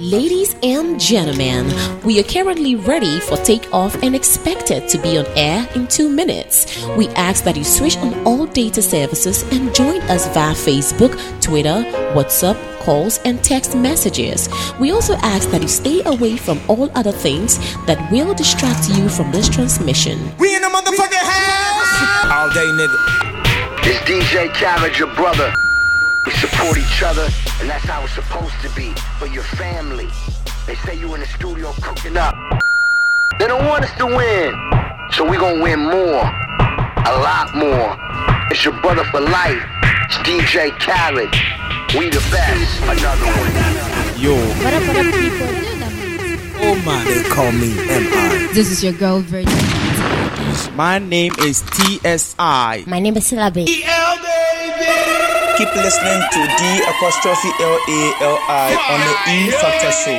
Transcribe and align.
Ladies 0.00 0.56
and 0.64 0.98
gentlemen, 0.98 1.72
we 2.02 2.18
are 2.18 2.24
currently 2.24 2.74
ready 2.74 3.20
for 3.20 3.36
takeoff 3.36 3.94
and 4.02 4.16
expected 4.16 4.88
to 4.88 4.98
be 4.98 5.16
on 5.18 5.24
air 5.36 5.68
in 5.76 5.86
two 5.86 6.08
minutes. 6.08 6.84
We 6.96 7.06
ask 7.10 7.44
that 7.44 7.56
you 7.56 7.62
switch 7.62 7.96
on 7.98 8.12
all 8.26 8.44
data 8.44 8.82
services 8.82 9.44
and 9.52 9.72
join 9.72 10.00
us 10.10 10.26
via 10.34 10.52
Facebook, 10.52 11.14
Twitter, 11.40 11.84
WhatsApp, 12.12 12.58
calls, 12.80 13.20
and 13.24 13.40
text 13.44 13.76
messages. 13.76 14.48
We 14.80 14.90
also 14.90 15.14
ask 15.22 15.48
that 15.50 15.62
you 15.62 15.68
stay 15.68 16.02
away 16.06 16.38
from 16.38 16.58
all 16.66 16.90
other 16.96 17.12
things 17.12 17.58
that 17.86 18.10
will 18.10 18.34
distract 18.34 18.88
you 18.88 19.08
from 19.08 19.30
this 19.30 19.48
transmission. 19.48 20.18
We 20.38 20.56
in 20.56 20.62
the 20.62 20.70
motherfucking 20.70 21.22
house! 21.22 22.32
All 22.32 22.50
day, 22.50 22.66
nigga. 22.66 23.86
It's 23.86 24.00
DJ 24.10 24.52
Khaled, 24.54 24.98
your 24.98 25.14
brother. 25.14 25.54
We 26.26 26.32
support 26.32 26.78
each 26.78 27.02
other, 27.02 27.28
and 27.60 27.68
that's 27.68 27.84
how 27.84 28.02
it's 28.04 28.14
supposed 28.14 28.54
to 28.62 28.70
be 28.74 28.92
for 29.18 29.26
your 29.26 29.42
family. 29.42 30.08
They 30.66 30.74
say 30.76 30.94
you 30.98 31.12
in 31.14 31.20
the 31.20 31.26
studio 31.26 31.72
cooking 31.82 32.16
up. 32.16 32.34
They 33.38 33.46
don't 33.46 33.66
want 33.66 33.84
us 33.84 33.92
to 33.98 34.06
win, 34.06 34.54
so 35.12 35.28
we 35.28 35.36
gonna 35.36 35.62
win 35.62 35.80
more, 35.80 36.24
a 36.24 37.14
lot 37.20 37.54
more. 37.54 37.96
It's 38.50 38.64
your 38.64 38.74
brother 38.80 39.04
for 39.04 39.20
life. 39.20 39.62
It's 40.06 40.16
DJ 40.18 40.70
Khaled. 40.80 41.30
We 41.98 42.08
the 42.10 42.24
best. 42.32 42.82
Another 42.82 43.26
one. 43.26 44.20
Yo, 44.20 44.34
What 44.64 44.72
up, 44.74 44.82
what 44.88 44.96
up, 44.96 45.14
people? 45.14 45.48
oh 46.66 46.82
man, 46.86 47.04
they 47.06 47.22
call 47.28 47.52
me 47.52 47.68
MI. 47.74 48.52
This 48.54 48.70
is 48.70 48.82
your 48.82 48.92
girl, 48.94 49.20
Virgin. 49.20 49.52
My 50.76 50.98
name 50.98 51.32
is 51.40 51.58
TSI. 51.58 52.84
My 52.86 53.00
name 53.00 53.16
is 53.16 53.30
Silabe. 53.30 53.66
Keep 55.56 55.70
listening 55.76 56.20
to 56.32 56.40
D 56.58 56.82
apostrophe 56.82 57.50
L 57.62 57.78
A 57.78 58.00
L 58.26 58.38
I 58.50 58.74
on 58.90 58.98
the 59.06 59.14
E 59.30 59.54
Factor 59.54 59.92
Show. 59.94 60.18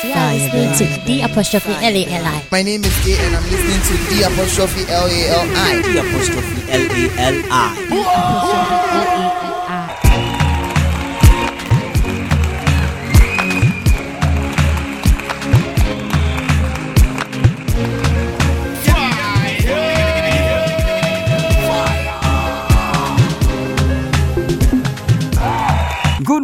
You 0.00 0.14
are 0.16 0.32
listening 0.32 0.72
to 0.80 1.04
D 1.04 1.20
apostrophe 1.20 1.72
L 1.72 1.92
A 1.92 2.04
L 2.08 2.24
I. 2.24 2.42
My 2.50 2.62
name 2.62 2.82
is 2.84 2.96
A 3.04 3.12
and 3.20 3.36
I'm 3.36 3.44
listening 3.44 3.82
to 3.84 3.94
D 4.08 4.22
apostrophe 4.22 4.80
L 4.88 5.04
A 5.04 5.20
L 5.28 5.44
I. 5.52 5.82
The 5.84 6.00
apostrophe 6.00 6.56
L 6.72 6.88
A 6.88 7.04
L 7.20 7.36
I. 7.52 7.84
D 7.84 8.00
apostrophe 8.00 8.80
L 8.80 9.04
A 9.04 9.44
L 9.44 9.52
I. 9.52 9.55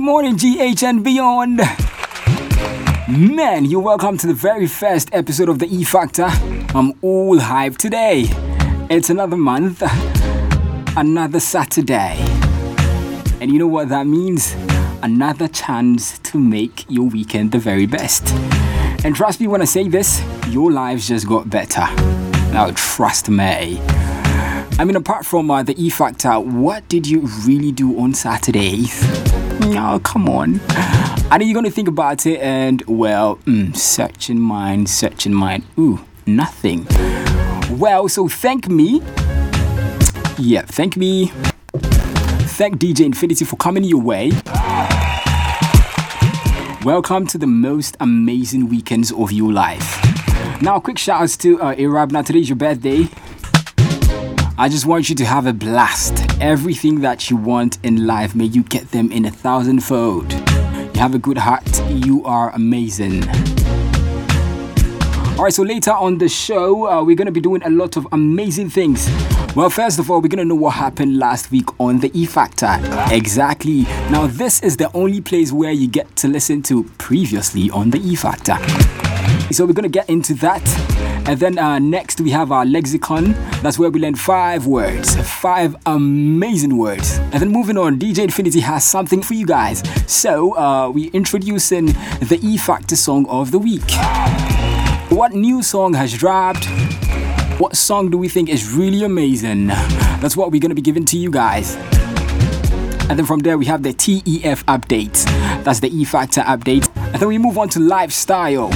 morning, 0.02 0.36
GH 0.36 0.82
and 0.82 1.04
beyond. 1.04 1.58
Man, 3.08 3.64
you're 3.64 3.80
welcome 3.80 4.18
to 4.18 4.26
the 4.26 4.34
very 4.34 4.66
first 4.66 5.08
episode 5.12 5.48
of 5.48 5.60
the 5.60 5.66
E 5.66 5.84
Factor. 5.84 6.26
I'm 6.74 6.92
all 7.02 7.38
hyped 7.38 7.76
today. 7.76 8.24
It's 8.90 9.10
another 9.10 9.36
month, 9.36 9.80
another 10.96 11.38
Saturday. 11.38 12.16
And 13.40 13.52
you 13.52 13.60
know 13.60 13.68
what 13.68 13.90
that 13.90 14.08
means? 14.08 14.56
Another 15.04 15.46
chance 15.46 16.18
to 16.18 16.38
make 16.38 16.84
your 16.88 17.08
weekend 17.08 17.52
the 17.52 17.60
very 17.60 17.86
best. 17.86 18.28
And 19.04 19.14
trust 19.14 19.40
me 19.40 19.46
when 19.46 19.62
I 19.62 19.66
say 19.66 19.86
this, 19.86 20.20
your 20.48 20.72
lives 20.72 21.06
just 21.06 21.28
got 21.28 21.48
better. 21.48 21.86
Now, 22.50 22.72
trust 22.74 23.28
me. 23.28 23.80
I 24.80 24.84
mean, 24.84 24.96
apart 24.96 25.24
from 25.24 25.48
uh, 25.48 25.62
the 25.62 25.80
E 25.80 25.90
Factor, 25.90 26.40
what 26.40 26.88
did 26.88 27.06
you 27.06 27.20
really 27.46 27.70
do 27.70 28.00
on 28.00 28.14
Saturdays? 28.14 29.41
Oh, 29.64 30.00
come 30.02 30.28
on. 30.28 30.60
I 31.30 31.38
know 31.38 31.44
you're 31.44 31.54
going 31.54 31.64
to 31.64 31.70
think 31.70 31.86
about 31.86 32.26
it 32.26 32.40
and, 32.40 32.82
well, 32.86 33.36
mm, 33.46 33.74
search 33.76 34.28
in 34.28 34.40
mind, 34.40 34.90
search 34.90 35.24
in 35.24 35.32
mind. 35.32 35.64
Ooh, 35.78 36.04
nothing. 36.26 36.86
Well, 37.70 38.08
so 38.08 38.28
thank 38.28 38.68
me. 38.68 39.00
Yeah, 40.36 40.62
thank 40.66 40.96
me. 40.96 41.26
Thank 42.56 42.78
DJ 42.78 43.06
Infinity 43.06 43.44
for 43.44 43.56
coming 43.56 43.84
your 43.84 44.02
way. 44.02 44.32
Welcome 46.84 47.28
to 47.28 47.38
the 47.38 47.46
most 47.46 47.96
amazing 48.00 48.68
weekends 48.68 49.12
of 49.12 49.30
your 49.30 49.52
life. 49.52 50.00
Now, 50.60 50.80
quick 50.80 50.98
shout 50.98 51.22
outs 51.22 51.36
to 51.38 51.62
uh. 51.62 52.06
Now, 52.06 52.22
today's 52.22 52.48
your 52.48 52.56
birthday. 52.56 53.08
I 54.58 54.68
just 54.68 54.84
want 54.84 55.08
you 55.08 55.14
to 55.16 55.24
have 55.24 55.46
a 55.46 55.52
blast. 55.54 56.26
Everything 56.40 57.00
that 57.00 57.30
you 57.30 57.36
want 57.36 57.78
in 57.82 58.06
life, 58.06 58.34
may 58.34 58.44
you 58.44 58.62
get 58.62 58.90
them 58.90 59.10
in 59.10 59.24
a 59.24 59.30
thousandfold. 59.30 60.30
You 60.30 61.00
have 61.00 61.14
a 61.14 61.18
good 61.18 61.38
heart, 61.38 61.64
you 61.88 62.22
are 62.26 62.50
amazing. 62.50 63.22
Alright, 65.38 65.54
so 65.54 65.62
later 65.62 65.92
on 65.92 66.18
the 66.18 66.28
show, 66.28 66.86
uh, 66.86 67.02
we're 67.02 67.16
gonna 67.16 67.32
be 67.32 67.40
doing 67.40 67.62
a 67.62 67.70
lot 67.70 67.96
of 67.96 68.06
amazing 68.12 68.68
things. 68.68 69.08
Well, 69.56 69.70
first 69.70 69.98
of 69.98 70.10
all, 70.10 70.20
we're 70.20 70.28
gonna 70.28 70.44
know 70.44 70.54
what 70.54 70.74
happened 70.74 71.18
last 71.18 71.50
week 71.50 71.68
on 71.80 72.00
the 72.00 72.10
E 72.12 72.26
Factor. 72.26 72.78
Exactly. 73.10 73.82
Now, 74.10 74.26
this 74.26 74.62
is 74.62 74.76
the 74.76 74.94
only 74.94 75.22
place 75.22 75.50
where 75.50 75.72
you 75.72 75.88
get 75.88 76.14
to 76.16 76.28
listen 76.28 76.62
to 76.64 76.84
previously 76.98 77.70
on 77.70 77.88
the 77.88 77.98
E 77.98 78.14
Factor. 78.16 78.58
So 79.50 79.66
we're 79.66 79.72
gonna 79.72 79.88
get 79.88 80.08
into 80.08 80.34
that. 80.34 80.62
And 81.28 81.38
then 81.38 81.58
uh, 81.58 81.78
next 81.78 82.20
we 82.20 82.30
have 82.30 82.50
our 82.50 82.64
lexicon. 82.64 83.32
That's 83.62 83.78
where 83.78 83.90
we 83.90 84.00
learn 84.00 84.14
five 84.14 84.66
words, 84.66 85.14
five 85.40 85.76
amazing 85.86 86.76
words. 86.78 87.18
And 87.18 87.34
then 87.34 87.48
moving 87.50 87.76
on, 87.76 87.98
DJ 87.98 88.24
Infinity 88.24 88.60
has 88.60 88.84
something 88.84 89.22
for 89.22 89.34
you 89.34 89.46
guys. 89.46 89.82
So 90.10 90.56
uh, 90.56 90.90
we 90.90 91.08
introducing 91.10 91.86
the 91.86 92.38
E 92.42 92.56
Factor 92.56 92.96
song 92.96 93.26
of 93.28 93.50
the 93.50 93.58
week. 93.58 93.90
What 95.10 95.32
new 95.32 95.62
song 95.62 95.94
has 95.94 96.16
dropped? 96.16 96.66
What 97.60 97.76
song 97.76 98.10
do 98.10 98.18
we 98.18 98.28
think 98.28 98.48
is 98.48 98.72
really 98.72 99.04
amazing? 99.04 99.66
That's 99.66 100.36
what 100.36 100.50
we're 100.50 100.60
gonna 100.60 100.74
be 100.74 100.82
giving 100.82 101.04
to 101.06 101.18
you 101.18 101.30
guys. 101.30 101.76
And 103.08 103.18
then 103.18 103.26
from 103.26 103.40
there, 103.40 103.58
we 103.58 103.66
have 103.66 103.82
the 103.82 103.92
TEF 103.92 104.64
update. 104.64 105.24
That's 105.64 105.80
the 105.80 105.88
E 105.94 106.04
Factor 106.04 106.40
update. 106.40 106.88
And 106.96 107.16
then 107.16 107.28
we 107.28 107.36
move 107.36 107.58
on 107.58 107.68
to 107.70 107.78
lifestyle. 107.80 108.70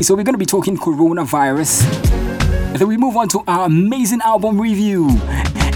So 0.00 0.14
we're 0.14 0.24
going 0.24 0.34
to 0.34 0.38
be 0.38 0.44
talking 0.44 0.76
coronavirus. 0.76 1.82
Then 2.76 2.88
we 2.88 2.96
move 2.96 3.16
on 3.16 3.28
to 3.28 3.42
our 3.46 3.66
amazing 3.66 4.20
album 4.22 4.60
review. 4.60 5.08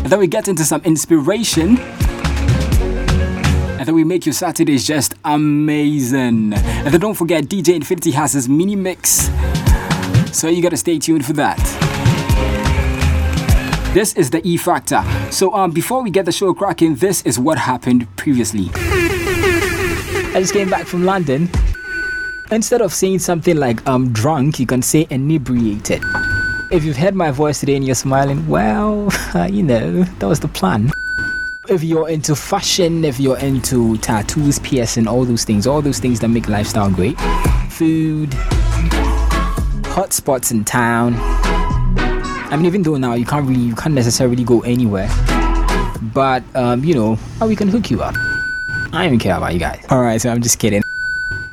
Then 0.03 0.19
we 0.19 0.27
get 0.27 0.49
into 0.49 0.65
some 0.65 0.83
inspiration. 0.83 1.79
And 3.79 3.87
then 3.87 3.95
we 3.95 4.05
make 4.05 4.27
your 4.27 4.33
Saturdays 4.33 4.87
just 4.87 5.15
amazing. 5.25 6.53
And 6.53 6.87
then 6.93 7.01
don't 7.01 7.15
forget, 7.15 7.45
DJ 7.45 7.77
Infinity 7.77 8.11
has 8.11 8.33
his 8.33 8.49
mini 8.49 8.77
mix. 8.77 9.31
So 10.37 10.49
you 10.49 10.63
got 10.63 10.71
to 10.71 10.77
stay 10.77 10.99
tuned 10.99 11.25
for 11.25 11.33
that. 11.35 11.57
This 13.95 14.15
is 14.15 14.31
the 14.31 14.47
E 14.47 14.57
Factor. 14.59 15.03
So 15.31 15.55
um, 15.55 15.71
before 15.71 16.03
we 16.03 16.11
get 16.11 16.27
the 16.27 16.33
show 16.33 16.53
cracking, 16.53 16.97
this 16.97 17.23
is 17.23 17.39
what 17.39 17.57
happened 17.57 18.15
previously. 18.17 18.69
I 18.75 20.41
just 20.41 20.53
came 20.53 20.69
back 20.69 20.87
from 20.87 21.05
London. 21.05 21.49
Instead 22.51 22.81
of 22.81 22.95
saying 22.95 23.19
something 23.19 23.59
like 23.59 23.87
I'm 23.87 24.11
drunk, 24.11 24.59
you 24.59 24.65
can 24.65 24.81
say 24.81 25.07
inebriated. 25.11 26.03
If 26.71 26.83
you've 26.83 26.97
heard 26.97 27.15
my 27.15 27.31
voice 27.31 27.61
today 27.61 27.77
and 27.77 27.85
you're 27.85 27.95
smiling, 27.95 28.47
well, 28.49 29.11
you 29.51 29.63
know, 29.63 30.05
that 30.05 30.27
was 30.27 30.41
the 30.41 30.49
plan. 30.49 30.91
If 31.69 31.85
you're 31.85 32.09
into 32.09 32.35
fashion, 32.35 33.05
if 33.05 33.21
you're 33.21 33.39
into 33.39 33.99
tattoos, 33.99 34.59
piercing, 34.61 35.07
all 35.07 35.27
those 35.27 35.45
things, 35.45 35.67
all 35.67 35.83
those 35.83 35.99
things 35.99 36.21
that 36.21 36.29
make 36.29 36.49
lifestyle 36.49 36.91
great, 36.91 37.21
food, 37.69 38.33
hot 39.85 40.15
spots 40.15 40.51
in 40.51 40.65
town. 40.65 41.17
I 41.19 42.57
mean, 42.57 42.65
even 42.65 42.83
though 42.83 42.97
now 42.97 43.13
you 43.13 43.27
can't 43.27 43.47
really, 43.47 43.61
you 43.61 43.75
can't 43.75 43.95
necessarily 43.95 44.43
go 44.43 44.61
anywhere, 44.63 45.11
but 46.15 46.43
um, 46.57 46.83
you 46.83 46.95
know, 46.95 47.17
how 47.39 47.47
we 47.47 47.57
can 47.57 47.69
hook 47.69 47.91
you 47.91 48.01
up. 48.01 48.15
I 48.17 48.91
don't 48.93 49.05
even 49.05 49.19
care 49.19 49.37
about 49.37 49.53
you 49.53 49.61
guys. 49.61 49.85
All 49.91 50.01
right, 50.01 50.19
so 50.19 50.31
I'm 50.31 50.41
just 50.41 50.59
kidding. 50.59 50.83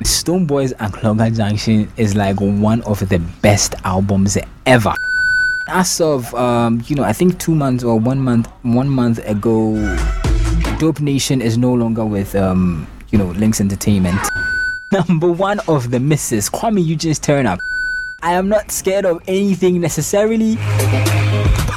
Stonebwoy's 0.05 0.71
and 0.73 0.93
Clogger 0.93 1.35
Junction 1.35 1.91
is 1.97 2.15
like 2.15 2.39
one 2.39 2.83
of 2.83 3.09
the 3.09 3.17
best 3.41 3.73
albums 3.83 4.37
ever. 4.67 4.93
As 5.67 5.99
of 5.99 6.31
um, 6.35 6.83
you 6.85 6.95
know, 6.95 7.03
I 7.03 7.11
think 7.11 7.39
two 7.39 7.55
months 7.55 7.83
or 7.83 7.99
one 7.99 8.19
month, 8.19 8.47
one 8.61 8.87
month 8.87 9.17
ago, 9.27 9.73
Dope 10.77 10.99
Nation 10.99 11.41
is 11.41 11.57
no 11.57 11.73
longer 11.73 12.05
with 12.05 12.35
um, 12.35 12.87
you 13.09 13.17
know, 13.17 13.31
Lynx 13.31 13.59
Entertainment. 13.59 14.19
Number 14.91 15.31
one 15.31 15.59
of 15.67 15.89
the 15.89 15.99
misses, 15.99 16.51
Kuami 16.51 16.85
Eugene's 16.85 17.17
turn 17.17 17.47
up. 17.47 17.57
I 18.21 18.33
am 18.33 18.47
not 18.47 18.69
scared 18.69 19.05
of 19.05 19.23
anything 19.27 19.81
necessarily, 19.81 20.53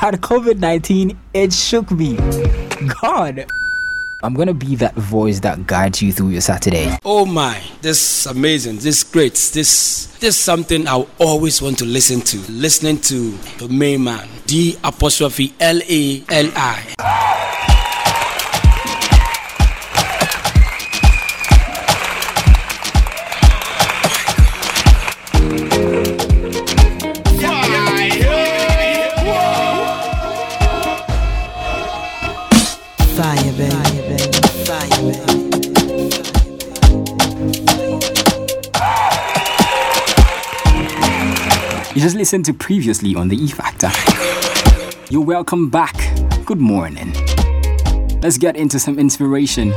but 0.01 0.21
COVID 0.21 0.59
19 0.59 1.19
it 1.33 1.53
shook 1.55 1.91
me. 1.91 2.17
God. 3.01 3.47
I'm 4.21 4.35
gonna 4.35 4.55
be 4.55 4.75
that 4.77 4.95
voice 4.97 5.39
that 5.41 5.67
guides 5.69 6.03
you 6.03 6.13
through 6.13 6.31
your 6.31 6.41
Saturday. 6.41 6.99
Oh 7.05 7.25
my, 7.25 7.63
this 7.83 8.27
is 8.27 8.27
amazing. 8.27 8.77
This 8.77 8.99
is 8.99 9.05
great. 9.05 9.35
This 9.35 10.07
this 10.19 10.23
is 10.25 10.37
something 10.37 10.89
I 10.89 11.07
always 11.21 11.63
want 11.63 11.79
to 11.79 11.85
listen 11.85 12.21
to. 12.23 12.39
Listening 12.51 13.01
to 13.03 13.31
the 13.59 13.69
main 13.69 14.03
man, 14.03 14.29
D 14.47 14.77
apostrophe 14.83 15.55
L 15.61 15.81
A 15.89 16.25
L 16.31 16.51
I. 16.57 17.38
You 41.99 42.03
just 42.03 42.15
listened 42.15 42.45
to 42.45 42.55
previously 42.55 43.17
on 43.17 43.27
the 43.27 43.37
E 43.37 43.49
Factor. 43.49 43.91
You're 45.11 45.25
welcome 45.25 45.69
back. 45.69 45.97
Good 46.45 46.61
morning. 46.61 47.13
Let's 48.23 48.39
get 48.39 48.57
into 48.57 48.79
some 48.79 49.01
inspiration. 49.01 49.71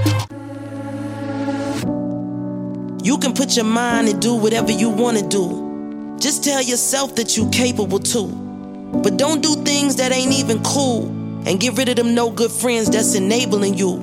You 3.03 3.17
can 3.17 3.33
put 3.33 3.55
your 3.55 3.65
mind 3.65 4.07
and 4.07 4.21
do 4.21 4.35
whatever 4.35 4.71
you 4.71 4.91
want 4.91 5.17
to 5.17 5.27
do. 5.27 6.15
Just 6.19 6.43
tell 6.43 6.61
yourself 6.61 7.15
that 7.15 7.35
you're 7.35 7.49
capable 7.49 7.97
too. 7.97 8.27
But 9.01 9.17
don't 9.17 9.41
do 9.41 9.55
things 9.63 9.95
that 9.95 10.11
ain't 10.11 10.31
even 10.31 10.61
cool. 10.61 11.07
And 11.47 11.59
get 11.59 11.75
rid 11.75 11.89
of 11.89 11.95
them 11.95 12.13
no 12.13 12.29
good 12.29 12.51
friends 12.51 12.91
that's 12.91 13.15
enabling 13.15 13.79
you. 13.79 13.97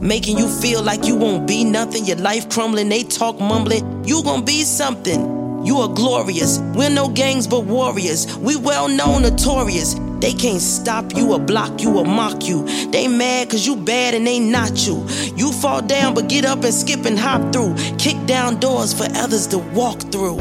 Making 0.00 0.36
you 0.36 0.48
feel 0.48 0.82
like 0.82 1.06
you 1.06 1.14
won't 1.14 1.46
be 1.46 1.62
nothing, 1.62 2.06
your 2.06 2.16
life 2.16 2.50
crumbling, 2.50 2.88
they 2.88 3.04
talk 3.04 3.38
mumbling. 3.38 4.04
You 4.04 4.24
gon' 4.24 4.44
be 4.44 4.64
something. 4.64 5.41
You 5.64 5.78
are 5.78 5.88
glorious. 5.88 6.58
We're 6.74 6.90
no 6.90 7.08
gangs 7.08 7.46
but 7.46 7.64
warriors. 7.64 8.36
We 8.38 8.56
well 8.56 8.88
known, 8.88 9.22
notorious. 9.22 9.94
They 10.20 10.32
can't 10.32 10.60
stop 10.60 11.16
you 11.16 11.32
or 11.32 11.40
block 11.40 11.82
you 11.82 11.98
or 11.98 12.04
mock 12.04 12.46
you. 12.46 12.64
They 12.90 13.08
mad 13.08 13.50
cause 13.50 13.66
you 13.66 13.76
bad 13.76 14.14
and 14.14 14.26
they 14.26 14.38
not 14.38 14.86
you. 14.86 15.06
You 15.36 15.52
fall 15.52 15.82
down 15.82 16.14
but 16.14 16.28
get 16.28 16.44
up 16.44 16.62
and 16.64 16.74
skip 16.74 17.04
and 17.04 17.18
hop 17.18 17.52
through. 17.52 17.74
Kick 17.98 18.24
down 18.26 18.60
doors 18.60 18.92
for 18.92 19.06
others 19.16 19.46
to 19.48 19.58
walk 19.58 20.00
through. 20.12 20.36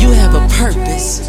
You 0.00 0.10
have 0.12 0.34
a 0.34 0.46
purpose 0.54 1.28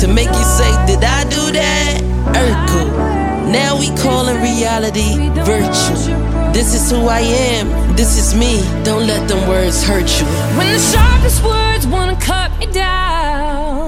to 0.00 0.08
make 0.08 0.28
you 0.28 0.44
say, 0.44 0.70
Did 0.86 1.04
I 1.04 1.24
do 1.24 1.52
that? 1.52 2.00
Urkel. 2.34 3.52
Now 3.52 3.78
we 3.78 3.88
call 3.88 4.24
calling 4.24 4.40
reality 4.40 5.16
virtual. 5.44 6.52
This 6.52 6.74
is 6.74 6.90
who 6.90 7.06
I 7.08 7.20
am. 7.20 7.96
This 7.96 8.16
is 8.18 8.34
me. 8.34 8.62
Don't 8.84 9.06
let 9.06 9.28
them 9.28 9.46
words 9.48 9.84
hurt 9.84 10.08
you. 10.20 10.26
When 10.56 10.72
the 10.72 10.78
sharpest 10.78 11.44
words 11.44 11.63
wanna 11.86 12.16
cut 12.20 12.56
me 12.58 12.66
down, 12.66 13.84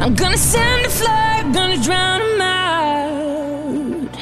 I'm 0.00 0.14
gonna 0.14 0.36
send 0.36 0.86
a 0.86 0.90
flag, 0.90 1.52
gonna 1.54 1.76
drown 1.82 2.20
them 2.20 2.40
out. 2.40 4.16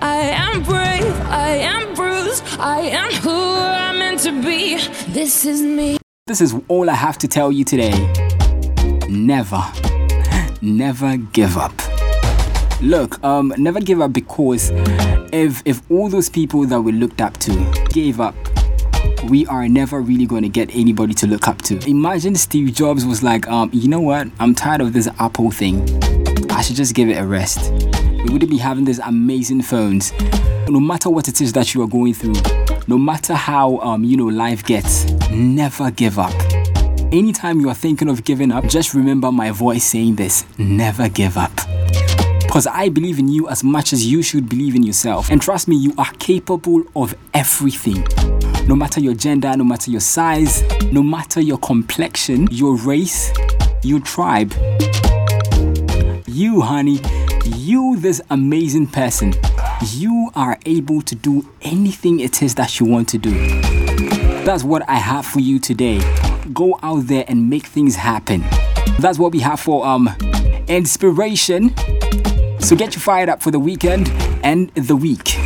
I 0.00 0.20
am 0.46 0.62
brave, 0.62 1.14
I 1.26 1.50
am 1.56 1.94
bruised, 1.94 2.44
I 2.58 2.80
am 2.80 3.10
who 3.22 3.30
I'm 3.30 3.98
meant 3.98 4.20
to 4.20 4.32
be. 4.42 4.76
This 5.08 5.44
is 5.44 5.62
me. 5.62 5.98
This 6.26 6.40
is 6.40 6.54
all 6.68 6.88
I 6.90 6.94
have 6.94 7.18
to 7.18 7.28
tell 7.28 7.50
you 7.50 7.64
today. 7.64 7.92
Never, 9.08 9.62
never 10.62 11.16
give 11.32 11.56
up. 11.56 11.72
Look, 12.80 13.22
um, 13.24 13.52
never 13.58 13.80
give 13.80 14.00
up 14.00 14.12
because 14.12 14.70
if 15.32 15.62
if 15.64 15.82
all 15.90 16.08
those 16.08 16.28
people 16.28 16.64
that 16.66 16.80
we 16.80 16.92
looked 16.92 17.20
up 17.20 17.36
to 17.38 17.50
gave 17.92 18.20
up, 18.20 18.34
we 19.28 19.46
are 19.46 19.68
never 19.68 20.00
really 20.00 20.26
going 20.26 20.42
to 20.42 20.48
get 20.48 20.74
anybody 20.74 21.12
to 21.14 21.26
look 21.26 21.48
up 21.48 21.60
to. 21.62 21.78
Imagine 21.88 22.34
Steve 22.34 22.72
Jobs 22.74 23.04
was 23.04 23.22
like, 23.22 23.46
um, 23.48 23.68
you 23.72 23.88
know 23.88 24.00
what? 24.00 24.28
I'm 24.40 24.54
tired 24.54 24.80
of 24.80 24.92
this 24.94 25.08
Apple 25.18 25.50
thing. 25.50 25.82
I 26.50 26.62
should 26.62 26.76
just 26.76 26.94
give 26.94 27.08
it 27.08 27.18
a 27.18 27.26
rest. 27.26 27.70
We 27.72 28.32
wouldn't 28.32 28.50
be 28.50 28.58
having 28.58 28.84
these 28.84 28.98
amazing 29.00 29.62
phones. 29.62 30.12
No 30.68 30.80
matter 30.80 31.10
what 31.10 31.28
it 31.28 31.40
is 31.40 31.52
that 31.52 31.74
you 31.74 31.82
are 31.82 31.86
going 31.86 32.14
through, 32.14 32.34
no 32.86 32.96
matter 32.96 33.34
how 33.34 33.78
um, 33.78 34.02
you 34.02 34.16
know 34.16 34.26
life 34.26 34.64
gets, 34.64 35.04
never 35.30 35.90
give 35.90 36.18
up. 36.18 36.34
Anytime 37.12 37.60
you 37.60 37.68
are 37.68 37.74
thinking 37.74 38.08
of 38.08 38.24
giving 38.24 38.50
up, 38.50 38.66
just 38.66 38.94
remember 38.94 39.30
my 39.30 39.50
voice 39.50 39.84
saying 39.84 40.16
this: 40.16 40.44
never 40.58 41.08
give 41.08 41.36
up. 41.36 41.52
Because 42.40 42.66
I 42.66 42.88
believe 42.88 43.18
in 43.18 43.28
you 43.28 43.48
as 43.48 43.62
much 43.62 43.92
as 43.92 44.06
you 44.06 44.22
should 44.22 44.48
believe 44.48 44.74
in 44.74 44.82
yourself. 44.82 45.30
And 45.30 45.40
trust 45.40 45.68
me, 45.68 45.76
you 45.76 45.92
are 45.98 46.10
capable 46.18 46.82
of 46.96 47.14
everything. 47.34 48.06
No 48.68 48.76
matter 48.76 49.00
your 49.00 49.14
gender, 49.14 49.56
no 49.56 49.64
matter 49.64 49.90
your 49.90 50.00
size, 50.00 50.62
no 50.92 51.02
matter 51.02 51.40
your 51.40 51.56
complexion, 51.56 52.46
your 52.50 52.76
race, 52.76 53.32
your 53.82 53.98
tribe. 54.00 54.52
You, 56.26 56.60
honey, 56.60 57.00
you, 57.46 57.96
this 57.98 58.20
amazing 58.28 58.88
person, 58.88 59.32
you 59.92 60.30
are 60.34 60.58
able 60.66 61.00
to 61.00 61.14
do 61.14 61.48
anything 61.62 62.20
it 62.20 62.42
is 62.42 62.56
that 62.56 62.78
you 62.78 62.84
want 62.84 63.08
to 63.08 63.16
do. 63.16 63.30
That's 64.44 64.64
what 64.64 64.86
I 64.86 64.96
have 64.96 65.24
for 65.24 65.40
you 65.40 65.58
today. 65.58 66.00
Go 66.52 66.78
out 66.82 67.06
there 67.06 67.24
and 67.26 67.48
make 67.48 67.64
things 67.64 67.96
happen. 67.96 68.44
That's 68.98 69.18
what 69.18 69.32
we 69.32 69.40
have 69.40 69.60
for 69.60 69.86
um 69.86 70.10
inspiration. 70.68 71.74
So 72.60 72.76
get 72.76 72.94
you 72.94 73.00
fired 73.00 73.30
up 73.30 73.42
for 73.42 73.50
the 73.50 73.58
weekend 73.58 74.10
and 74.44 74.68
the 74.74 74.94
week. 74.94 75.36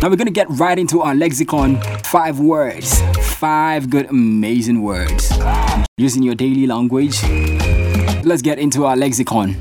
Now 0.00 0.08
we're 0.10 0.16
gonna 0.16 0.30
get 0.30 0.46
right 0.50 0.78
into 0.78 1.00
our 1.02 1.14
lexicon. 1.14 1.80
Five 2.14 2.38
words, 2.38 3.00
five 3.38 3.90
good, 3.90 4.06
amazing 4.08 4.82
words 4.82 5.32
using 5.96 6.22
your 6.22 6.36
daily 6.36 6.64
language. 6.64 7.20
Let's 8.22 8.40
get 8.40 8.60
into 8.60 8.84
our 8.84 8.94
lexicon. 8.94 9.56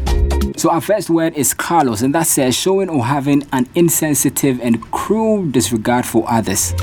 So 0.55 0.69
our 0.69 0.79
first 0.79 1.09
word 1.09 1.33
is 1.33 1.51
callous, 1.51 2.03
and 2.03 2.13
that 2.13 2.27
says 2.27 2.55
showing 2.55 2.89
or 2.89 3.03
having 3.05 3.41
an 3.53 3.67
insensitive 3.73 4.61
and 4.61 4.79
cruel 4.91 5.47
disregard 5.47 6.05
for 6.05 6.29
others. 6.29 6.75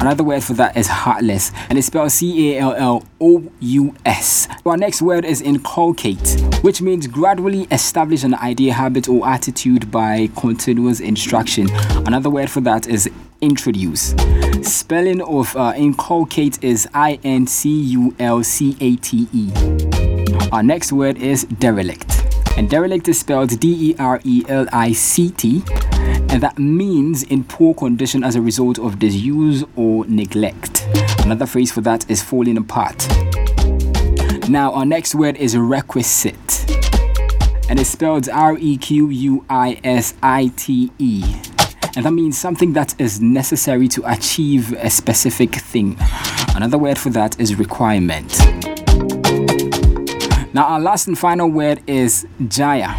Another 0.00 0.22
word 0.22 0.44
for 0.44 0.52
that 0.54 0.76
is 0.76 0.86
heartless, 0.86 1.50
and 1.68 1.76
it's 1.76 1.88
spelled 1.88 2.12
C 2.12 2.54
A 2.54 2.60
L 2.60 2.74
L 2.74 3.04
O 3.20 3.50
U 3.60 3.94
S. 4.06 4.48
Our 4.64 4.76
next 4.76 5.02
word 5.02 5.24
is 5.24 5.42
inculcate, 5.42 6.40
which 6.62 6.80
means 6.80 7.06
gradually 7.06 7.66
establish 7.70 8.22
an 8.22 8.34
idea, 8.34 8.72
habit, 8.74 9.08
or 9.08 9.26
attitude 9.26 9.90
by 9.90 10.28
continuous 10.36 11.00
instruction. 11.00 11.68
Another 12.06 12.30
word 12.30 12.48
for 12.48 12.60
that 12.60 12.86
is 12.86 13.10
introduce. 13.40 14.14
Spelling 14.62 15.20
of 15.22 15.56
uh, 15.56 15.72
inculcate 15.76 16.62
is 16.62 16.88
I 16.94 17.18
N 17.24 17.46
C 17.46 17.68
U 17.68 18.14
L 18.20 18.44
C 18.44 18.76
A 18.80 18.96
T 18.96 19.28
E. 19.32 19.50
Our 20.52 20.62
next 20.62 20.92
word 20.92 21.18
is 21.18 21.44
derelict. 21.44 22.24
And 22.56 22.68
derelict 22.70 23.08
is 23.08 23.20
spelled 23.20 23.58
D 23.60 23.90
E 23.90 23.96
R 23.98 24.20
E 24.24 24.44
L 24.48 24.66
I 24.72 24.92
C 24.92 25.30
T, 25.30 25.62
and 26.30 26.42
that 26.42 26.58
means 26.58 27.22
in 27.24 27.44
poor 27.44 27.74
condition 27.74 28.22
as 28.22 28.36
a 28.36 28.40
result 28.40 28.78
of 28.78 28.98
disuse 28.98 29.64
or 29.76 30.04
neglect. 30.06 30.86
Another 31.20 31.46
phrase 31.46 31.72
for 31.72 31.80
that 31.82 32.08
is 32.10 32.22
falling 32.22 32.56
apart. 32.56 33.06
Now, 34.48 34.72
our 34.72 34.86
next 34.86 35.14
word 35.14 35.36
is 35.36 35.56
requisite, 35.56 36.70
and 37.68 37.78
it's 37.78 37.90
spelled 37.90 38.28
R 38.28 38.56
E 38.58 38.78
Q 38.78 39.10
U 39.10 39.44
I 39.50 39.78
S 39.84 40.14
I 40.22 40.50
T 40.56 40.90
E. 40.98 41.22
And 41.96 42.06
that 42.06 42.12
means 42.12 42.38
something 42.38 42.74
that 42.74 42.98
is 43.00 43.20
necessary 43.20 43.88
to 43.88 44.02
achieve 44.10 44.72
a 44.74 44.88
specific 44.88 45.54
thing. 45.56 45.96
Another 46.54 46.78
word 46.78 46.96
for 46.96 47.10
that 47.10 47.38
is 47.40 47.56
requirement. 47.56 48.38
Now, 50.54 50.64
our 50.64 50.80
last 50.80 51.08
and 51.08 51.18
final 51.18 51.50
word 51.50 51.82
is 51.86 52.26
gyre, 52.48 52.94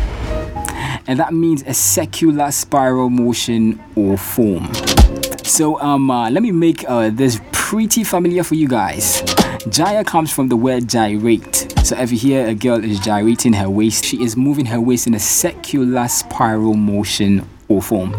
and 1.07 1.19
that 1.19 1.33
means 1.33 1.63
a 1.63 1.73
secular 1.73 2.51
spiral 2.51 3.09
motion 3.09 3.81
or 3.95 4.17
form. 4.17 4.73
So, 5.43 5.79
um, 5.81 6.11
uh, 6.11 6.29
let 6.29 6.43
me 6.43 6.51
make 6.51 6.85
uh, 6.87 7.09
this 7.09 7.39
pretty 7.51 8.03
familiar 8.03 8.43
for 8.43 8.55
you 8.55 8.67
guys. 8.67 9.21
gyre 9.69 10.03
comes 10.03 10.31
from 10.31 10.49
the 10.49 10.55
word 10.55 10.87
gyrate. 10.87 11.73
So, 11.83 11.97
if 11.97 12.11
you 12.11 12.17
hear 12.17 12.47
a 12.47 12.53
girl 12.53 12.83
is 12.83 12.99
gyrating 12.99 13.53
her 13.53 13.69
waist, 13.69 14.05
she 14.05 14.23
is 14.23 14.37
moving 14.37 14.65
her 14.67 14.79
waist 14.79 15.07
in 15.07 15.13
a 15.15 15.19
secular 15.19 16.07
spiral 16.07 16.75
motion 16.75 17.47
or 17.67 17.81
form. 17.81 18.11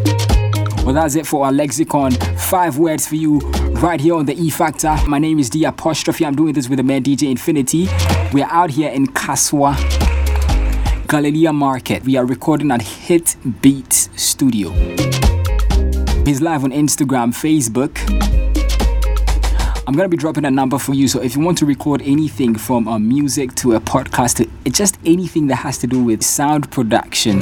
Well, 0.84 0.94
that's 0.94 1.14
it 1.14 1.26
for 1.26 1.44
our 1.44 1.52
lexicon. 1.52 2.12
Five 2.36 2.78
words 2.78 3.06
for 3.06 3.14
you 3.14 3.38
right 3.82 4.00
here 4.00 4.14
on 4.14 4.24
the 4.24 4.34
E 4.34 4.48
Factor. 4.48 4.96
My 5.06 5.18
name 5.18 5.38
is 5.38 5.50
D 5.50 5.64
Apostrophe. 5.64 6.24
I'm 6.24 6.34
doing 6.34 6.54
this 6.54 6.68
with 6.68 6.78
the 6.78 6.82
man 6.82 7.02
DJ 7.02 7.30
Infinity. 7.30 7.86
We're 8.32 8.48
out 8.50 8.70
here 8.70 8.90
in 8.90 9.06
Kasoa, 9.06 9.76
Galilee 11.10 11.50
Market. 11.50 12.04
We 12.04 12.14
are 12.14 12.24
recording 12.24 12.70
at 12.70 12.82
Hit 12.82 13.34
Beats 13.60 14.08
Studio. 14.14 14.70
He's 16.24 16.40
live 16.40 16.62
on 16.62 16.70
Instagram, 16.70 17.34
Facebook. 17.34 17.98
I'm 19.88 19.94
gonna 19.96 20.08
be 20.08 20.16
dropping 20.16 20.44
a 20.44 20.52
number 20.52 20.78
for 20.78 20.94
you. 20.94 21.08
So 21.08 21.20
if 21.20 21.34
you 21.34 21.42
want 21.42 21.58
to 21.58 21.66
record 21.66 22.00
anything 22.02 22.54
from 22.54 22.86
a 22.86 23.00
music 23.00 23.56
to 23.56 23.74
a 23.74 23.80
podcast 23.80 24.36
to 24.36 24.70
just 24.70 24.98
anything 25.04 25.48
that 25.48 25.56
has 25.56 25.78
to 25.78 25.88
do 25.88 26.00
with 26.00 26.22
sound 26.22 26.70
production, 26.70 27.40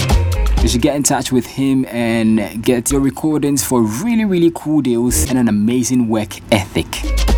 you 0.62 0.68
should 0.68 0.80
get 0.80 0.96
in 0.96 1.02
touch 1.02 1.30
with 1.30 1.44
him 1.44 1.84
and 1.90 2.64
get 2.64 2.90
your 2.90 3.02
recordings 3.02 3.62
for 3.62 3.82
really, 3.82 4.24
really 4.24 4.50
cool 4.54 4.80
deals 4.80 5.28
and 5.28 5.38
an 5.38 5.46
amazing 5.46 6.08
work 6.08 6.40
ethic. 6.50 7.37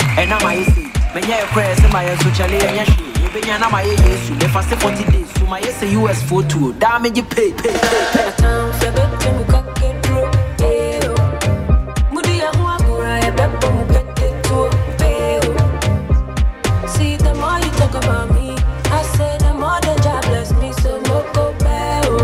I'm 0.17 0.29
my 0.43 0.63
see. 0.63 0.87
When 1.13 1.23
you're 1.27 1.47
prayers, 1.47 1.81
my 1.91 2.15
social 2.17 2.45
and 2.45 2.75
your 2.75 2.85
shit. 2.85 3.11
obenya 3.31 3.59
na 3.59 3.69
mayɛ 3.69 3.95
yesu. 3.95 4.35
Mefa 4.39 4.61
se 4.63 4.75
40 4.75 5.03
days. 5.11 5.29
So 5.39 5.45
mayɛ 5.45 5.71
sɛ 5.71 5.87
us 6.09 6.21
photo 6.23 6.71
daa 6.73 6.99
megye 6.99 7.23
pay 7.29 7.51
pay 7.53 7.71
pay 7.71 8.01
pay 8.11 8.61
See, 16.93 17.15
the 17.17 17.33
more 17.35 17.57
you 17.59 17.71
talk 17.79 17.95
about 17.95 18.31
me, 18.35 18.55
I 18.91 19.01
say 19.15 19.37
the 19.39 19.53
more 19.53 19.79
the 19.81 19.95
job 20.03 20.21
bless 20.23 20.51
me. 20.59 20.71
So 20.73 20.99
moko 21.07 21.53
beo, 21.63 22.17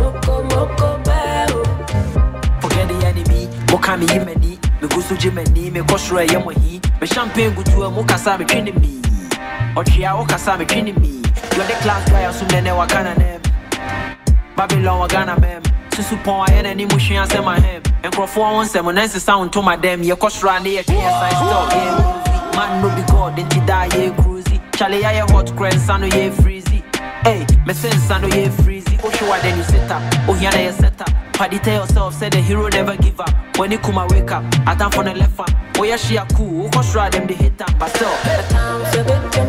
moko 0.00 0.34
moko 0.50 0.88
beo. 1.04 2.60
forget 2.60 2.88
the 2.88 3.06
enemy. 3.06 3.46
Woka 3.68 3.98
me 3.98 4.06
yi 4.06 4.18
m'ani 4.20 4.58
megu 4.80 5.02
so 5.02 5.14
gye 5.16 5.30
m'ani 5.30 5.70
mekɔ 5.70 5.98
soro 5.98 6.20
ɛyɛ 6.26 6.44
mo 6.44 6.50
hi 6.50 6.80
me 7.06 7.14
champagne 7.14 7.50
gutua 7.50 7.90
mu 7.90 8.04
kasa 8.04 8.38
metwe 8.38 8.62
ne 8.62 8.72
mi 8.72 9.00
ɔtwea 9.76 10.16
wo 10.18 10.24
kasa 10.24 10.56
metwe 10.58 10.82
ne 10.82 10.92
mi 10.92 11.22
yɛde 11.56 11.80
class 11.82 12.10
guy 12.10 12.24
asom 12.24 12.48
nɛnɛ 12.48 12.76
waka 12.76 13.02
na 13.02 13.14
nam 13.14 13.40
babylon 14.56 15.00
wɔ 15.00 15.08
ghana 15.08 15.38
mam 15.40 15.62
susu 15.90 16.16
pɔn 16.24 16.46
ayɛ 16.46 16.62
n'ani 16.62 16.84
mu 16.90 16.98
hwea 16.98 17.26
sɛ 17.26 17.44
mahem 17.44 17.82
nkurɔfoɔ 18.02 18.52
wo 18.54 18.62
nsɛm 18.64 18.94
na 18.94 19.06
nsesa 19.06 19.38
wo 19.38 19.46
ntoma 19.46 19.76
dɛm 19.76 20.02
yɛkɔ 20.02 20.30
soro 20.30 20.56
a 20.56 20.60
ne 20.60 20.70
yɛtwe 20.76 20.96
yɛ 20.98 21.10
side 21.20 21.36
stop 21.36 21.70
yɛ 21.70 21.90
movie 21.94 22.56
man 22.56 22.82
no 22.82 22.88
be 22.96 23.02
god 23.12 23.36
nti 23.36 23.66
daa 23.66 23.86
yɛ 23.86 24.16
cruisy. 24.16 24.60
Charlie 24.76 25.02
yɛ 25.02 25.30
hot 25.30 25.54
kora 25.56 25.70
nsa 25.70 26.00
no 26.00 26.08
yɛ 26.08 26.32
freezy. 26.32 26.82
Hey, 27.24 27.46
me 27.66 27.74
say 27.74 27.90
nsa 27.90 28.20
no 28.20 28.28
yɛ 28.28 28.50
freezy. 28.62 28.98
Wohwe 28.98 29.28
wa 29.28 29.38
then 29.42 29.56
you 29.56 29.64
sit 29.64 29.90
up. 29.90 30.02
Ohia 30.28 30.50
na 30.50 30.58
yɛ 30.58 30.72
set 30.72 31.00
up. 31.00 31.10
Paddy 31.34 31.58
tell 31.58 31.82
yourself 31.82 32.14
say 32.14 32.30
the 32.30 32.38
hero 32.38 32.68
never 32.68 32.96
give 32.96 33.20
up. 33.20 33.30
When 33.58 33.70
he 33.70 33.76
come 33.76 34.06
wake 34.08 34.30
up. 34.32 34.42
Atam 34.66 34.90
for 34.90 35.04
the 35.04 35.14
left 35.14 35.38
up 35.38 35.65
oh 35.78 35.84
yeah 35.84 35.96
she 35.96 36.16
a 36.16 36.24
cool. 36.34 36.68
Wokɔ 36.68 36.82
soro 36.82 37.06
a 37.06 37.10
dem 37.10 37.26
de 37.26 37.34
hit 37.34 37.60
up 37.60 37.78
but 37.78 37.88
still 37.90 39.45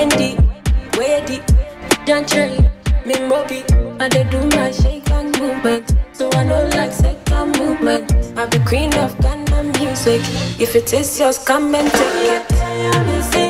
Wendy, 0.00 0.34
Wendy, 0.96 1.42
don't 2.06 2.26
cherry, 2.26 2.56
me 3.04 3.16
mobi, 3.28 3.60
and 4.00 4.10
they 4.10 4.24
do 4.30 4.40
my 4.56 4.70
shake 4.70 5.10
and 5.10 5.38
movement. 5.38 5.92
So 6.14 6.30
I 6.32 6.44
know 6.44 6.64
like 6.74 6.90
second 6.90 7.58
movement. 7.58 8.10
I'm 8.34 8.48
the 8.48 8.62
queen 8.66 8.94
of 8.94 9.14
Ghana 9.20 9.78
music. 9.78 10.22
If 10.58 10.74
it 10.74 10.94
is 10.94 11.20
yours, 11.20 11.36
come 11.36 11.74
and 11.74 11.92
take 11.92 12.32
it. 12.32 13.49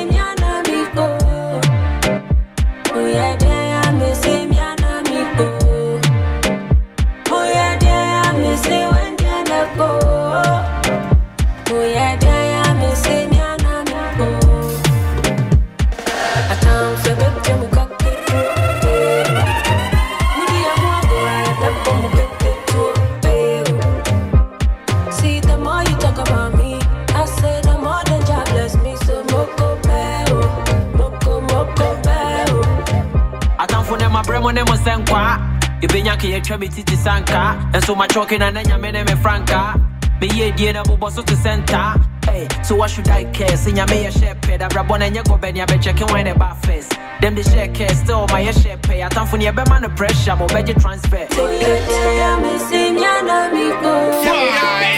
Yɛtwa 36.50 36.60
me 36.60 36.68
titi 36.68 36.96
sanka 36.96 37.56
ɛnso 37.72 37.94
makyɔke 37.94 38.38
na 38.38 38.50
na 38.50 38.62
nyame 38.62 38.92
ne 38.92 39.04
me 39.04 39.14
franka 39.22 39.74
meyɛ 40.20 40.56
die 40.56 40.72
na 40.72 40.82
bobɔ 40.82 41.10
so 41.12 41.22
sɛ 41.22 41.64
ntaa 41.64 42.00
Hey, 42.24 42.46
so 42.62 42.76
what 42.76 42.90
should 42.90 43.08
I 43.08 43.24
care? 43.32 43.56
Sing 43.56 43.76
ya 43.78 43.86
me 43.86 44.04
a 44.06 44.12
share 44.12 44.34
pay. 44.34 44.58
That 44.58 44.74
nye 44.74 45.22
go 45.22 45.38
ben 45.38 45.56
ya 45.56 45.64
be 45.64 45.78
checking 45.78 46.06
when 46.08 46.26
the 46.26 46.34
bar 46.34 46.54
first. 46.62 46.92
Them 47.20 47.34
the 47.34 47.42
share 47.42 47.68
care 47.68 47.88
still 47.88 48.26
my 48.28 48.48
share 48.52 48.76
pay. 48.76 49.02
I 49.02 49.08
time 49.08 49.26
for 49.26 49.38
be 49.38 49.50
man 49.50 49.82
the 49.82 49.88
pressure, 49.96 50.36
mo 50.36 50.46
beje 50.46 50.78
transfer. 50.80 51.26
Oh 51.32 51.50
yeah, 51.50 52.40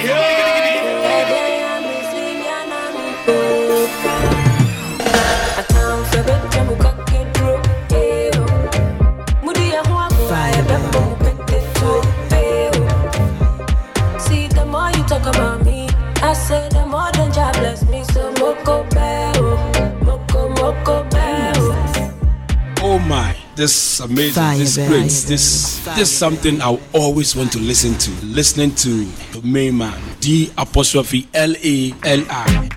yeah, 0.04 0.51
this 23.62 24.00
amazing. 24.00 24.32
Fire, 24.42 24.58
this 24.58 24.70
is 24.70 24.76
baby. 24.76 24.88
great. 24.88 25.04
This 25.04 25.84
this 25.84 25.98
is 25.98 26.10
something 26.10 26.60
I 26.60 26.76
always 26.92 27.36
want 27.36 27.52
to 27.52 27.60
listen 27.60 27.94
to. 27.94 28.10
Listening 28.26 28.74
to 28.76 29.04
the 29.32 29.40
main 29.44 29.78
man, 29.78 30.00
D 30.18 30.50
apostrophe 30.58 31.28
L 31.32 31.54
A 31.62 31.94
L 32.02 32.24
I. 32.28 32.68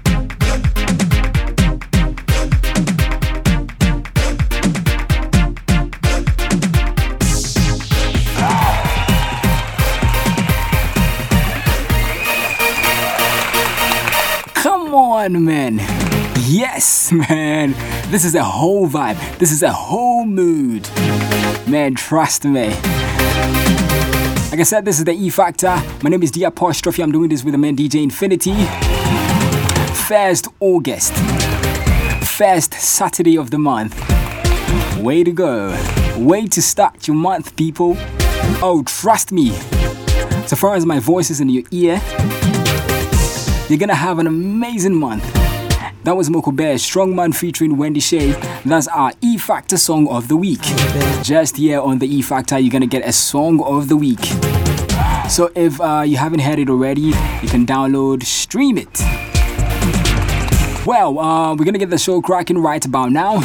Come 14.54 14.94
on, 14.94 15.46
man. 15.46 16.05
Yes, 16.56 17.12
man. 17.12 17.74
This 18.10 18.24
is 18.24 18.34
a 18.34 18.42
whole 18.42 18.88
vibe. 18.88 19.18
This 19.40 19.52
is 19.52 19.62
a 19.62 19.74
whole 19.74 20.24
mood. 20.26 20.90
Man, 21.68 21.96
trust 21.96 22.46
me. 22.46 22.70
Like 24.52 24.62
I 24.62 24.64
said, 24.64 24.86
this 24.86 24.98
is 24.98 25.04
the 25.04 25.12
E 25.12 25.30
Factor. 25.30 25.76
My 26.02 26.10
name 26.10 26.24
is 26.24 26.32
D 26.32 26.46
Apostrophe. 26.46 27.04
I'm 27.04 27.12
doing 27.12 27.28
this 27.28 27.44
with 27.44 27.52
the 27.52 27.58
man 27.58 27.76
DJ 27.76 28.04
Infinity. 28.04 28.54
First 30.08 30.48
August. 30.62 31.12
First 32.26 32.74
Saturday 32.76 33.38
of 33.38 33.52
the 33.52 33.60
month. 33.60 33.94
Way 35.02 35.26
to 35.26 35.34
go. 35.34 35.78
Way 36.18 36.48
to 36.48 36.62
start 36.62 37.06
your 37.06 37.18
month, 37.18 37.58
people. 37.58 37.98
Oh, 38.64 38.82
trust 38.86 39.34
me. 39.34 39.50
So 40.48 40.56
far 40.56 40.76
as 40.76 40.86
my 40.86 41.02
voice 41.02 41.30
is 41.30 41.42
in 41.42 41.50
your 41.50 41.64
ear, 41.72 42.02
you're 43.68 43.78
gonna 43.78 43.94
have 43.94 44.20
an 44.20 44.28
amazing 44.28 44.96
month. 44.96 45.45
That 46.06 46.16
was 46.16 46.30
Mokob3, 46.30 46.76
Strongman 46.76 47.34
featuring 47.34 47.78
Wendy 47.78 48.00
Shay. 48.00 48.34
That's 48.64 48.88
our 48.90 49.12
E 49.22 49.40
Factor 49.40 49.76
song 49.76 50.08
of 50.10 50.28
the 50.28 50.36
week. 50.36 50.62
Just 51.24 51.58
here 51.58 51.82
on 51.82 51.98
the 51.98 52.06
E 52.06 52.22
Factor, 52.22 52.60
you're 52.60 52.72
gonna 52.72 52.86
get 52.86 53.04
a 53.08 53.12
song 53.12 53.60
of 53.64 53.90
the 53.90 53.98
week. 53.98 54.24
So 55.28 55.52
if 55.56 55.82
uh, 55.82 56.04
you 56.06 56.18
haven't 56.18 56.42
heard 56.42 56.60
it 56.60 56.70
already, 56.70 57.02
you 57.02 57.50
can 57.50 57.66
download, 57.66 58.22
stream 58.22 58.78
it. 58.78 59.00
Well, 60.86 61.18
uh, 61.18 61.56
we're 61.56 61.66
gonna 61.66 61.80
get 61.80 61.90
the 61.90 61.98
show 61.98 62.22
cracking 62.22 62.60
right 62.60 62.86
about 62.86 63.12
now. 63.12 63.38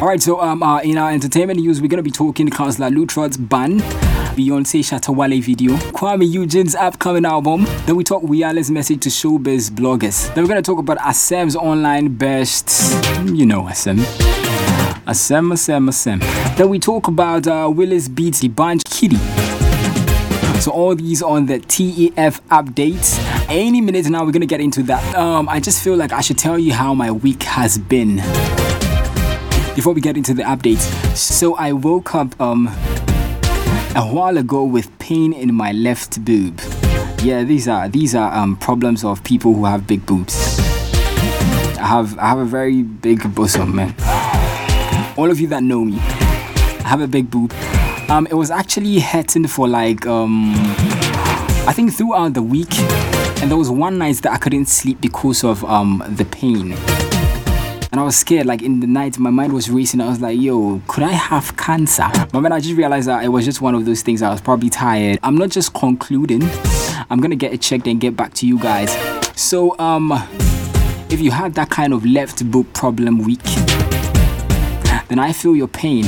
All 0.00 0.08
right, 0.08 0.22
so 0.22 0.40
um, 0.40 0.62
uh, 0.62 0.80
in 0.80 0.96
our 0.96 1.10
entertainment 1.10 1.60
news, 1.60 1.82
we're 1.82 1.88
gonna 1.88 2.02
be 2.02 2.10
talking 2.10 2.48
Counsellor 2.48 2.88
Lutterodt's 2.88 3.36
ban, 3.36 3.80
Beyonce 4.36 4.80
Shatta 4.84 5.14
Wale 5.16 5.40
video, 5.40 5.72
Kuami 5.92 6.30
Eugene's 6.30 6.74
upcoming 6.74 7.24
album. 7.24 7.64
Then 7.86 7.96
we 7.96 8.04
talk 8.04 8.22
Wiyaala's 8.22 8.70
message 8.70 9.00
to 9.04 9.08
showbiz 9.08 9.70
bloggers. 9.70 10.32
Then 10.34 10.44
we're 10.44 10.48
gonna 10.48 10.60
talk 10.60 10.78
about 10.78 10.98
Asem's 10.98 11.56
online 11.56 12.08
best, 12.08 12.68
you 13.24 13.46
know 13.46 13.62
Asem. 13.62 13.96
Asem, 15.06 15.52
Asem, 15.54 15.88
Asem. 15.88 16.56
Then 16.58 16.68
we 16.68 16.78
talk 16.78 17.08
about 17.08 17.46
uh, 17.46 17.68
WillisBeatz 17.68 18.40
the 18.40 18.48
bunch 18.48 18.82
KiDi. 18.84 19.16
So 20.60 20.70
all 20.70 20.94
these 20.94 21.22
on 21.22 21.46
the 21.46 21.58
TEF 21.60 22.42
updates. 22.50 23.18
Any 23.48 23.80
minute 23.80 24.04
now, 24.10 24.22
we're 24.26 24.32
gonna 24.32 24.44
get 24.44 24.60
into 24.60 24.82
that. 24.82 25.14
Um, 25.14 25.48
I 25.48 25.60
just 25.60 25.82
feel 25.82 25.96
like 25.96 26.12
I 26.12 26.20
should 26.20 26.36
tell 26.36 26.58
you 26.58 26.74
how 26.74 26.92
my 26.92 27.10
week 27.10 27.42
has 27.44 27.78
been 27.78 28.16
before 29.74 29.94
we 29.94 30.02
get 30.02 30.18
into 30.18 30.34
the 30.34 30.42
updates. 30.42 31.16
So 31.16 31.54
I 31.54 31.72
woke 31.72 32.14
up 32.14 32.38
um 32.38 32.68
a 33.96 34.02
while 34.02 34.36
ago 34.36 34.62
with 34.62 34.96
pain 34.98 35.32
in 35.32 35.54
my 35.54 35.72
left 35.72 36.22
boob. 36.22 36.60
Yeah, 37.22 37.44
these 37.44 37.66
are 37.66 37.88
these 37.88 38.14
are 38.14 38.30
um 38.34 38.56
problems 38.58 39.02
of 39.04 39.24
people 39.24 39.54
who 39.54 39.64
have 39.64 39.86
big 39.86 40.04
boobs. 40.04 40.58
I 41.78 41.86
have 41.86 42.18
I 42.18 42.28
have 42.28 42.38
a 42.38 42.44
very 42.44 42.82
big 42.82 43.34
bosom, 43.34 43.74
man. 43.74 43.94
All 45.16 45.30
of 45.30 45.40
you 45.40 45.48
that 45.48 45.62
know 45.62 45.82
me, 45.82 45.98
I 45.98 46.88
have 46.88 47.00
a 47.00 47.08
big 47.08 47.30
boob. 47.30 47.54
Um, 48.10 48.26
it 48.30 48.34
was 48.34 48.50
actually 48.50 49.00
hurting 49.00 49.46
for 49.46 49.66
like 49.66 50.06
um, 50.06 50.52
I 51.66 51.72
think 51.72 51.94
throughout 51.94 52.34
the 52.34 52.42
week, 52.42 52.78
and 53.40 53.50
there 53.50 53.56
was 53.56 53.70
one 53.70 53.96
night 53.96 54.16
that 54.16 54.32
I 54.32 54.36
couldn't 54.36 54.66
sleep 54.66 55.00
because 55.00 55.42
of 55.42 55.64
um 55.64 56.02
the 56.06 56.26
pain. 56.26 56.76
And 57.92 58.00
I 58.00 58.04
was 58.04 58.16
scared, 58.16 58.46
like 58.46 58.62
in 58.62 58.80
the 58.80 58.86
night, 58.86 59.18
my 59.18 59.30
mind 59.30 59.52
was 59.52 59.70
racing. 59.70 60.00
I 60.00 60.08
was 60.08 60.20
like, 60.20 60.38
yo, 60.38 60.82
could 60.88 61.04
I 61.04 61.12
have 61.12 61.56
cancer? 61.56 62.08
But 62.32 62.40
then 62.40 62.52
I 62.52 62.60
just 62.60 62.76
realized 62.76 63.08
that 63.08 63.24
it 63.24 63.28
was 63.28 63.44
just 63.44 63.60
one 63.60 63.74
of 63.74 63.84
those 63.84 64.02
things. 64.02 64.22
I 64.22 64.30
was 64.30 64.40
probably 64.40 64.70
tired. 64.70 65.18
I'm 65.22 65.36
not 65.36 65.50
just 65.50 65.72
concluding, 65.72 66.42
I'm 67.10 67.20
gonna 67.20 67.36
get 67.36 67.52
it 67.52 67.60
checked 67.60 67.86
and 67.86 68.00
get 68.00 68.16
back 68.16 68.34
to 68.34 68.46
you 68.46 68.58
guys. 68.58 68.90
So, 69.38 69.78
um, 69.78 70.12
if 71.08 71.20
you 71.20 71.30
had 71.30 71.54
that 71.54 71.70
kind 71.70 71.92
of 71.92 72.04
left 72.04 72.50
boob 72.50 72.72
problem 72.72 73.18
week, 73.18 73.42
then 75.08 75.18
I 75.18 75.32
feel 75.32 75.54
your 75.54 75.68
pain. 75.68 76.04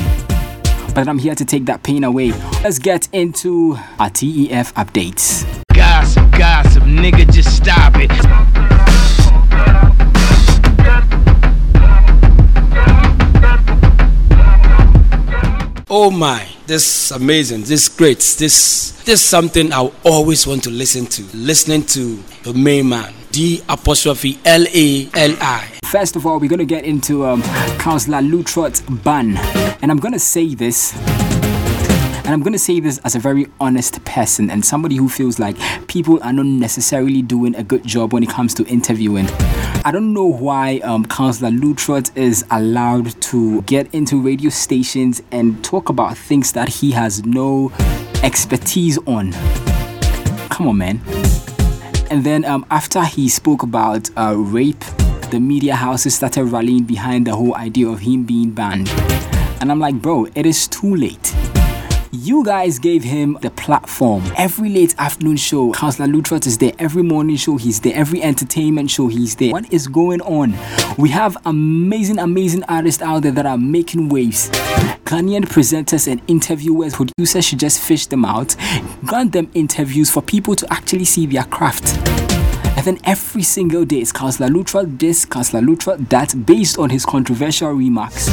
But 0.94 1.06
I'm 1.06 1.18
here 1.18 1.34
to 1.36 1.44
take 1.44 1.66
that 1.66 1.82
pain 1.84 2.02
away. 2.02 2.32
Let's 2.64 2.78
get 2.78 3.08
into 3.12 3.76
our 4.00 4.10
TEF 4.10 4.72
updates. 4.74 5.46
Gossip, 5.72 6.30
gossip, 6.32 6.82
nigga, 6.82 7.30
just 7.32 7.56
stop 7.56 7.92
it. 7.96 8.67
Oh 16.00 16.12
my, 16.12 16.46
this 16.68 17.10
is 17.10 17.10
amazing, 17.10 17.62
this 17.62 17.70
is 17.72 17.88
great, 17.88 18.18
this 18.38 19.02
this 19.04 19.20
something 19.20 19.72
I 19.72 19.90
always 20.04 20.46
want 20.46 20.62
to 20.62 20.70
listen 20.70 21.06
to. 21.06 21.22
Listening 21.36 21.82
to 21.86 22.22
the 22.44 22.54
main 22.54 22.88
man, 22.88 23.12
D 23.32 23.62
apostrophe 23.68 24.38
L 24.44 24.64
A 24.72 25.08
L 25.14 25.36
I. 25.40 25.66
First 25.86 26.14
of 26.14 26.24
all, 26.24 26.38
we're 26.38 26.48
gonna 26.48 26.64
get 26.64 26.84
into 26.84 27.26
um, 27.26 27.42
Counsellor 27.80 28.22
Lutterodt's 28.22 28.80
ban, 28.82 29.36
and 29.82 29.90
I'm 29.90 29.98
gonna 29.98 30.20
say 30.20 30.54
this. 30.54 30.94
And 32.28 32.34
I'm 32.34 32.42
gonna 32.42 32.58
say 32.58 32.78
this 32.78 32.98
as 33.04 33.14
a 33.14 33.18
very 33.18 33.46
honest 33.58 34.04
person 34.04 34.50
and 34.50 34.62
somebody 34.62 34.96
who 34.96 35.08
feels 35.08 35.38
like 35.38 35.56
people 35.86 36.22
are 36.22 36.30
not 36.30 36.44
necessarily 36.44 37.22
doing 37.22 37.56
a 37.56 37.64
good 37.64 37.86
job 37.86 38.12
when 38.12 38.22
it 38.22 38.28
comes 38.28 38.52
to 38.56 38.66
interviewing. 38.66 39.26
I 39.82 39.90
don't 39.90 40.12
know 40.12 40.26
why 40.26 40.80
um, 40.80 41.06
Counsellor 41.06 41.48
Lutterodt 41.48 42.14
is 42.18 42.44
allowed 42.50 43.18
to 43.22 43.62
get 43.62 43.94
into 43.94 44.20
radio 44.20 44.50
stations 44.50 45.22
and 45.32 45.64
talk 45.64 45.88
about 45.88 46.18
things 46.18 46.52
that 46.52 46.68
he 46.68 46.90
has 46.90 47.24
no 47.24 47.72
expertise 48.22 48.98
on. 49.06 49.32
Come 50.50 50.68
on, 50.68 50.76
man. 50.76 51.00
And 52.10 52.24
then 52.24 52.44
um, 52.44 52.66
after 52.70 53.02
he 53.04 53.30
spoke 53.30 53.62
about 53.62 54.10
uh, 54.18 54.34
rape, 54.36 54.84
the 55.30 55.40
media 55.40 55.76
houses 55.76 56.16
started 56.16 56.44
rallying 56.44 56.84
behind 56.84 57.26
the 57.26 57.34
whole 57.34 57.54
idea 57.54 57.88
of 57.88 58.00
him 58.00 58.24
being 58.24 58.50
banned. 58.50 58.90
And 59.62 59.70
I'm 59.70 59.80
like, 59.80 59.94
bro, 59.94 60.26
it 60.34 60.44
is 60.44 60.68
too 60.68 60.94
late. 60.94 61.34
You 62.10 62.42
guys 62.42 62.78
gave 62.78 63.04
him 63.04 63.36
the 63.42 63.50
platform. 63.50 64.22
Every 64.38 64.70
late 64.70 64.94
afternoon 64.98 65.36
show, 65.36 65.72
Counsellor 65.72 66.06
Lutterodt 66.06 66.46
is 66.46 66.56
there. 66.56 66.72
Every 66.78 67.02
morning 67.02 67.36
show, 67.36 67.58
he's 67.58 67.80
there. 67.80 67.94
Every 67.94 68.22
entertainment 68.22 68.90
show, 68.90 69.08
he's 69.08 69.36
there. 69.36 69.52
What 69.52 69.70
is 69.70 69.86
going 69.86 70.22
on? 70.22 70.54
We 70.96 71.10
have 71.10 71.36
amazing, 71.44 72.18
amazing 72.18 72.64
artists 72.64 73.02
out 73.02 73.24
there 73.24 73.32
that 73.32 73.44
are 73.44 73.58
making 73.58 74.08
waves. 74.08 74.48
Ghanaian 75.04 75.44
presenters 75.44 76.10
and 76.10 76.22
interviewers, 76.28 76.94
producers 76.94 77.44
should 77.44 77.58
just 77.58 77.78
fish 77.78 78.06
them 78.06 78.24
out, 78.24 78.56
grant 79.04 79.32
them 79.32 79.50
interviews 79.52 80.10
for 80.10 80.22
people 80.22 80.56
to 80.56 80.72
actually 80.72 81.04
see 81.04 81.26
their 81.26 81.44
craft. 81.44 81.94
And 82.78 82.86
then 82.86 82.98
every 83.04 83.42
single 83.42 83.84
day 83.84 83.98
it's 83.98 84.12
Counsellor 84.12 84.48
Lutterodt 84.48 84.98
this, 84.98 85.26
Counsellor 85.26 85.60
Lutterodt 85.60 86.08
that, 86.08 86.46
based 86.46 86.78
on 86.78 86.88
his 86.88 87.04
controversial 87.04 87.72
remarks. 87.72 88.28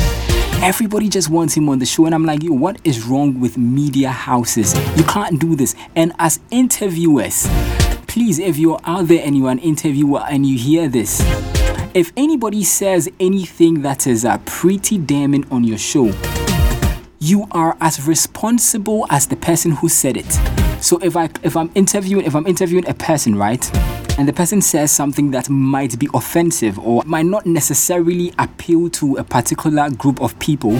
Everybody 0.62 1.10
just 1.10 1.30
wants 1.30 1.56
him 1.56 1.70
on 1.70 1.80
the 1.80 1.86
show, 1.86 2.06
and 2.06 2.16
I'm 2.16 2.26
like, 2.26 2.42
yo, 2.42 2.54
what 2.54 2.80
is 2.84 3.06
wrong 3.06 3.40
with 3.40 3.58
media 3.58 4.10
houses? 4.10 4.74
You 4.98 5.04
can't 5.04 5.40
do 5.40 5.56
this. 5.56 5.76
And 5.96 6.14
as 6.18 6.40
interviewers, 6.50 7.48
please, 8.08 8.40
if 8.40 8.58
you're 8.58 8.80
out 8.86 9.08
there 9.08 9.24
and 9.24 9.38
you're 9.38 9.52
an 9.52 9.60
interviewer 9.60 10.22
and 10.30 10.46
you 10.46 10.58
hear 10.58 10.88
this, 10.88 11.22
if 11.94 12.12
anybody 12.18 12.64
says 12.64 13.10
anything 13.20 13.82
that 13.84 14.08
is 14.08 14.26
uh, 14.26 14.38
pretty 14.46 14.98
damning 14.98 15.46
on 15.52 15.64
your 15.64 15.78
show, 15.78 16.12
you 17.20 17.48
are 17.52 17.78
as 17.80 18.08
responsible 18.08 19.06
as 19.10 19.28
the 19.28 19.36
person 19.36 19.72
who 19.72 19.90
said 19.90 20.18
it. 20.18 20.32
So 20.84 20.98
if 21.00 21.16
I 21.16 21.30
if 21.44 21.56
I'm 21.56 21.72
interviewing 21.74 22.26
if 22.26 22.36
I'm 22.36 22.46
interviewing 22.48 22.88
a 22.88 22.94
person, 22.94 23.36
right? 23.36 23.64
And 24.18 24.28
the 24.28 24.34
person 24.34 24.62
says 24.62 24.92
something 24.92 25.32
that 25.32 25.50
might 25.50 26.00
be 26.00 26.08
offensive 26.14 26.80
or 26.80 27.04
might 27.06 27.26
not 27.26 27.46
necessarily 27.46 28.34
appeal 28.40 28.90
to 28.92 29.18
a 29.18 29.24
particular 29.26 29.90
group 29.90 30.22
of 30.22 30.40
people, 30.40 30.78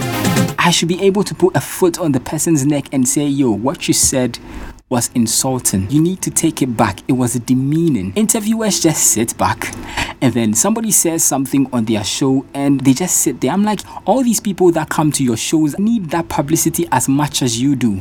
I 0.58 0.72
should 0.72 0.88
be 0.88 1.02
able 1.04 1.24
to 1.26 1.36
put 1.36 1.54
a 1.56 1.60
foot 1.60 2.00
on 2.00 2.14
the 2.14 2.22
person's 2.22 2.66
neck 2.66 2.88
and 2.94 3.06
say, 3.06 3.28
yo, 3.28 3.52
what 3.52 3.90
you 3.90 3.94
said 3.94 4.40
was 4.88 5.12
insulting. 5.16 5.90
You 5.92 6.02
need 6.02 6.22
to 6.22 6.32
take 6.32 6.62
it 6.62 6.78
back. 6.78 7.00
It 7.10 7.14
was 7.14 7.34
demeaning. 7.34 8.14
Interviewers 8.16 8.80
just 8.80 9.12
sit 9.12 9.38
back 9.38 9.76
and 10.22 10.34
then 10.34 10.54
somebody 10.54 10.92
says 10.92 11.22
something 11.24 11.68
on 11.74 11.86
their 11.86 12.06
show 12.06 12.46
and 12.54 12.80
they 12.82 12.94
just 12.94 13.18
sit 13.18 13.42
there. 13.42 13.52
I'm 13.52 13.64
like, 13.64 13.82
all 14.06 14.24
these 14.24 14.40
people 14.40 14.72
that 14.72 14.90
come 14.90 15.12
to 15.12 15.24
your 15.24 15.38
shows 15.38 15.78
need 15.78 16.12
that 16.12 16.30
publicity 16.30 16.88
as 16.92 17.10
much 17.10 17.42
as 17.42 17.60
you 17.62 17.76
do 17.76 18.00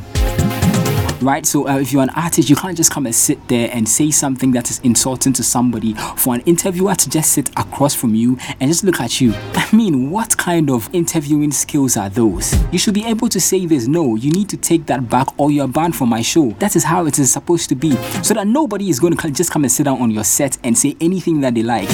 right? 1.25 1.45
So 1.45 1.67
uh, 1.67 1.79
if 1.79 1.91
you're 1.91 2.03
an 2.03 2.11
artist, 2.11 2.49
you 2.49 2.55
can't 2.55 2.77
just 2.77 2.91
come 2.91 3.05
and 3.05 3.15
sit 3.15 3.45
there 3.47 3.69
and 3.73 3.89
say 3.89 4.11
something 4.11 4.51
that 4.51 4.69
is 4.69 4.79
insulting 4.79 5.33
to 5.33 5.43
somebody 5.43 5.93
for 6.15 6.35
an 6.35 6.41
interviewer 6.41 6.95
to 6.95 7.09
just 7.09 7.31
sit 7.31 7.49
across 7.57 7.93
from 7.95 8.15
you 8.15 8.37
and 8.59 8.69
just 8.69 8.83
look 8.83 9.01
at 9.01 9.19
you. 9.19 9.33
I 9.55 9.67
mean, 9.75 10.11
what 10.11 10.37
kind 10.37 10.69
of 10.69 10.87
interviewing 10.93 11.51
skills 11.51 11.97
are 11.97 12.09
those? 12.09 12.55
You 12.71 12.79
should 12.79 12.93
be 12.93 13.05
able 13.05 13.27
to 13.29 13.41
say 13.41 13.65
this. 13.65 13.87
No, 13.87 14.15
you 14.15 14.31
need 14.31 14.47
to 14.49 14.57
take 14.57 14.85
that 14.85 15.09
back 15.09 15.27
or 15.37 15.51
you're 15.51 15.67
banned 15.67 15.95
from 15.95 16.09
my 16.09 16.21
show. 16.21 16.51
That 16.59 16.75
is 16.75 16.83
how 16.83 17.05
it 17.07 17.17
is 17.19 17.31
supposed 17.31 17.69
to 17.69 17.75
be, 17.75 17.95
so 18.21 18.33
that 18.35 18.47
nobody 18.47 18.89
is 18.89 18.99
going 18.99 19.17
to 19.17 19.31
just 19.31 19.51
come 19.51 19.63
and 19.63 19.71
sit 19.71 19.83
down 19.83 20.01
on 20.01 20.11
your 20.11 20.23
set 20.23 20.57
and 20.63 20.77
say 20.77 20.95
anything 21.01 21.41
that 21.41 21.55
they 21.55 21.63
like. 21.63 21.89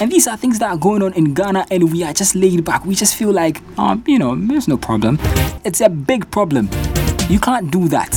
And 0.00 0.10
these 0.10 0.26
are 0.26 0.36
things 0.36 0.58
that 0.60 0.70
are 0.70 0.76
going 0.76 1.02
on 1.02 1.12
in 1.14 1.34
Ghana, 1.34 1.66
and 1.70 1.92
we 1.92 2.02
are 2.02 2.12
just 2.12 2.34
laid 2.34 2.64
back. 2.64 2.84
We 2.84 2.94
just 2.94 3.14
feel 3.14 3.32
like, 3.32 3.60
um, 3.78 4.02
you 4.06 4.18
know, 4.18 4.34
there's 4.34 4.68
no 4.68 4.76
problem. 4.76 5.18
It's 5.64 5.80
a 5.80 5.88
big 5.88 6.30
problem. 6.30 6.68
You 7.32 7.40
can't 7.40 7.70
do 7.70 7.88
that. 7.88 8.12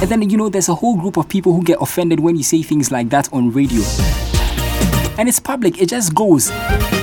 And 0.00 0.08
then, 0.08 0.22
you 0.30 0.36
know, 0.36 0.48
there's 0.48 0.68
a 0.68 0.74
whole 0.76 0.96
group 0.96 1.16
of 1.16 1.28
people 1.28 1.52
who 1.52 1.64
get 1.64 1.78
offended 1.80 2.20
when 2.20 2.36
you 2.36 2.44
say 2.44 2.62
things 2.62 2.92
like 2.92 3.08
that 3.08 3.28
on 3.32 3.50
radio. 3.50 3.82
And 5.16 5.28
it's 5.28 5.38
public, 5.38 5.80
it 5.80 5.88
just 5.88 6.14
goes. 6.14 6.50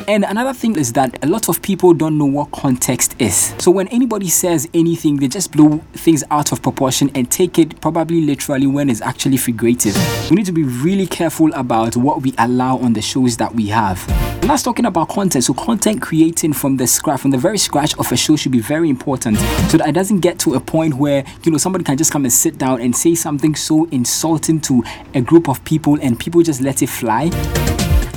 And 0.08 0.26
another 0.26 0.54
thing 0.54 0.76
is 0.76 0.92
that 0.94 1.24
a 1.24 1.28
lot 1.28 1.48
of 1.48 1.62
people 1.62 1.94
don't 1.94 2.18
know 2.18 2.26
what 2.26 2.52
context 2.52 3.16
is. 3.20 3.56
So 3.60 3.72
when 3.72 3.88
anybody 3.88 4.28
says 4.28 4.68
anything, 4.74 5.16
they 5.18 5.30
just 5.30 5.54
blow 5.54 5.78
things 5.94 6.22
out 6.30 6.52
of 6.52 6.62
proportion 6.62 7.10
and 7.16 7.32
take 7.32 7.58
it 7.58 7.80
probably 7.80 8.20
literally 8.20 8.68
when 8.68 8.90
it's 8.90 9.02
actually 9.02 9.38
figurative. 9.38 9.96
We 10.30 10.36
need 10.36 10.46
to 10.48 10.52
be 10.52 10.64
really 10.64 11.08
careful 11.08 11.54
about 11.54 11.96
what 11.96 12.22
we 12.22 12.34
allow 12.38 12.78
on 12.80 12.92
the 12.94 13.02
shows 13.02 13.38
that 13.38 13.56
we 13.56 13.68
have. 13.68 14.06
And 14.42 14.50
that's 14.50 14.64
talking 14.64 14.86
about 14.86 15.08
content. 15.08 15.46
So 15.46 15.54
content 15.54 16.02
creating 16.02 16.52
from 16.54 16.76
the 16.76 16.88
scratch, 16.88 17.22
from 17.22 17.32
the 17.32 17.38
very 17.38 17.58
scratch 17.58 17.98
of 17.98 18.12
a 18.12 18.18
show 18.18 18.36
should 18.36 18.52
be 18.52 18.60
very 18.60 18.90
important 18.90 19.38
so 19.70 19.78
that 19.78 19.88
it 19.88 19.94
doesn't 19.94 20.20
get 20.20 20.38
to 20.40 20.56
a 20.56 20.60
point 20.60 20.96
where, 20.96 21.24
you 21.44 21.52
know, 21.52 21.58
somebody 21.58 21.86
can 21.86 21.96
just 21.96 22.12
come 22.12 22.26
and 22.26 22.34
sit 22.34 22.58
down 22.58 22.82
and 22.82 22.94
say 22.94 23.16
something 23.16 23.56
so 23.56 23.86
insulting 23.92 24.60
to 24.62 24.84
a 25.14 25.22
group 25.22 25.48
of 25.48 25.64
people 25.64 25.98
and 26.02 26.20
people 26.20 26.42
just 26.42 26.60
let 26.60 26.82
it 26.82 26.90
fly 26.90 27.30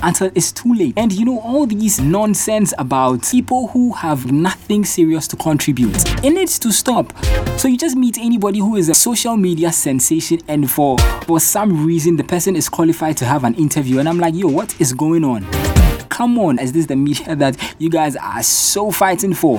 until 0.03 0.31
it's 0.35 0.53
too 0.53 0.75
late. 0.75 0.95
And 0.97 1.13
you 1.13 1.25
know, 1.25 1.41
all 1.41 1.67
these 1.67 2.01
nonsense 2.01 2.73
about 2.79 3.23
people 3.31 3.69
who 3.69 3.93
have 3.93 4.31
nothing 4.31 4.85
serious 4.85 5.29
to 5.29 5.37
contribute, 5.37 5.97
it 6.25 6.31
needs 6.31 6.59
to 6.61 6.73
stop. 6.73 7.13
So 7.59 7.69
you 7.69 7.77
just 7.77 7.97
meet 7.97 8.19
anybody 8.19 8.59
who 8.59 8.77
is 8.77 8.89
a 8.89 8.95
social 8.95 9.37
media 9.37 9.73
sensation, 9.73 10.41
and 10.49 10.71
for 10.71 10.99
for 11.27 11.41
some 11.41 11.87
reason 11.87 12.17
the 12.17 12.25
person 12.25 12.57
is 12.57 12.69
qualified 12.69 13.17
to 13.19 13.25
have 13.25 13.45
an 13.45 13.55
interview, 13.55 13.99
and 13.99 14.09
I'm 14.09 14.19
like, 14.19 14.35
yo, 14.35 14.49
what 14.49 14.81
is 14.81 14.93
going 14.93 15.25
on? 15.25 15.45
Come 16.09 16.39
on, 16.39 16.59
is 16.59 16.73
this 16.73 16.87
the 16.87 16.97
media 16.97 17.35
that 17.37 17.57
you 17.79 17.91
guys 17.91 18.17
are 18.17 18.43
so 18.43 18.91
fighting 18.91 19.35
for? 19.35 19.59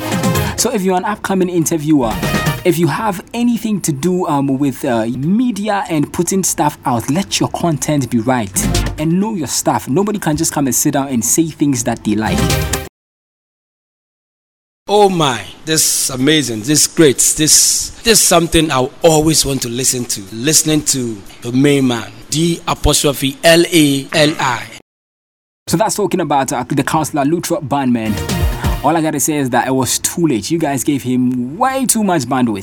So 0.58 0.74
if 0.74 0.84
you're 0.84 0.98
an 0.98 1.06
upcoming 1.06 1.50
interviewer, 1.50 2.12
if 2.66 2.80
you 2.80 2.88
have 2.88 3.24
anything 3.34 3.80
to 3.82 3.92
do 3.92 4.26
um, 4.26 4.48
with 4.48 4.84
uh, 4.86 5.06
media 5.06 5.84
and 5.90 6.12
putting 6.12 6.44
stuff 6.44 6.80
out, 6.86 7.10
let 7.12 7.40
your 7.40 7.50
content 7.50 8.10
be 8.10 8.20
right 8.20 8.52
and 8.98 9.20
know 9.20 9.36
your 9.36 9.48
stuff. 9.48 9.88
Nobody 9.88 10.20
can 10.20 10.38
just 10.38 10.52
come 10.54 10.68
and 10.68 10.76
sit 10.76 10.94
down 10.94 11.10
and 11.10 11.24
say 11.24 11.48
things 11.48 11.84
that 11.84 12.04
they 12.04 12.16
like. 12.16 12.38
Oh 14.88 15.10
my, 15.10 15.44
this 15.66 16.10
is 16.10 16.16
amazing, 16.16 16.60
this 16.60 16.86
is 16.86 16.88
great, 16.88 17.18
this 17.38 17.90
this 18.04 18.22
something 18.22 18.70
I 18.70 18.88
always 19.04 19.44
want 19.44 19.64
to 19.64 19.70
listen 19.70 20.06
to. 20.06 20.22
Listening 20.32 20.86
to 20.86 21.20
the 21.42 21.52
main 21.52 21.88
man, 21.88 22.12
D 22.30 22.62
apostrophe 22.68 23.36
L 23.44 23.64
A 23.66 24.08
L 24.14 24.36
I. 24.40 24.80
So 25.68 25.78
that's 25.78 25.96
talking 25.96 26.20
about 26.20 26.54
uh, 26.54 26.64
the 26.66 26.84
counsellor 26.84 27.24
Lutterodt 27.24 27.68
Bandman. 27.68 28.14
All 28.86 28.96
I 28.96 29.02
gotta 29.02 29.20
say 29.20 29.38
is 29.38 29.50
that 29.50 29.68
it 29.68 29.72
was 29.72 29.98
too 29.98 30.28
late. 30.28 30.52
You 30.52 30.60
guys 30.60 30.84
gave 30.84 31.02
him 31.02 31.58
way 31.58 31.88
too 31.88 32.04
much 32.04 32.22
bandwidth. 32.26 32.62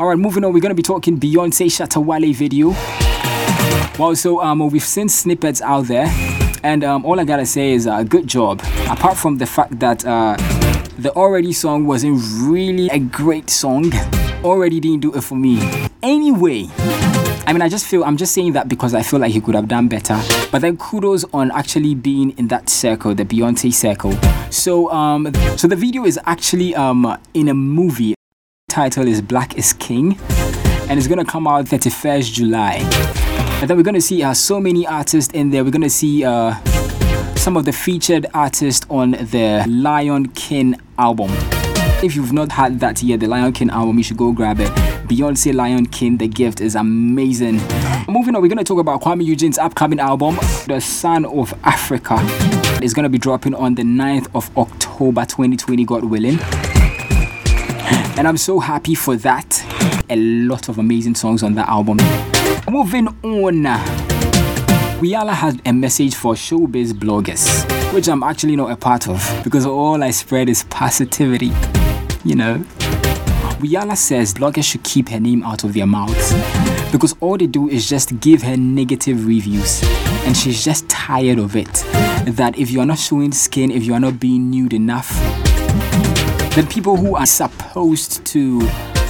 Alright, 0.00 0.18
moving 0.18 0.44
on, 0.44 0.52
we're 0.52 0.58
gonna 0.58 0.74
be 0.74 0.82
talking 0.82 1.20
Beyonce 1.20 1.66
Shatta 1.66 2.04
Wale 2.04 2.34
video. 2.34 2.74
Well, 3.98 4.16
so 4.16 4.40
um, 4.40 4.58
we've 4.70 4.82
seen 4.82 5.10
snippets 5.10 5.60
out 5.60 5.82
there, 5.82 6.06
and 6.62 6.82
um, 6.82 7.04
all 7.04 7.20
I 7.20 7.24
gotta 7.24 7.44
say 7.44 7.72
is 7.72 7.86
uh, 7.86 8.02
good 8.02 8.26
job. 8.26 8.62
Apart 8.88 9.18
from 9.18 9.36
the 9.36 9.44
fact 9.44 9.78
that 9.80 10.06
uh, 10.06 10.36
The 10.96 11.12
Already 11.14 11.52
song 11.52 11.86
wasn't 11.86 12.22
really 12.40 12.88
a 12.88 12.98
great 12.98 13.50
song. 13.50 13.92
Already 14.42 14.80
didn't 14.80 15.00
do 15.00 15.14
it 15.14 15.20
for 15.20 15.34
me. 15.34 15.60
Anyway, 16.02 16.68
I 17.46 17.52
mean, 17.52 17.60
I 17.60 17.68
just 17.68 17.86
feel 17.86 18.02
I'm 18.02 18.16
just 18.16 18.32
saying 18.32 18.54
that 18.54 18.66
because 18.66 18.94
I 18.94 19.02
feel 19.02 19.20
like 19.20 19.32
he 19.32 19.42
could 19.42 19.54
have 19.54 19.68
done 19.68 19.88
better. 19.88 20.18
But 20.50 20.62
then 20.62 20.78
kudos 20.78 21.26
on 21.34 21.50
actually 21.50 21.94
being 21.94 22.30
in 22.38 22.48
that 22.48 22.70
circle, 22.70 23.14
the 23.14 23.26
Beyonce 23.26 23.74
circle. 23.74 24.12
So, 24.50 24.90
um, 24.90 25.32
so 25.58 25.68
the 25.68 25.76
video 25.76 26.06
is 26.06 26.18
actually 26.24 26.74
um 26.74 27.18
in 27.34 27.48
a 27.48 27.54
movie. 27.54 28.14
Title 28.70 29.06
is 29.06 29.20
Black 29.20 29.58
is 29.58 29.74
King, 29.74 30.18
and 30.88 30.98
it's 30.98 31.08
gonna 31.08 31.26
come 31.26 31.46
out 31.46 31.66
31st 31.66 32.32
July. 32.32 33.21
And 33.62 33.70
then 33.70 33.76
we're 33.76 33.84
gonna 33.84 34.00
see 34.00 34.24
uh, 34.24 34.34
so 34.34 34.58
many 34.58 34.88
artists 34.88 35.32
in 35.32 35.50
there. 35.50 35.62
We're 35.62 35.70
gonna 35.70 35.88
see 35.88 36.24
uh 36.24 36.52
some 37.36 37.56
of 37.56 37.64
the 37.64 37.70
featured 37.70 38.26
artists 38.34 38.84
on 38.90 39.12
the 39.12 39.64
Lion 39.68 40.26
King 40.30 40.80
album. 40.98 41.30
If 42.02 42.16
you've 42.16 42.32
not 42.32 42.50
had 42.50 42.80
that 42.80 43.04
yet, 43.04 43.20
the 43.20 43.28
Lion 43.28 43.52
King 43.52 43.70
album, 43.70 43.98
you 43.98 44.02
should 44.02 44.16
go 44.16 44.32
grab 44.32 44.58
it. 44.58 44.68
Beyonce 45.06 45.54
Lion 45.54 45.86
King, 45.86 46.16
The 46.16 46.26
Gift 46.26 46.60
is 46.60 46.74
amazing. 46.74 47.60
Moving 48.08 48.34
on, 48.34 48.42
we're 48.42 48.48
going 48.48 48.58
to 48.58 48.64
talk 48.64 48.78
about 48.78 49.00
Kuami 49.00 49.24
Eugene's 49.24 49.58
upcoming 49.58 50.00
album, 50.00 50.36
The 50.66 50.80
Son 50.80 51.24
of 51.24 51.54
Africa. 51.62 52.16
It's 52.82 52.94
going 52.94 53.04
to 53.04 53.08
be 53.08 53.18
dropping 53.18 53.54
on 53.54 53.76
the 53.76 53.82
9th 53.82 54.28
of 54.34 54.56
October 54.58 55.24
2020, 55.24 55.84
God 55.84 56.04
willing. 56.04 56.38
And 58.18 58.26
I'm 58.26 58.36
so 58.36 58.58
happy 58.60 58.94
for 58.94 59.16
that. 59.16 59.64
A 60.10 60.16
lot 60.16 60.68
of 60.68 60.78
amazing 60.78 61.14
songs 61.14 61.42
on 61.42 61.54
that 61.54 61.68
album. 61.68 61.98
Moving 62.70 63.08
on. 63.08 63.64
Rihanna 65.02 65.32
has 65.32 65.58
a 65.66 65.72
message 65.72 66.14
for 66.14 66.34
showbiz 66.34 66.92
bloggers, 66.92 67.92
which 67.92 68.08
I'm 68.08 68.22
actually 68.22 68.54
not 68.54 68.70
a 68.70 68.76
part 68.76 69.08
of 69.08 69.40
because 69.42 69.66
all 69.66 70.02
I 70.02 70.10
spread 70.10 70.48
is 70.48 70.62
positivity. 70.64 71.50
You 72.24 72.36
know? 72.36 72.58
Rihanna 73.58 73.96
says 73.96 74.32
bloggers 74.32 74.64
should 74.64 74.84
keep 74.84 75.08
her 75.08 75.18
name 75.18 75.42
out 75.42 75.64
of 75.64 75.74
their 75.74 75.86
mouths 75.86 76.32
because 76.92 77.14
all 77.20 77.36
they 77.36 77.48
do 77.48 77.68
is 77.68 77.88
just 77.88 78.18
give 78.20 78.42
her 78.42 78.56
negative 78.56 79.26
reviews 79.26 79.82
and 80.24 80.36
she's 80.36 80.64
just 80.64 80.88
tired 80.88 81.38
of 81.38 81.56
it. 81.56 81.72
That 82.26 82.54
if 82.56 82.70
you're 82.70 82.86
not 82.86 82.98
showing 82.98 83.32
skin, 83.32 83.72
if 83.72 83.82
you're 83.82 84.00
not 84.00 84.20
being 84.20 84.50
nude 84.50 84.72
enough, 84.72 85.10
then 86.54 86.68
people 86.68 86.96
who 86.96 87.16
are 87.16 87.26
supposed 87.26 88.24
to 88.26 88.60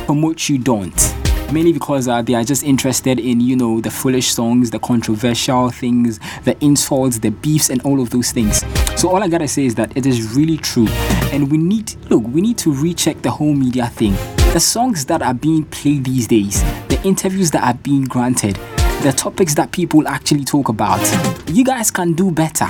promote 0.06 0.48
you 0.48 0.58
don't 0.58 1.21
mainly 1.52 1.72
because 1.72 2.08
uh, 2.08 2.22
they 2.22 2.34
are 2.34 2.44
just 2.44 2.64
interested 2.64 3.20
in 3.20 3.40
you 3.40 3.54
know 3.54 3.80
the 3.80 3.90
foolish 3.90 4.32
songs 4.32 4.70
the 4.70 4.78
controversial 4.78 5.70
things 5.70 6.18
the 6.44 6.56
insults 6.64 7.18
the 7.18 7.30
beefs 7.30 7.70
and 7.70 7.82
all 7.82 8.00
of 8.00 8.10
those 8.10 8.32
things. 8.32 8.64
So 9.00 9.08
all 9.10 9.22
i 9.22 9.28
gotta 9.28 9.48
say 9.48 9.66
is 9.66 9.74
that 9.76 9.96
it 9.96 10.06
is 10.06 10.34
really 10.34 10.56
true. 10.56 10.88
And 11.32 11.50
we 11.50 11.58
need 11.58 11.94
look 12.10 12.24
we 12.26 12.40
need 12.40 12.58
to 12.58 12.72
recheck 12.72 13.20
the 13.22 13.30
whole 13.30 13.54
media 13.54 13.86
thing. 13.88 14.14
The 14.52 14.60
songs 14.60 15.04
that 15.06 15.22
are 15.22 15.34
being 15.34 15.64
played 15.64 16.04
these 16.04 16.26
days 16.26 16.62
the 16.88 17.00
interviews 17.04 17.50
that 17.52 17.62
are 17.64 17.78
being 17.78 18.04
granted 18.04 18.58
the 19.02 19.12
topics 19.16 19.54
that 19.54 19.72
people 19.72 20.06
actually 20.06 20.44
talk 20.44 20.68
about 20.68 21.00
you 21.48 21.64
guys 21.64 21.90
can 21.90 22.12
do 22.12 22.30
better. 22.30 22.66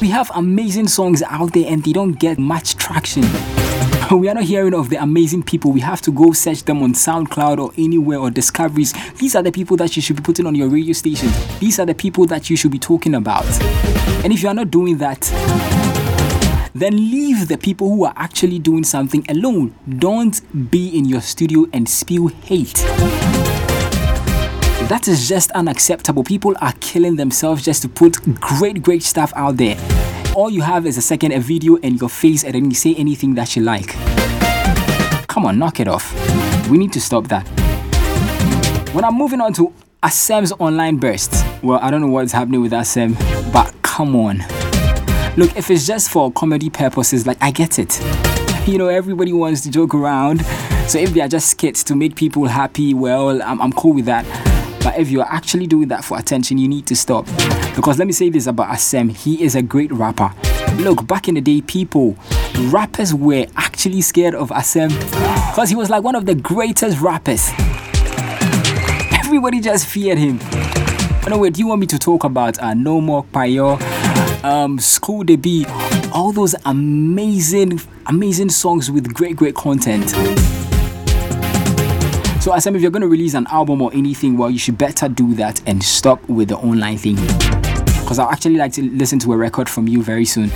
We 0.00 0.08
have 0.08 0.30
amazing 0.34 0.88
songs 0.88 1.22
out 1.22 1.52
there 1.52 1.70
and 1.70 1.84
they 1.84 1.92
don't 1.92 2.18
get 2.18 2.38
much 2.38 2.76
traction 2.76 3.24
we 4.16 4.28
are 4.28 4.34
not 4.34 4.44
hearing 4.44 4.74
of 4.74 4.90
the 4.90 4.96
amazing 4.96 5.42
people. 5.42 5.70
We 5.70 5.80
have 5.80 6.00
to 6.02 6.10
go 6.10 6.32
search 6.32 6.64
them 6.64 6.82
on 6.82 6.94
SoundCloud 6.94 7.58
or 7.58 7.72
anywhere 7.78 8.18
or 8.18 8.30
discoveries. 8.30 8.92
These 9.18 9.36
are 9.36 9.42
the 9.42 9.52
people 9.52 9.76
that 9.76 9.94
you 9.94 10.02
should 10.02 10.16
be 10.16 10.22
putting 10.22 10.46
on 10.46 10.54
your 10.54 10.68
radio 10.68 10.92
station. 10.94 11.30
These 11.60 11.78
are 11.78 11.86
the 11.86 11.94
people 11.94 12.26
that 12.26 12.50
you 12.50 12.56
should 12.56 12.72
be 12.72 12.78
talking 12.78 13.14
about. 13.14 13.46
And 14.24 14.32
if 14.32 14.42
you 14.42 14.48
are 14.48 14.54
not 14.54 14.70
doing 14.70 14.98
that, 14.98 15.20
then 16.74 16.96
leave 16.96 17.46
the 17.48 17.56
people 17.56 17.88
who 17.88 18.04
are 18.04 18.14
actually 18.16 18.58
doing 18.58 18.84
something 18.84 19.24
alone. 19.28 19.74
Don't 19.88 20.70
be 20.70 20.88
in 20.96 21.04
your 21.04 21.20
studio 21.20 21.66
and 21.72 21.88
spew 21.88 22.28
hate. 22.28 22.74
That 24.88 25.06
is 25.06 25.28
just 25.28 25.52
unacceptable. 25.52 26.24
People 26.24 26.56
are 26.60 26.72
killing 26.80 27.14
themselves 27.14 27.64
just 27.64 27.82
to 27.82 27.88
put 27.88 28.40
great, 28.40 28.82
great 28.82 29.04
stuff 29.04 29.32
out 29.36 29.56
there 29.56 29.76
all 30.34 30.50
you 30.50 30.62
have 30.62 30.86
is 30.86 30.96
a 30.96 31.02
second, 31.02 31.32
a 31.32 31.40
video, 31.40 31.76
and 31.82 32.00
your 32.00 32.08
face, 32.08 32.44
and 32.44 32.54
then 32.54 32.66
you 32.66 32.74
say 32.74 32.94
anything 32.94 33.34
that 33.34 33.56
you 33.56 33.62
like. 33.62 33.88
Come 35.26 35.44
on, 35.46 35.58
knock 35.58 35.80
it 35.80 35.88
off. 35.88 36.12
We 36.68 36.78
need 36.78 36.92
to 36.92 37.00
stop 37.00 37.28
that. 37.28 37.46
When 38.92 39.04
I'm 39.04 39.14
moving 39.14 39.40
on 39.40 39.52
to 39.54 39.72
Asem's 40.02 40.52
online 40.52 40.96
burst, 40.96 41.32
well, 41.62 41.78
I 41.82 41.90
don't 41.90 42.00
know 42.00 42.08
what's 42.08 42.32
happening 42.32 42.60
with 42.60 42.72
Asem, 42.72 43.14
but 43.52 43.74
come 43.82 44.14
on. 44.16 44.38
Look, 45.36 45.56
if 45.56 45.70
it's 45.70 45.86
just 45.86 46.10
for 46.10 46.32
comedy 46.32 46.70
purposes, 46.70 47.26
like 47.26 47.38
I 47.40 47.50
get 47.50 47.78
it. 47.78 48.00
You 48.66 48.78
know, 48.78 48.88
everybody 48.88 49.32
wants 49.32 49.62
to 49.62 49.70
joke 49.70 49.94
around. 49.94 50.44
So 50.88 50.98
if 50.98 51.12
they 51.12 51.20
are 51.20 51.28
just 51.28 51.48
skits 51.48 51.84
to 51.84 51.96
make 51.96 52.16
people 52.16 52.46
happy, 52.46 52.94
well, 52.94 53.42
I'm, 53.42 53.60
I'm 53.60 53.72
cool 53.72 53.94
with 53.94 54.06
that. 54.06 54.24
But 54.82 54.98
if 54.98 55.10
you're 55.10 55.26
actually 55.28 55.66
doing 55.66 55.88
that 55.88 56.04
for 56.04 56.18
attention, 56.18 56.58
you 56.58 56.68
need 56.68 56.86
to 56.86 56.96
stop. 56.96 57.26
Because 57.76 57.98
let 57.98 58.06
me 58.06 58.12
say 58.12 58.30
this 58.30 58.46
about 58.46 58.68
Asem 58.68 59.10
he 59.10 59.42
is 59.42 59.54
a 59.54 59.62
great 59.62 59.92
rapper. 59.92 60.32
Look, 60.76 61.06
back 61.06 61.28
in 61.28 61.34
the 61.34 61.40
day, 61.40 61.60
people, 61.60 62.16
rappers 62.68 63.14
were 63.14 63.46
actually 63.56 64.00
scared 64.00 64.34
of 64.34 64.50
Asem 64.50 64.88
because 65.50 65.68
he 65.68 65.76
was 65.76 65.90
like 65.90 66.02
one 66.02 66.14
of 66.14 66.26
the 66.26 66.34
greatest 66.34 67.00
rappers. 67.00 67.50
Everybody 69.12 69.60
just 69.60 69.86
feared 69.86 70.18
him. 70.18 70.40
Anyway, 71.26 71.50
do 71.50 71.60
you 71.60 71.66
want 71.66 71.80
me 71.80 71.86
to 71.86 71.98
talk 71.98 72.24
about 72.24 72.58
uh, 72.60 72.74
No 72.74 73.00
More 73.00 73.24
Payo, 73.24 73.80
um, 74.42 74.78
School 74.78 75.22
de 75.22 75.36
Be, 75.36 75.66
all 76.12 76.32
those 76.32 76.54
amazing, 76.64 77.80
amazing 78.06 78.48
songs 78.48 78.90
with 78.90 79.12
great, 79.12 79.36
great 79.36 79.54
content? 79.54 80.14
So, 82.40 82.52
Asem, 82.52 82.74
if 82.74 82.80
you're 82.80 82.90
going 82.90 83.02
to 83.02 83.08
release 83.08 83.34
an 83.34 83.46
album 83.48 83.82
or 83.82 83.92
anything, 83.92 84.38
well, 84.38 84.50
you 84.50 84.58
should 84.58 84.78
better 84.78 85.10
do 85.10 85.34
that 85.34 85.60
and 85.66 85.84
stop 85.84 86.26
with 86.26 86.48
the 86.48 86.56
online 86.56 86.96
thing. 86.96 87.16
Because 88.00 88.18
I'll 88.18 88.30
actually 88.30 88.56
like 88.56 88.72
to 88.72 88.82
listen 88.82 89.18
to 89.18 89.34
a 89.34 89.36
record 89.36 89.68
from 89.68 89.86
you 89.86 90.02
very 90.02 90.24
soon. 90.24 90.50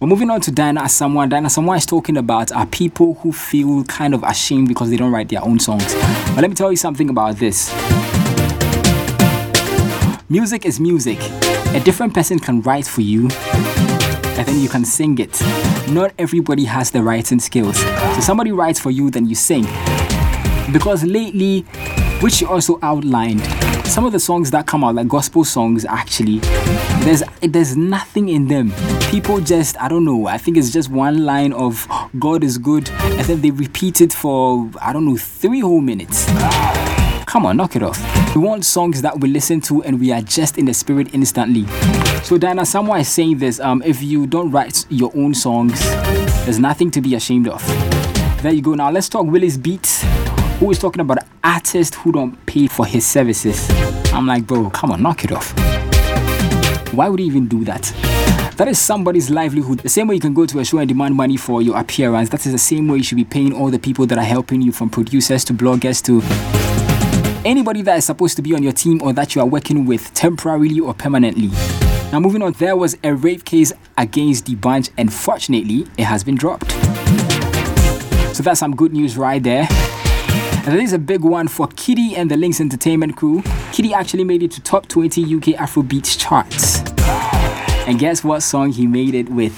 We're 0.00 0.08
moving 0.08 0.30
on 0.30 0.40
to 0.40 0.50
Diana 0.50 0.80
Asamoah. 0.80 1.28
Diana 1.28 1.48
Asamoah 1.48 1.76
is 1.76 1.84
talking 1.84 2.16
about 2.16 2.52
are 2.52 2.64
people 2.64 3.14
who 3.16 3.32
feel 3.32 3.84
kind 3.84 4.14
of 4.14 4.22
ashamed 4.22 4.68
because 4.68 4.88
they 4.88 4.96
don't 4.96 5.12
write 5.12 5.28
their 5.28 5.44
own 5.44 5.58
songs. 5.58 5.94
But 6.28 6.38
let 6.38 6.48
me 6.48 6.54
tell 6.54 6.70
you 6.70 6.78
something 6.78 7.10
about 7.10 7.36
this. 7.36 7.70
Music 10.30 10.64
is 10.64 10.80
music. 10.80 11.18
A 11.74 11.80
different 11.84 12.14
person 12.14 12.38
can 12.38 12.62
write 12.62 12.86
for 12.86 13.02
you, 13.02 13.24
and 13.24 14.48
then 14.48 14.58
you 14.58 14.70
can 14.70 14.86
sing 14.86 15.18
it. 15.18 15.38
Not 15.90 16.12
everybody 16.18 16.64
has 16.64 16.90
the 16.90 17.02
writing 17.02 17.40
skills. 17.40 17.76
So 18.14 18.20
somebody 18.20 18.52
writes 18.52 18.80
for 18.80 18.90
you, 18.90 19.10
then 19.10 19.26
you 19.28 19.34
sing. 19.34 19.66
Because 20.72 21.04
lately, 21.04 21.60
which 22.20 22.40
you 22.40 22.48
also 22.48 22.78
outlined, 22.82 23.42
some 23.86 24.06
of 24.06 24.12
the 24.12 24.18
songs 24.18 24.50
that 24.50 24.66
come 24.66 24.82
out, 24.82 24.94
like 24.94 25.08
gospel 25.08 25.44
songs, 25.44 25.84
actually, 25.84 26.38
there's 27.04 27.22
there's 27.42 27.76
nothing 27.76 28.30
in 28.30 28.48
them. 28.48 28.72
People 29.10 29.40
just, 29.40 29.78
I 29.80 29.88
don't 29.88 30.04
know, 30.04 30.26
I 30.26 30.38
think 30.38 30.56
it's 30.56 30.70
just 30.70 30.90
one 30.90 31.24
line 31.24 31.52
of 31.52 31.86
God 32.18 32.42
is 32.42 32.58
good, 32.58 32.88
and 32.90 33.20
then 33.26 33.40
they 33.42 33.50
repeat 33.50 34.00
it 34.00 34.12
for, 34.12 34.70
I 34.80 34.92
don't 34.92 35.04
know, 35.04 35.16
three 35.16 35.60
whole 35.60 35.80
minutes. 35.80 36.26
Come 37.26 37.46
on, 37.46 37.56
knock 37.56 37.74
it 37.74 37.82
off. 37.82 37.98
We 38.34 38.40
want 38.42 38.64
songs 38.64 39.02
that 39.02 39.18
we 39.18 39.28
listen 39.28 39.60
to 39.62 39.82
and 39.82 39.98
we 39.98 40.12
are 40.12 40.22
just 40.22 40.56
in 40.56 40.66
the 40.66 40.74
spirit 40.74 41.12
instantly. 41.14 41.66
So 42.22 42.38
Diana 42.38 42.62
Asamoah 42.62 43.00
is 43.00 43.08
saying 43.08 43.38
this, 43.38 43.58
um, 43.58 43.82
if 43.82 44.02
you 44.02 44.28
don't 44.28 44.52
write 44.52 44.86
your 44.88 45.10
own 45.16 45.34
songs, 45.34 45.80
there's 46.44 46.60
nothing 46.60 46.92
to 46.92 47.00
be 47.00 47.16
ashamed 47.16 47.48
of. 47.48 47.60
There 48.40 48.52
you 48.52 48.62
go. 48.62 48.74
Now 48.74 48.90
let's 48.90 49.08
talk 49.08 49.26
WillisBeatz, 49.26 50.04
who 50.58 50.70
is 50.70 50.78
talking 50.78 51.00
about 51.00 51.18
artists 51.42 51.96
who 51.96 52.12
don't 52.12 52.46
pay 52.46 52.66
for 52.66 52.86
his 52.86 53.04
services. 53.04 53.68
I'm 54.12 54.26
like, 54.26 54.46
bro, 54.46 54.70
come 54.70 54.92
on, 54.92 55.02
knock 55.02 55.24
it 55.24 55.32
off. 55.32 55.52
Why 56.92 57.08
would 57.08 57.18
he 57.18 57.26
even 57.26 57.48
do 57.48 57.64
that? 57.64 57.82
That 58.56 58.68
is 58.68 58.78
somebody's 58.78 59.30
livelihood. 59.30 59.80
The 59.80 59.88
same 59.88 60.06
way 60.06 60.14
you 60.14 60.20
can 60.20 60.32
go 60.32 60.46
to 60.46 60.60
a 60.60 60.64
show 60.64 60.78
and 60.78 60.86
demand 60.86 61.16
money 61.16 61.36
for 61.36 61.60
your 61.60 61.76
appearance, 61.76 62.28
that 62.30 62.46
is 62.46 62.52
the 62.52 62.58
same 62.58 62.86
way 62.86 62.98
you 62.98 63.02
should 63.02 63.16
be 63.16 63.24
paying 63.24 63.52
all 63.52 63.68
the 63.68 63.80
people 63.80 64.06
that 64.06 64.16
are 64.16 64.24
helping 64.24 64.62
you, 64.62 64.70
from 64.70 64.90
producers 64.90 65.44
to 65.46 65.52
bloggers 65.52 66.00
to 66.04 66.22
anybody 67.44 67.82
that 67.82 67.98
is 67.98 68.04
supposed 68.04 68.36
to 68.36 68.42
be 68.42 68.54
on 68.54 68.62
your 68.62 68.72
team 68.72 69.02
or 69.02 69.12
that 69.12 69.34
you 69.34 69.40
are 69.40 69.46
working 69.46 69.84
with 69.86 70.14
temporarily 70.14 70.78
or 70.78 70.94
permanently. 70.94 71.48
Now, 72.12 72.20
moving 72.20 72.42
on, 72.42 72.52
there 72.52 72.76
was 72.76 72.96
a 73.02 73.12
rape 73.12 73.44
case 73.44 73.72
against 73.98 74.46
the 74.46 74.54
bunch, 74.54 74.90
and 74.96 75.12
fortunately, 75.12 75.88
it 75.98 76.04
has 76.04 76.22
been 76.22 76.36
dropped. 76.36 76.70
So 78.36 78.42
that's 78.44 78.60
some 78.60 78.76
good 78.76 78.92
news 78.92 79.16
right 79.16 79.42
there. 79.42 79.66
And 80.66 80.78
this 80.78 80.84
is 80.84 80.92
a 80.92 80.98
big 80.98 81.20
one 81.20 81.48
for 81.48 81.66
KiDi 81.68 82.16
and 82.16 82.30
the 82.30 82.36
Lynx 82.36 82.60
Entertainment 82.60 83.16
crew. 83.16 83.42
KiDi 83.72 83.92
actually 83.92 84.24
made 84.24 84.42
it 84.42 84.50
to 84.52 84.62
top 84.62 84.88
20 84.88 85.22
UK 85.22 85.58
Afrobeats 85.58 86.18
charts. 86.18 86.80
And 87.86 87.98
guess 87.98 88.24
what 88.24 88.40
song 88.40 88.72
he 88.72 88.86
made 88.86 89.14
it 89.14 89.28
with? 89.28 89.56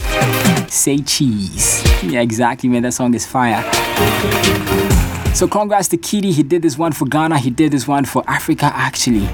Say 0.68 0.98
Cheese. 0.98 1.84
Yeah, 2.02 2.22
exactly, 2.22 2.68
man. 2.68 2.82
That 2.82 2.92
song 2.92 3.14
is 3.14 3.24
fire. 3.24 3.62
So 5.34 5.46
congrats 5.46 5.88
to 5.88 5.96
KiDi. 5.96 6.32
He 6.32 6.42
did 6.42 6.62
this 6.62 6.76
one 6.76 6.92
for 6.92 7.04
Ghana. 7.04 7.38
He 7.38 7.50
did 7.50 7.72
this 7.72 7.86
one 7.86 8.04
for 8.04 8.24
Africa, 8.26 8.70
actually. 8.74 9.28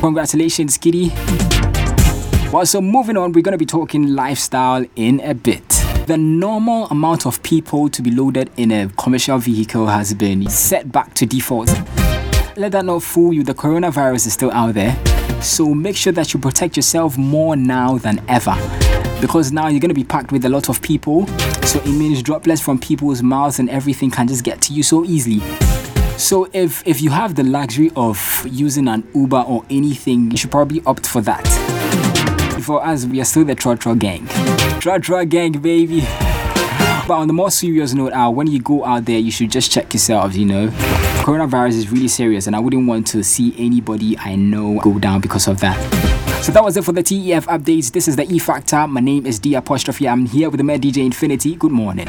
Congratulations, 0.00 0.76
KiDi. 0.76 2.52
Well, 2.52 2.66
so 2.66 2.80
moving 2.80 3.16
on, 3.16 3.32
we're 3.32 3.42
going 3.42 3.52
to 3.52 3.58
be 3.58 3.64
talking 3.66 4.14
lifestyle 4.14 4.84
in 4.96 5.20
a 5.20 5.34
bit. 5.34 5.83
The 6.06 6.18
normal 6.18 6.86
amount 6.88 7.24
of 7.24 7.42
people 7.42 7.88
to 7.88 8.02
be 8.02 8.10
loaded 8.10 8.50
in 8.58 8.70
a 8.70 8.90
commercial 8.90 9.38
vehicle 9.38 9.86
has 9.86 10.12
been 10.12 10.46
set 10.50 10.92
back 10.92 11.14
to 11.14 11.24
default. 11.24 11.68
Let 12.58 12.72
that 12.72 12.84
not 12.84 13.02
fool 13.02 13.32
you, 13.32 13.42
the 13.42 13.54
coronavirus 13.54 14.26
is 14.26 14.34
still 14.34 14.50
out 14.50 14.74
there. 14.74 14.94
So 15.42 15.72
make 15.72 15.96
sure 15.96 16.12
that 16.12 16.34
you 16.34 16.40
protect 16.40 16.76
yourself 16.76 17.16
more 17.16 17.56
now 17.56 17.96
than 17.96 18.22
ever. 18.28 18.54
Because 19.18 19.50
now 19.50 19.68
you're 19.68 19.80
going 19.80 19.88
to 19.88 19.94
be 19.94 20.04
packed 20.04 20.30
with 20.30 20.44
a 20.44 20.50
lot 20.50 20.68
of 20.68 20.82
people. 20.82 21.26
So 21.62 21.78
it 21.80 21.92
means 21.92 22.22
droplets 22.22 22.60
from 22.60 22.78
people's 22.78 23.22
mouths 23.22 23.58
and 23.58 23.70
everything 23.70 24.10
can 24.10 24.28
just 24.28 24.44
get 24.44 24.60
to 24.62 24.74
you 24.74 24.82
so 24.82 25.06
easily. 25.06 25.40
So 26.18 26.50
if 26.52 26.86
if 26.86 27.00
you 27.00 27.08
have 27.10 27.34
the 27.34 27.44
luxury 27.44 27.90
of 27.96 28.46
using 28.46 28.88
an 28.88 29.08
Uber 29.14 29.40
or 29.40 29.64
anything, 29.70 30.30
you 30.32 30.36
should 30.36 30.50
probably 30.50 30.82
opt 30.84 31.06
for 31.06 31.22
that. 31.22 31.73
For 32.64 32.82
us, 32.82 33.04
we 33.04 33.20
are 33.20 33.26
still 33.26 33.44
the 33.44 33.54
Trotro 33.54 33.98
gang. 33.98 34.24
Trotro 34.80 35.28
gang, 35.28 35.52
baby. 35.52 36.00
But 37.06 37.18
on 37.18 37.26
the 37.26 37.34
more 37.34 37.50
serious 37.50 37.92
note, 37.92 38.14
uh, 38.14 38.30
when 38.30 38.46
you 38.46 38.58
go 38.58 38.86
out 38.86 39.04
there, 39.04 39.18
you 39.18 39.30
should 39.30 39.50
just 39.50 39.70
check 39.70 39.92
yourselves, 39.92 40.34
you 40.34 40.46
know. 40.46 40.68
Coronavirus 41.20 41.72
is 41.74 41.90
really 41.90 42.08
serious, 42.08 42.46
and 42.46 42.56
I 42.56 42.60
wouldn't 42.60 42.86
want 42.88 43.06
to 43.08 43.22
see 43.22 43.54
anybody 43.58 44.16
I 44.16 44.36
know 44.36 44.80
go 44.80 44.98
down 44.98 45.20
because 45.20 45.46
of 45.46 45.60
that. 45.60 45.76
So 46.42 46.52
that 46.52 46.64
was 46.64 46.78
it 46.78 46.84
for 46.84 46.92
the 46.92 47.02
TEF 47.02 47.44
updates. 47.48 47.92
This 47.92 48.08
is 48.08 48.16
the 48.16 48.24
E 48.32 48.38
Factor. 48.38 48.86
My 48.86 49.00
name 49.00 49.26
is 49.26 49.38
D 49.38 49.54
Apostrophe. 49.54 50.08
I'm 50.08 50.24
here 50.24 50.48
with 50.48 50.56
the 50.56 50.64
Mad 50.64 50.80
DJ 50.80 51.04
Infinity. 51.04 51.56
Good 51.56 51.70
morning. 51.70 52.06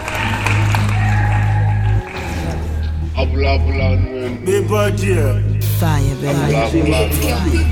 Fire, 5.81 6.15
baby. 6.21 7.65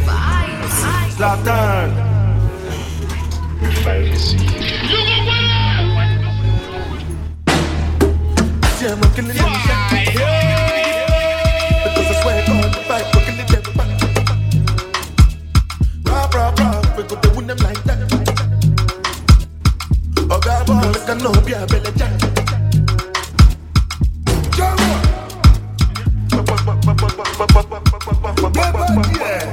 Zlatan. 1.15 2.02
Yeah, 8.83 8.95
I'm 8.95 8.99
killing 9.13 9.37
them. 9.37 9.47
Because 11.83 12.09
I 12.09 12.21
swear 12.21 12.43
God, 12.45 12.75
if 12.75 12.91
I 12.91 12.99
fucking 13.13 13.37
the 13.37 13.43
devil 13.47 13.73
back. 13.79 13.89
Rah, 16.03 16.27
rah, 16.35 16.51
rah, 16.59 16.97
we 16.97 17.03
go 17.03 17.15
to 17.15 17.29
win 17.33 17.47
them 17.47 17.59
like 17.59 17.81
that. 17.85 17.99
Oh, 20.29 20.37
God, 20.37 20.67
boy, 20.67 20.83
a 21.09 21.15
no 21.15 21.31
be 21.45 21.53
a 21.53 21.65
belly 21.65 21.91
jack. 21.95 22.11
Money, 28.95 29.52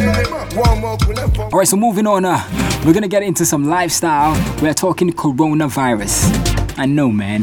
All 0.00 1.58
right, 1.58 1.66
so 1.66 1.76
moving 1.76 2.06
on, 2.06 2.24
uh, 2.24 2.40
we're 2.86 2.92
gonna 2.92 3.08
get 3.08 3.24
into 3.24 3.44
some 3.44 3.64
lifestyle. 3.64 4.32
We're 4.62 4.72
talking 4.72 5.12
coronavirus. 5.12 6.78
I 6.78 6.86
know, 6.86 7.10
man. 7.10 7.42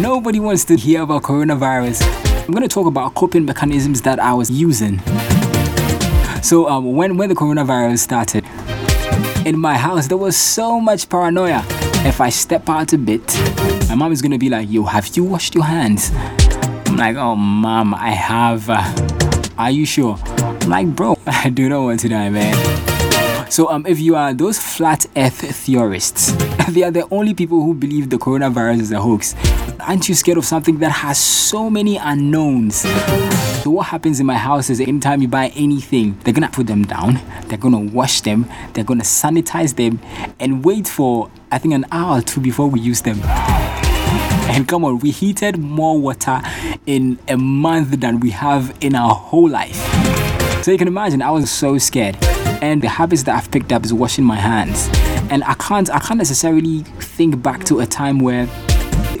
Nobody 0.00 0.38
wants 0.38 0.64
to 0.66 0.76
hear 0.76 1.02
about 1.02 1.22
coronavirus. 1.24 2.02
I'm 2.46 2.54
gonna 2.54 2.68
talk 2.68 2.86
about 2.86 3.14
coping 3.14 3.44
mechanisms 3.44 4.02
that 4.02 4.20
I 4.20 4.32
was 4.32 4.48
using. 4.48 5.00
So, 6.40 6.68
um, 6.68 6.92
when 6.94 7.16
when 7.16 7.28
the 7.28 7.34
coronavirus 7.34 7.98
started, 7.98 8.44
in 9.44 9.58
my 9.58 9.76
house 9.76 10.06
there 10.06 10.18
was 10.18 10.36
so 10.36 10.78
much 10.78 11.08
paranoia. 11.08 11.64
If 12.06 12.20
I 12.20 12.28
step 12.28 12.68
out 12.68 12.92
a 12.92 12.98
bit, 12.98 13.26
my 13.88 13.96
mom 13.96 14.12
is 14.12 14.22
gonna 14.22 14.38
be 14.38 14.48
like, 14.48 14.70
"Yo, 14.70 14.84
have 14.84 15.16
you 15.16 15.24
washed 15.24 15.56
your 15.56 15.64
hands?" 15.64 16.12
I'm 16.86 16.96
like, 16.96 17.16
"Oh, 17.16 17.34
mom, 17.34 17.92
I 17.92 18.10
have." 18.10 18.70
Uh, 18.70 18.84
are 19.58 19.70
you 19.70 19.84
sure? 19.84 20.16
Like, 20.66 20.86
bro, 20.94 21.18
I 21.26 21.50
do 21.50 21.68
not 21.68 21.82
want 21.82 22.00
to 22.00 22.08
die, 22.08 22.30
man. 22.30 23.50
So, 23.50 23.68
um, 23.68 23.84
if 23.86 24.00
you 24.00 24.16
are 24.16 24.32
those 24.32 24.58
flat 24.58 25.06
earth 25.16 25.40
theorists, 25.56 26.32
they 26.70 26.82
are 26.84 26.90
the 26.90 27.06
only 27.10 27.34
people 27.34 27.62
who 27.62 27.74
believe 27.74 28.08
the 28.08 28.16
coronavirus 28.16 28.80
is 28.80 28.92
a 28.92 29.00
hoax. 29.00 29.34
Aren't 29.80 30.08
you 30.08 30.14
scared 30.14 30.38
of 30.38 30.44
something 30.44 30.78
that 30.78 30.90
has 30.90 31.18
so 31.18 31.68
many 31.68 31.98
unknowns? 31.98 32.76
So, 33.62 33.70
what 33.70 33.88
happens 33.88 34.20
in 34.20 34.26
my 34.26 34.36
house 34.36 34.70
is 34.70 34.80
anytime 34.80 35.20
you 35.20 35.28
buy 35.28 35.48
anything, 35.54 36.18
they're 36.24 36.32
gonna 36.32 36.48
put 36.48 36.66
them 36.66 36.84
down, 36.84 37.20
they're 37.48 37.58
gonna 37.58 37.78
wash 37.78 38.22
them, 38.22 38.46
they're 38.72 38.84
gonna 38.84 39.04
sanitize 39.04 39.76
them, 39.76 40.00
and 40.40 40.64
wait 40.64 40.88
for 40.88 41.30
I 41.50 41.58
think 41.58 41.74
an 41.74 41.84
hour 41.92 42.20
or 42.20 42.22
two 42.22 42.40
before 42.40 42.68
we 42.68 42.80
use 42.80 43.02
them. 43.02 43.20
And 43.22 44.66
come 44.66 44.84
on, 44.84 44.98
we 45.00 45.10
heated 45.10 45.58
more 45.58 45.98
water 45.98 46.40
in 46.86 47.18
a 47.28 47.36
month 47.36 48.00
than 48.00 48.20
we 48.20 48.30
have 48.30 48.74
in 48.80 48.94
our 48.94 49.14
whole 49.14 49.48
life. 49.48 50.31
So 50.62 50.70
you 50.70 50.78
can 50.78 50.86
imagine, 50.86 51.22
I 51.22 51.30
was 51.32 51.50
so 51.50 51.76
scared. 51.76 52.16
And 52.62 52.80
the 52.80 52.88
habits 52.88 53.24
that 53.24 53.36
I've 53.36 53.50
picked 53.50 53.72
up 53.72 53.84
is 53.84 53.92
washing 53.92 54.24
my 54.24 54.36
hands. 54.36 54.88
And 55.28 55.42
I 55.42 55.54
can't, 55.54 55.90
I 55.90 55.98
can't 55.98 56.18
necessarily 56.18 56.84
think 57.00 57.42
back 57.42 57.64
to 57.64 57.80
a 57.80 57.86
time 57.86 58.20
where 58.20 58.48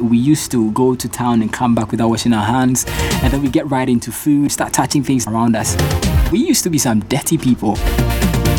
we 0.00 0.18
used 0.18 0.52
to 0.52 0.70
go 0.70 0.94
to 0.94 1.08
town 1.08 1.42
and 1.42 1.52
come 1.52 1.74
back 1.74 1.90
without 1.90 2.10
washing 2.10 2.32
our 2.32 2.44
hands, 2.44 2.84
and 3.22 3.32
then 3.32 3.42
we 3.42 3.48
get 3.48 3.68
right 3.68 3.88
into 3.88 4.12
food, 4.12 4.52
start 4.52 4.72
touching 4.72 5.02
things 5.02 5.26
around 5.26 5.56
us. 5.56 5.76
We 6.30 6.38
used 6.38 6.62
to 6.62 6.70
be 6.70 6.78
some 6.78 7.00
dirty 7.00 7.38
people. 7.38 7.74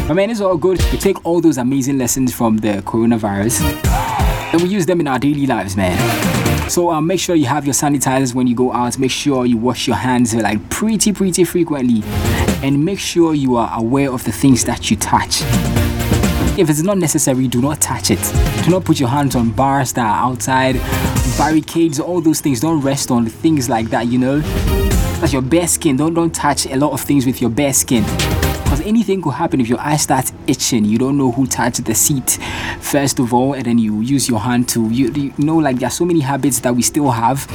But 0.05 0.15
man, 0.15 0.29
it's 0.29 0.41
all 0.41 0.57
good. 0.57 0.81
We 0.91 0.97
take 0.97 1.25
all 1.25 1.39
those 1.39 1.57
amazing 1.57 1.97
lessons 1.97 2.35
from 2.35 2.57
the 2.57 2.81
coronavirus 2.81 3.61
and 4.53 4.61
we 4.61 4.67
use 4.67 4.85
them 4.85 4.99
in 4.99 5.07
our 5.07 5.19
daily 5.19 5.47
lives, 5.47 5.77
man. 5.77 6.42
So 6.69 6.89
uh, 6.89 7.01
make 7.01 7.19
sure 7.19 7.35
you 7.35 7.45
have 7.45 7.65
your 7.65 7.73
sanitizers 7.73 8.33
when 8.33 8.47
you 8.47 8.55
go 8.55 8.71
out. 8.71 8.97
Make 8.97 9.11
sure 9.11 9.45
you 9.45 9.57
wash 9.57 9.87
your 9.87 9.95
hands 9.95 10.33
like 10.33 10.69
pretty, 10.69 11.13
pretty 11.13 11.43
frequently, 11.43 12.01
and 12.63 12.83
make 12.83 12.99
sure 12.99 13.33
you 13.35 13.57
are 13.57 13.69
aware 13.77 14.11
of 14.11 14.23
the 14.23 14.31
things 14.31 14.63
that 14.65 14.89
you 14.89 14.97
touch. 14.97 15.41
If 16.57 16.69
it's 16.69 16.81
not 16.81 16.97
necessary, 16.97 17.47
do 17.47 17.61
not 17.61 17.81
touch 17.81 18.11
it. 18.11 18.21
Do 18.63 18.71
not 18.71 18.85
put 18.85 18.99
your 18.99 19.09
hands 19.09 19.35
on 19.35 19.51
bars 19.51 19.93
that 19.93 20.05
are 20.05 20.29
outside, 20.29 20.75
barricades, 21.37 21.99
all 21.99 22.21
those 22.21 22.41
things. 22.41 22.59
Don't 22.59 22.81
rest 22.81 23.11
on 23.11 23.25
things 23.25 23.69
like 23.69 23.89
that, 23.89 24.07
you 24.07 24.19
know. 24.19 24.39
That's 25.19 25.33
your 25.33 25.41
bare 25.41 25.67
skin. 25.67 25.95
Don't 25.95 26.13
don't 26.13 26.33
touch 26.33 26.65
a 26.65 26.75
lot 26.75 26.91
of 26.91 27.01
things 27.01 27.25
with 27.25 27.41
your 27.41 27.49
bare 27.49 27.73
skin. 27.73 28.03
Because 28.73 28.87
anything 28.87 29.21
could 29.21 29.35
happen 29.35 29.61
if 29.61 29.69
your 29.69 29.79
eye 29.79 29.97
starts 29.97 30.33
itching. 30.47 30.83
You 30.83 30.97
don't 30.97 31.15
know 31.15 31.31
who 31.31 31.45
touched 31.45 31.85
the 31.85 31.93
seat, 31.93 32.39
first 32.79 33.19
of 33.19 33.31
all, 33.31 33.53
and 33.53 33.63
then 33.65 33.77
you 33.77 34.01
use 34.01 34.27
your 34.27 34.39
hand 34.39 34.67
to, 34.69 34.89
you, 34.89 35.11
you 35.11 35.31
know, 35.37 35.57
like 35.57 35.77
there 35.77 35.89
are 35.89 35.91
so 35.91 36.05
many 36.05 36.21
habits 36.21 36.59
that 36.61 36.75
we 36.75 36.81
still 36.81 37.11
have. 37.11 37.47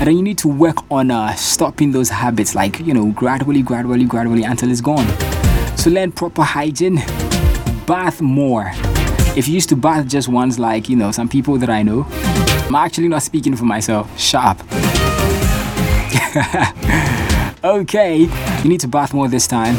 And 0.00 0.08
then 0.08 0.16
you 0.16 0.24
need 0.24 0.38
to 0.38 0.48
work 0.48 0.78
on 0.90 1.12
uh, 1.12 1.36
stopping 1.36 1.92
those 1.92 2.08
habits, 2.08 2.56
like, 2.56 2.80
you 2.80 2.92
know, 2.92 3.12
gradually, 3.12 3.62
gradually, 3.62 4.04
gradually 4.04 4.42
until 4.42 4.72
it's 4.72 4.80
gone. 4.80 5.06
So 5.78 5.88
learn 5.88 6.10
proper 6.10 6.42
hygiene, 6.42 6.96
bath 7.86 8.20
more. 8.20 8.72
If 9.36 9.46
you 9.46 9.54
used 9.54 9.68
to 9.68 9.76
bath 9.76 10.08
just 10.08 10.26
once, 10.26 10.58
like, 10.58 10.88
you 10.88 10.96
know, 10.96 11.12
some 11.12 11.28
people 11.28 11.58
that 11.58 11.70
I 11.70 11.84
know, 11.84 12.08
I'm 12.66 12.74
actually 12.74 13.06
not 13.06 13.22
speaking 13.22 13.54
for 13.54 13.66
myself. 13.66 14.18
Shut 14.18 14.44
up. 14.44 14.60
okay, 17.64 18.16
you 18.62 18.68
need 18.68 18.80
to 18.80 18.88
bath 18.88 19.14
more 19.14 19.28
this 19.28 19.46
time. 19.46 19.76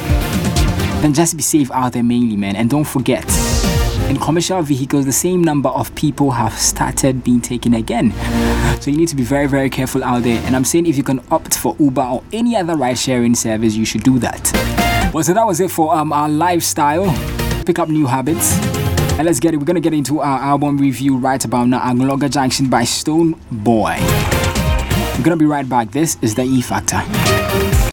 Then 1.01 1.13
just 1.13 1.35
be 1.35 1.41
safe 1.41 1.71
out 1.71 1.93
there 1.93 2.03
mainly, 2.03 2.37
man. 2.37 2.55
And 2.55 2.69
don't 2.69 2.83
forget, 2.83 3.25
in 4.07 4.17
commercial 4.17 4.61
vehicles, 4.61 5.05
the 5.05 5.11
same 5.11 5.43
number 5.43 5.69
of 5.69 5.93
people 5.95 6.29
have 6.29 6.53
started 6.53 7.23
being 7.23 7.41
taken 7.41 7.73
again. 7.73 8.11
So 8.81 8.91
you 8.91 8.97
need 8.97 9.07
to 9.07 9.15
be 9.15 9.23
very, 9.23 9.47
very 9.47 9.69
careful 9.69 10.03
out 10.03 10.21
there. 10.23 10.39
And 10.45 10.55
I'm 10.55 10.63
saying 10.63 10.85
if 10.85 10.97
you 10.97 11.03
can 11.03 11.19
opt 11.31 11.57
for 11.57 11.75
Uber 11.79 12.03
or 12.03 12.23
any 12.31 12.55
other 12.55 12.75
ride 12.75 12.99
sharing 12.99 13.33
service, 13.33 13.75
you 13.75 13.83
should 13.83 14.03
do 14.03 14.19
that. 14.19 15.11
Well, 15.11 15.23
so 15.23 15.33
that 15.33 15.45
was 15.45 15.59
it 15.59 15.71
for 15.71 15.93
um, 15.95 16.13
our 16.13 16.29
lifestyle. 16.29 17.05
Pick 17.65 17.79
up 17.79 17.89
new 17.89 18.05
habits. 18.05 18.57
And 19.17 19.25
let's 19.25 19.39
get 19.39 19.53
it. 19.53 19.57
We're 19.57 19.65
gonna 19.65 19.79
get 19.79 19.93
into 19.93 20.19
our 20.19 20.39
album 20.39 20.77
review 20.77 21.17
right 21.17 21.43
about 21.43 21.67
now. 21.67 21.79
Anloga 21.79 22.29
Junction 22.29 22.69
by 22.69 22.83
Stone 22.83 23.39
Boy. 23.51 23.97
We're 25.17 25.23
gonna 25.23 25.37
be 25.37 25.45
right 25.45 25.67
back. 25.67 25.91
This 25.91 26.17
is 26.21 26.35
the 26.35 26.43
E 26.43 26.61
Factor. 26.61 27.01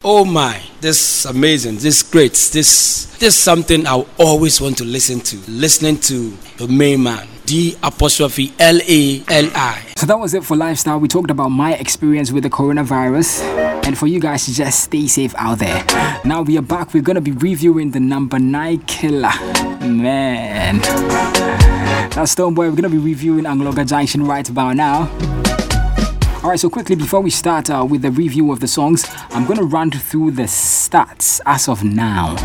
Oh 0.01 0.23
my, 0.23 0.61
this 0.79 1.25
is 1.25 1.29
amazing, 1.29 1.75
this 1.75 2.03
great, 2.03 2.31
this 2.31 3.17
this 3.19 3.35
something 3.35 3.85
I 3.85 4.05
always 4.17 4.61
want 4.61 4.77
to 4.77 4.85
listen 4.85 5.19
to. 5.19 5.37
Listening 5.51 5.97
to 5.99 6.37
the 6.57 6.69
main 6.69 7.03
man, 7.03 7.27
D 7.45 7.75
apostrophe 7.83 8.53
L 8.59 8.79
A 8.87 9.23
L 9.27 9.51
I. 9.53 9.83
So 9.97 10.05
that 10.05 10.17
was 10.17 10.33
it 10.33 10.45
for 10.45 10.55
lifestyle. 10.55 11.01
We 11.01 11.09
talked 11.09 11.29
about 11.29 11.49
my 11.49 11.73
experience 11.73 12.31
with 12.31 12.43
the 12.43 12.49
coronavirus. 12.49 13.41
And 13.85 13.97
for 13.97 14.07
you 14.07 14.21
guys 14.21 14.45
to 14.45 14.53
just 14.53 14.85
stay 14.85 15.07
safe 15.07 15.35
out 15.37 15.59
there. 15.59 15.83
Now 16.23 16.43
we 16.43 16.57
are 16.57 16.61
back. 16.61 16.93
We're 16.93 17.03
gonna 17.03 17.19
be 17.19 17.31
reviewing 17.31 17.91
the 17.91 17.99
number 17.99 18.39
nine 18.39 18.79
killer. 18.83 19.33
Man. 19.81 20.79
That's 22.11 22.35
Stonebwoy. 22.35 22.55
We're 22.55 22.71
gonna 22.71 22.87
be 22.87 22.97
reviewing 22.97 23.43
Anloga 23.43 23.85
Junction 23.85 24.25
right 24.25 24.47
about 24.47 24.77
now. 24.77 25.38
Alright, 26.41 26.61
so 26.61 26.69
quickly 26.69 26.95
before 26.95 27.19
we 27.19 27.29
start 27.29 27.69
uh, 27.69 27.85
with 27.87 28.01
the 28.01 28.11
review 28.11 28.53
of 28.53 28.61
the 28.61 28.67
songs, 28.67 29.05
I'm 29.31 29.45
gonna 29.45 29.63
run 29.63 29.91
through 29.91 30.31
the 30.31 30.43
stats 30.43 31.41
as 31.45 31.67
of 31.67 31.83
now. 31.83 32.37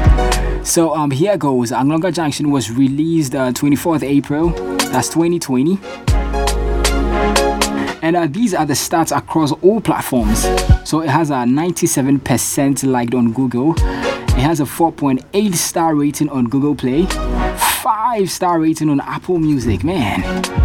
So 0.64 0.92
um, 0.92 1.12
here 1.12 1.36
goes. 1.36 1.70
Anloga 1.70 2.12
Junction 2.12 2.50
was 2.50 2.72
released 2.72 3.36
uh, 3.36 3.52
24th 3.52 4.02
April. 4.02 4.48
That's 4.90 5.08
2020. 5.10 5.78
And 8.02 8.16
uh, 8.16 8.26
these 8.26 8.52
are 8.52 8.66
the 8.66 8.74
stats 8.74 9.16
across 9.16 9.52
all 9.62 9.80
platforms. 9.80 10.42
So 10.84 11.00
it 11.00 11.08
has 11.08 11.30
a 11.30 11.44
97% 11.44 12.84
liked 12.90 13.14
on 13.14 13.32
Google. 13.32 13.74
It 13.76 14.40
has 14.40 14.58
a 14.58 14.64
4.8 14.64 15.54
star 15.54 15.94
rating 15.94 16.30
on 16.30 16.48
Google 16.48 16.74
Play, 16.74 17.06
5 17.06 18.28
star 18.28 18.58
rating 18.58 18.90
on 18.90 19.00
Apple 19.02 19.38
Music. 19.38 19.84
Man. 19.84 20.63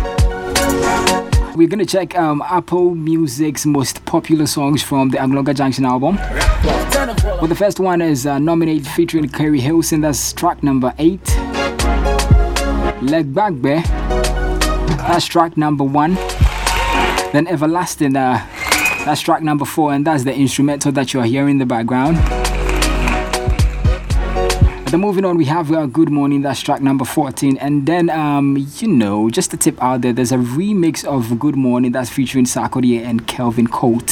We're 1.60 1.68
gonna 1.68 1.86
check 1.86 2.18
um, 2.18 2.42
Apple 2.46 2.96
Music's 2.96 3.66
most 3.66 4.06
popular 4.06 4.48
songs 4.48 4.82
from 4.82 5.10
the 5.10 5.18
Anloga 5.18 5.54
Junction 5.54 5.84
album. 5.84 6.16
Well, 6.16 7.48
the 7.48 7.56
first 7.56 7.82
one 7.82 8.02
is 8.02 8.26
uh, 8.26 8.40
nominated 8.40 8.88
featuring 8.88 9.28
Keri 9.28 9.60
Hilson. 9.60 10.00
That's 10.00 10.32
track 10.32 10.64
number 10.64 10.94
8. 10.98 11.20
Leg 13.02 13.34
Back 13.34 13.56
Bear. 13.62 13.82
That's 15.00 15.26
track 15.26 15.58
number 15.58 15.84
1. 15.84 16.16
Then 17.34 17.46
Everlasting, 17.46 18.16
uh, 18.16 18.38
that's 19.04 19.20
track 19.20 19.44
number 19.44 19.66
four, 19.66 19.92
and 19.92 20.08
that's 20.08 20.24
the 20.24 20.34
instrumental 20.34 20.94
that 20.94 21.14
you 21.14 21.20
are 21.20 21.26
hearing 21.26 21.52
in 21.52 21.58
the 21.58 21.66
background. 21.66 22.16
Then 24.90 25.02
moving 25.02 25.24
on, 25.24 25.38
we 25.38 25.46
have 25.46 25.72
uh, 25.72 25.86
Good 25.86 26.10
Morning, 26.10 26.42
that's 26.42 26.62
track 26.62 26.82
number 26.82 27.06
14. 27.06 27.58
And 27.58 27.86
then, 27.86 28.10
um, 28.10 28.58
you 28.78 28.88
know, 28.88 29.30
just 29.30 29.54
a 29.54 29.58
tip 29.58 29.80
out 29.84 30.02
there, 30.02 30.12
there's 30.12 30.32
a 30.32 30.38
remix 30.38 31.06
of 31.06 31.38
Good 31.38 31.56
Morning 31.56 31.92
that's 31.92 32.10
featuring 32.10 32.46
Sarkodie 32.46 33.00
and 33.00 33.28
Kelvyn 33.28 33.68
Colt. 33.68 34.08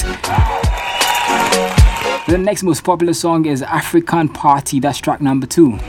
The 2.27 2.37
next 2.37 2.61
most 2.61 2.83
popular 2.83 3.13
song 3.13 3.47
is 3.47 3.63
African 3.63 4.29
Party, 4.29 4.79
that's 4.79 4.99
track 4.99 5.19
number 5.19 5.47
two. 5.47 5.79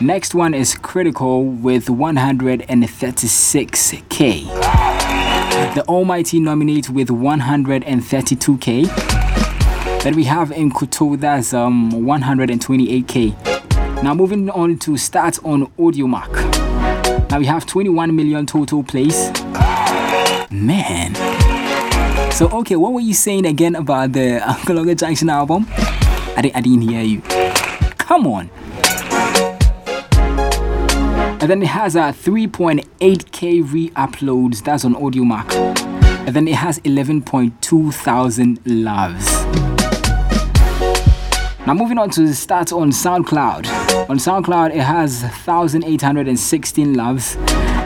Next 0.00 0.32
one 0.32 0.54
is 0.54 0.76
Critical 0.76 1.44
with 1.44 1.86
136k. 1.86 4.44
The 5.74 5.84
Almighty 5.88 6.38
nominates 6.38 6.88
with 6.88 7.08
132k. 7.08 10.02
Then 10.04 10.14
we 10.14 10.22
have 10.22 10.50
Nkuto 10.50 11.18
that's 11.18 11.52
um 11.52 11.90
128k. 11.90 14.02
Now 14.04 14.14
moving 14.14 14.48
on 14.50 14.78
to 14.78 14.92
stats 14.92 15.44
on 15.44 15.66
Audiomack. 15.72 16.32
Now 17.28 17.40
we 17.40 17.46
have 17.46 17.66
21 17.66 18.14
million 18.14 18.46
total 18.46 18.84
plays. 18.84 19.32
Man. 20.52 21.16
So 22.30 22.48
okay, 22.60 22.76
what 22.76 22.92
were 22.92 23.00
you 23.00 23.14
saying 23.14 23.46
again 23.46 23.74
about 23.74 24.12
the 24.12 24.38
Anloga 24.44 24.96
Junction 24.96 25.28
album? 25.28 25.66
I, 25.70 26.52
I 26.54 26.60
didn't 26.60 26.82
hear 26.82 27.02
you. 27.02 27.20
Come 27.98 28.28
on. 28.28 28.48
And 31.40 31.48
then 31.48 31.62
it 31.62 31.68
has 31.68 31.94
uh, 31.94 32.00
a 32.00 32.12
3.8k 32.12 33.72
re-uploads. 33.72 34.64
That's 34.64 34.84
on 34.84 34.96
Audiomack. 34.96 35.54
And 36.26 36.34
then 36.34 36.48
it 36.48 36.56
has 36.56 36.80
11.2 36.80 37.94
thousand 37.94 38.58
loves. 38.66 39.44
Now 41.64 41.74
moving 41.74 41.98
on 41.98 42.10
to 42.10 42.22
the 42.22 42.32
stats 42.32 42.76
on 42.76 42.90
SoundCloud. 42.90 44.08
On 44.10 44.18
SoundCloud, 44.18 44.70
it 44.70 44.80
has 44.80 45.22
1,816 45.22 46.94
loves 46.94 47.36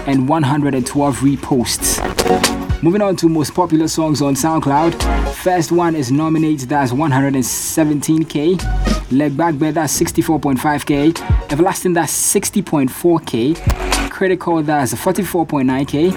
and 0.06 0.28
112 0.28 1.16
reposts. 1.18 2.82
Moving 2.82 3.02
on 3.02 3.16
to 3.16 3.28
most 3.28 3.54
popular 3.54 3.86
songs 3.86 4.22
on 4.22 4.34
SoundCloud. 4.34 5.34
First 5.34 5.72
one 5.72 5.94
is 5.94 6.10
Nominate, 6.10 6.60
that's 6.60 6.92
117k. 6.92 8.91
Leg 9.12 9.36
Back 9.36 9.54
that's 9.56 10.00
64.5k. 10.00 11.52
Everlasting, 11.52 11.92
that's 11.92 12.12
60.4k. 12.34 14.10
Critical, 14.10 14.62
that's 14.62 14.94
44.9k. 14.94 16.14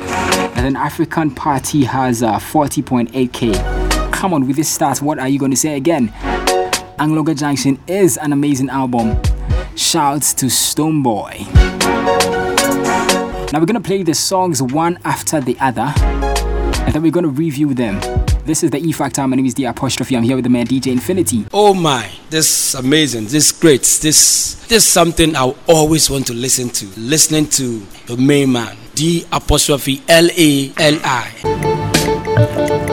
And 0.56 0.66
then 0.66 0.76
African 0.76 1.32
Party 1.32 1.84
has 1.84 2.24
uh, 2.24 2.38
40.8k. 2.38 4.12
Come 4.14 4.34
on, 4.34 4.48
with 4.48 4.56
this 4.56 4.76
stats, 4.76 5.02
what 5.02 5.20
are 5.20 5.28
you 5.28 5.38
going 5.38 5.52
to 5.52 5.58
say 5.58 5.76
again? 5.76 6.08
Anloga 6.98 7.38
Junction 7.38 7.78
is 7.88 8.18
an 8.18 8.32
amazing 8.32 8.70
album. 8.70 9.22
Shouts 9.76 10.34
to 10.36 10.46
Stonebwoy. 10.46 11.52
Now 13.52 13.60
we're 13.60 13.66
gonna 13.66 13.82
play 13.82 14.04
the 14.04 14.14
songs 14.14 14.62
one 14.62 15.00
after 15.04 15.40
the 15.40 15.58
other, 15.60 15.94
and 16.86 16.94
then 16.94 17.02
we're 17.02 17.12
gonna 17.12 17.28
review 17.28 17.74
them. 17.74 18.00
This 18.46 18.64
is 18.64 18.70
the 18.70 18.78
E 18.78 18.92
Factor. 18.92 19.28
My 19.28 19.36
name 19.36 19.48
is 19.48 19.56
the 19.56 19.66
apostrophe. 19.66 20.16
I'm 20.16 20.22
here 20.22 20.36
with 20.36 20.44
the 20.44 20.52
man 20.52 20.68
DJ 20.68 20.92
Infinity. 20.92 21.48
Oh 21.52 21.74
my, 21.74 22.12
this 22.30 22.76
is 22.76 22.76
amazing, 22.76 23.24
this 23.24 23.48
is 23.48 23.52
great, 23.52 23.82
this 24.04 24.64
this 24.68 24.86
something 24.86 25.36
I 25.36 25.52
always 25.68 26.12
want 26.12 26.28
to 26.28 26.34
listen 26.34 26.70
to. 26.70 26.86
Listening 27.00 27.48
to 27.48 27.80
the 28.06 28.18
main 28.18 28.52
man, 28.52 28.78
D 28.94 29.26
apostrophe 29.32 30.04
L 30.08 30.30
A 30.38 30.72
L 30.78 31.00
I. 31.04 32.92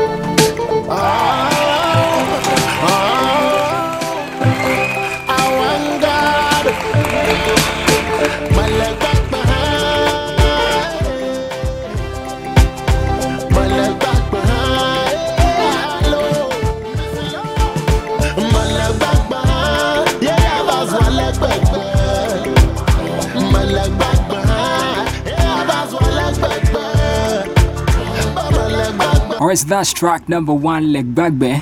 So 29.55 29.67
that's 29.67 29.93
track 29.93 30.31
number 30.31 30.55
one, 30.55 30.95
Leg 30.95 31.15
Bagbe. 31.15 31.61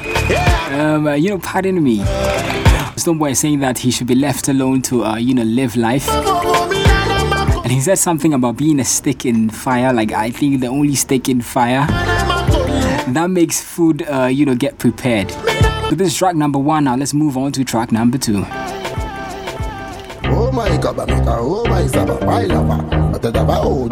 Um, 0.73 1.09
uh, 1.09 1.15
you 1.15 1.29
know, 1.31 1.39
pardon 1.41 1.83
me. 1.83 1.99
Stonebwoy 2.95 3.33
is 3.33 3.41
saying 3.41 3.59
that 3.61 3.79
he 3.79 3.91
should 3.91 4.07
be 4.07 4.15
left 4.15 4.47
alone 4.49 4.81
to, 4.83 5.05
uh, 5.05 5.17
you 5.17 5.35
know, 5.35 5.43
live 5.43 5.75
life. 5.75 6.09
And 6.09 7.73
he 7.73 7.81
said 7.81 7.99
something 7.99 8.33
about 8.33 8.57
being 8.57 8.79
a 8.79 8.85
stick 8.85 9.27
in 9.27 9.51
fire, 9.51 9.93
like 9.93 10.13
I 10.13 10.31
think 10.31 10.61
the 10.61 10.69
only 10.69 10.95
stick 10.95 11.29
in 11.29 11.41
fire 11.41 11.85
that 11.89 13.29
makes 13.29 13.61
food, 13.61 14.03
uh, 14.09 14.27
you 14.27 14.47
know, 14.47 14.55
get 14.55 14.79
prepared. 14.79 15.33
So 15.33 15.97
this 15.97 16.13
is 16.13 16.17
track 16.17 16.37
number 16.37 16.61
one. 16.61 16.85
Now 16.85 16.95
let's 16.95 17.13
move 17.13 17.37
on 17.37 17.51
to 17.53 17.65
track 17.65 17.91
number 17.91 18.19
two. 18.19 18.45
Oh 20.27 20.53
my 20.53 20.77
God, 20.77 20.97
oh 21.27 21.65
my 21.65 21.83
my 22.25 22.45
lover. 22.45 22.87
Oh 22.95 23.09
my 23.11 23.19
God, 23.19 23.37
oh 23.37 23.45
my 23.45 23.59
God, 23.59 23.59
oh 23.67 23.89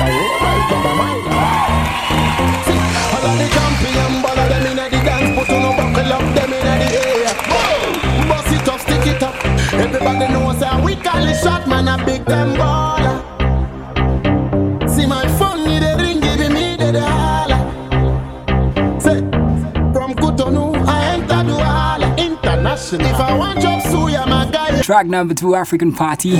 my 0.00 0.54
saba, 0.70 2.03
my 2.38 2.46
lover. 2.46 2.64
See, 2.64 2.80
all 3.14 3.24
of 3.24 3.34
the 3.38 3.46
champion, 3.54 4.24
all 4.24 4.38
of 4.38 4.48
them 4.48 4.66
inna 4.66 4.86
the 4.90 4.98
dance, 5.04 5.30
put 5.38 5.50
on 5.50 5.64
a 5.64 5.70
buckle 5.76 6.12
up, 6.12 6.24
them 6.34 6.50
the 6.50 6.58
air. 7.02 7.34
Boom, 7.50 8.28
bust 8.28 8.52
it 8.52 8.68
up, 8.68 8.80
stick 8.80 9.06
it 9.06 9.22
up. 9.22 9.34
Everybody 9.74 10.26
knows 10.32 10.62
how 10.62 10.84
we 10.84 10.96
call 10.96 11.26
it 11.26 11.36
shot, 11.42 11.66
man, 11.66 11.88
a 11.88 11.96
big 12.04 12.24
time 12.24 12.54
baller. 12.54 13.18
See 14.88 15.06
my 15.06 15.26
phone, 15.38 15.64
need 15.64 15.82
a 15.82 15.96
ring, 15.96 16.20
give 16.20 16.50
me 16.52 16.76
the 16.76 16.92
dollar. 16.92 17.60
Say, 19.00 19.20
from 19.92 20.14
Cotonou, 20.14 20.74
I 20.86 21.14
enter 21.14 21.42
Douala 21.48 22.08
International. 22.18 23.06
If 23.06 23.20
I 23.20 23.36
want 23.36 23.60
job, 23.60 23.73
suya, 23.73 23.73
my 23.73 23.73
guy. 23.73 23.73
Track 24.84 25.06
number 25.06 25.32
two, 25.32 25.54
African 25.54 25.94
Party. 25.94 26.36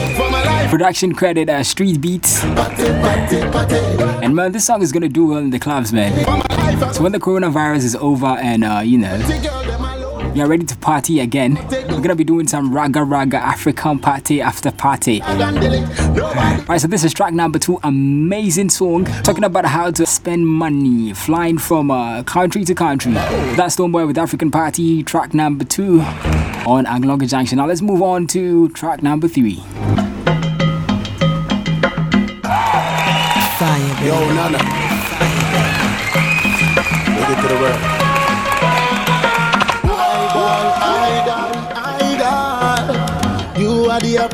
Production 0.68 1.14
credit, 1.14 1.49
uh, 1.49 1.64
Street 1.64 1.99
Beats. 1.99 2.45
And 4.22 4.36
man, 4.36 4.53
this 4.53 4.66
song 4.66 4.82
is 4.82 4.92
gonna 4.92 5.09
do 5.09 5.28
well 5.28 5.38
in 5.38 5.49
the 5.49 5.59
clubs, 5.59 5.95
man. 5.95 6.12
So 6.92 7.03
when 7.03 7.12
the 7.12 7.18
coronavirus 7.18 7.84
is 7.84 7.97
over 7.97 8.26
and, 8.26 8.62
uh, 8.62 8.82
you 8.84 8.99
know, 8.99 9.16
we 10.35 10.41
are 10.41 10.49
ready 10.49 10.64
to 10.64 10.76
party 10.78 11.20
again, 11.20 11.55
we're 11.70 12.01
gonna 12.01 12.16
be 12.16 12.24
doing 12.24 12.49
some 12.49 12.74
raga 12.74 13.05
raga 13.05 13.37
African 13.37 14.01
party 14.01 14.41
after 14.41 14.72
party. 14.72 15.22
Alright, 15.22 16.80
so 16.80 16.89
this 16.89 17.05
is 17.05 17.14
track 17.14 17.32
number 17.32 17.59
two, 17.59 17.78
amazing 17.85 18.70
song 18.70 19.05
talking 19.22 19.45
about 19.45 19.64
how 19.64 19.93
to 19.93 20.05
spend 20.05 20.47
money 20.47 21.12
flying 21.12 21.57
from 21.59 21.91
uh, 21.91 22.24
country 22.24 22.64
to 22.64 22.74
country. 22.74 23.12
That's 23.12 23.76
Stonebwoy 23.76 24.09
with 24.09 24.18
African 24.18 24.51
Party, 24.51 25.05
track 25.05 25.35
number 25.35 25.64
two 25.64 26.01
on 26.66 26.85
Anloga 26.87 27.28
Junction. 27.28 27.59
Now 27.59 27.66
let's 27.66 27.82
move 27.82 28.03
on 28.03 28.26
to 28.28 28.68
track 28.70 29.03
number 29.03 29.28
three. 29.28 29.62
Fire, 33.57 34.05
Yo, 34.05 34.35
Nana. 34.35 34.84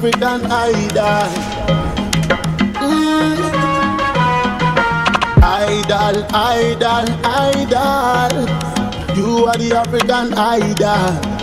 African 0.02 0.46
idol. 0.50 1.28
Mm. 2.80 3.36
Idol, 5.42 6.24
idol, 6.32 7.06
idol. 7.22 8.32
You 9.14 9.44
are 9.44 9.58
the 9.58 9.76
African 9.76 10.32
idol. 10.32 11.39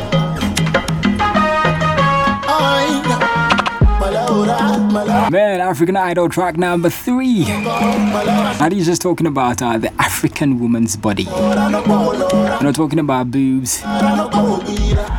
Man, 4.48 5.60
African 5.60 5.98
Idol 5.98 6.30
track 6.30 6.56
number 6.56 6.90
three. 6.90 7.44
Now 7.46 8.70
he's 8.72 8.86
just 8.86 9.02
talking 9.02 9.28
about 9.28 9.62
uh, 9.62 9.78
the 9.78 9.92
African 10.02 10.60
woman's 10.60 10.96
body. 10.96 11.26
We're 11.26 12.62
not 12.62 12.76
talking 12.76 13.00
about 13.00 13.30
boobs. 13.30 13.82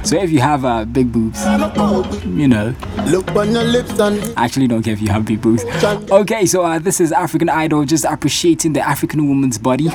So 0.09 0.17
if 0.17 0.31
you 0.31 0.41
have 0.41 0.65
uh, 0.65 0.87
big 0.87 1.13
boobs, 1.13 1.45
you 2.27 2.49
know. 2.49 2.75
Look 3.07 3.31
on 3.37 3.53
your 3.53 3.65
lips 3.65 3.99
and 3.99 4.23
I 4.39 4.45
actually 4.47 4.67
don't 4.67 4.83
care 4.83 4.95
if 4.95 5.03
you 5.03 5.09
have 5.09 5.27
big 5.27 5.43
boobs. 5.43 5.65
Okay, 6.11 6.47
so 6.47 6.65
uh, 6.65 6.79
this 6.79 6.99
is 6.99 7.13
African 7.13 7.51
Idol 7.51 7.85
just 7.85 8.07
appreciating 8.07 8.73
the 8.73 8.81
African 8.81 9.29
woman's 9.29 9.59
body. 9.59 9.89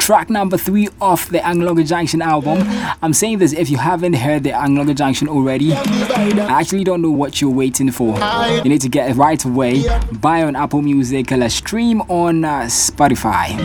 Track 0.00 0.28
number 0.28 0.58
three 0.58 0.90
off 1.00 1.28
the 1.30 1.38
Anloga 1.38 1.86
Junction 1.86 2.20
album. 2.20 2.58
I'm 3.02 3.14
saying 3.14 3.38
this 3.38 3.54
if 3.54 3.70
you 3.70 3.78
haven't 3.78 4.14
heard 4.14 4.42
the 4.44 4.50
Anloga 4.50 4.94
Junction 4.94 5.28
already. 5.28 5.72
I 5.72 6.60
actually 6.60 6.84
don't 6.84 7.00
know 7.00 7.10
what 7.10 7.40
you're 7.40 7.50
waiting 7.50 7.90
for. 7.90 8.17
You 8.64 8.70
need 8.70 8.80
to 8.80 8.88
get 8.88 9.10
it 9.10 9.14
right 9.14 9.42
away. 9.44 9.84
Buy 10.20 10.42
on 10.42 10.56
Apple 10.56 10.82
Music, 10.82 11.30
uh, 11.30 11.48
stream 11.48 12.00
on 12.02 12.44
uh, 12.44 12.62
Spotify. 12.62 13.56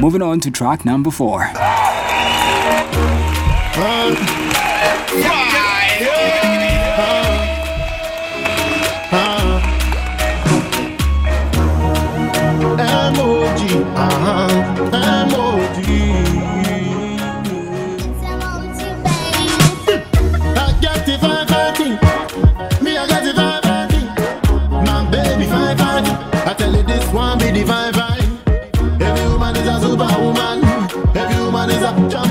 Moving 0.00 0.22
on 0.22 0.40
to 0.40 0.50
track 0.50 0.84
number 0.84 1.10
four. 1.10 1.50
Emoji, 3.74 4.57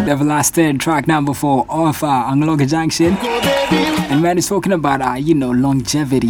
is. 0.08 0.14
Everlasting 0.14 0.78
track 0.78 1.08
number 1.08 1.34
four 1.34 1.66
off 1.70 2.04
uh, 2.04 2.32
Anloga 2.32 2.68
Junction. 2.68 3.14
And 4.10 4.22
man, 4.22 4.38
it's 4.38 4.48
talking 4.48 4.72
about, 4.72 5.02
uh, 5.02 5.14
you 5.14 5.36
know, 5.36 5.52
longevity. 5.52 6.30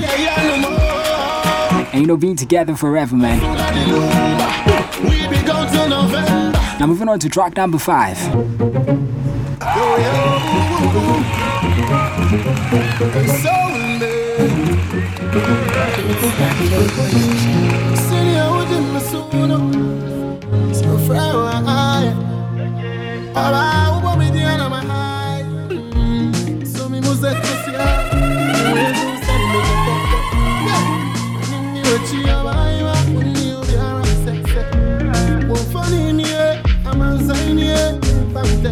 And 1.94 2.02
you 2.02 2.08
know, 2.08 2.18
being 2.18 2.36
together 2.36 2.76
forever, 2.76 3.16
man. 3.16 3.40
Now, 6.80 6.86
moving 6.86 7.10
on 7.10 7.20
to 7.20 7.30
track 7.30 7.56
number 7.56 7.78
five. 7.78 8.18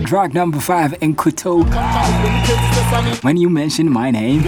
Track 0.05 0.33
number 0.33 0.59
five, 0.59 0.91
Enkuto. 1.01 1.63
When 3.23 3.37
you 3.37 3.49
mention 3.49 3.91
my 3.91 4.11
name, 4.11 4.43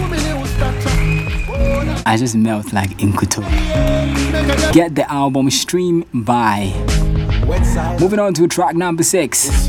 I 2.06 2.16
just 2.18 2.34
melt 2.34 2.72
like 2.72 2.90
Enkuto. 2.98 3.42
Get 4.72 4.94
the 4.94 5.04
album 5.10 5.50
Stream 5.50 6.04
by. 6.14 6.72
Moving 8.00 8.18
on 8.18 8.34
to 8.34 8.46
track 8.46 8.76
number 8.76 9.02
six. 9.02 9.68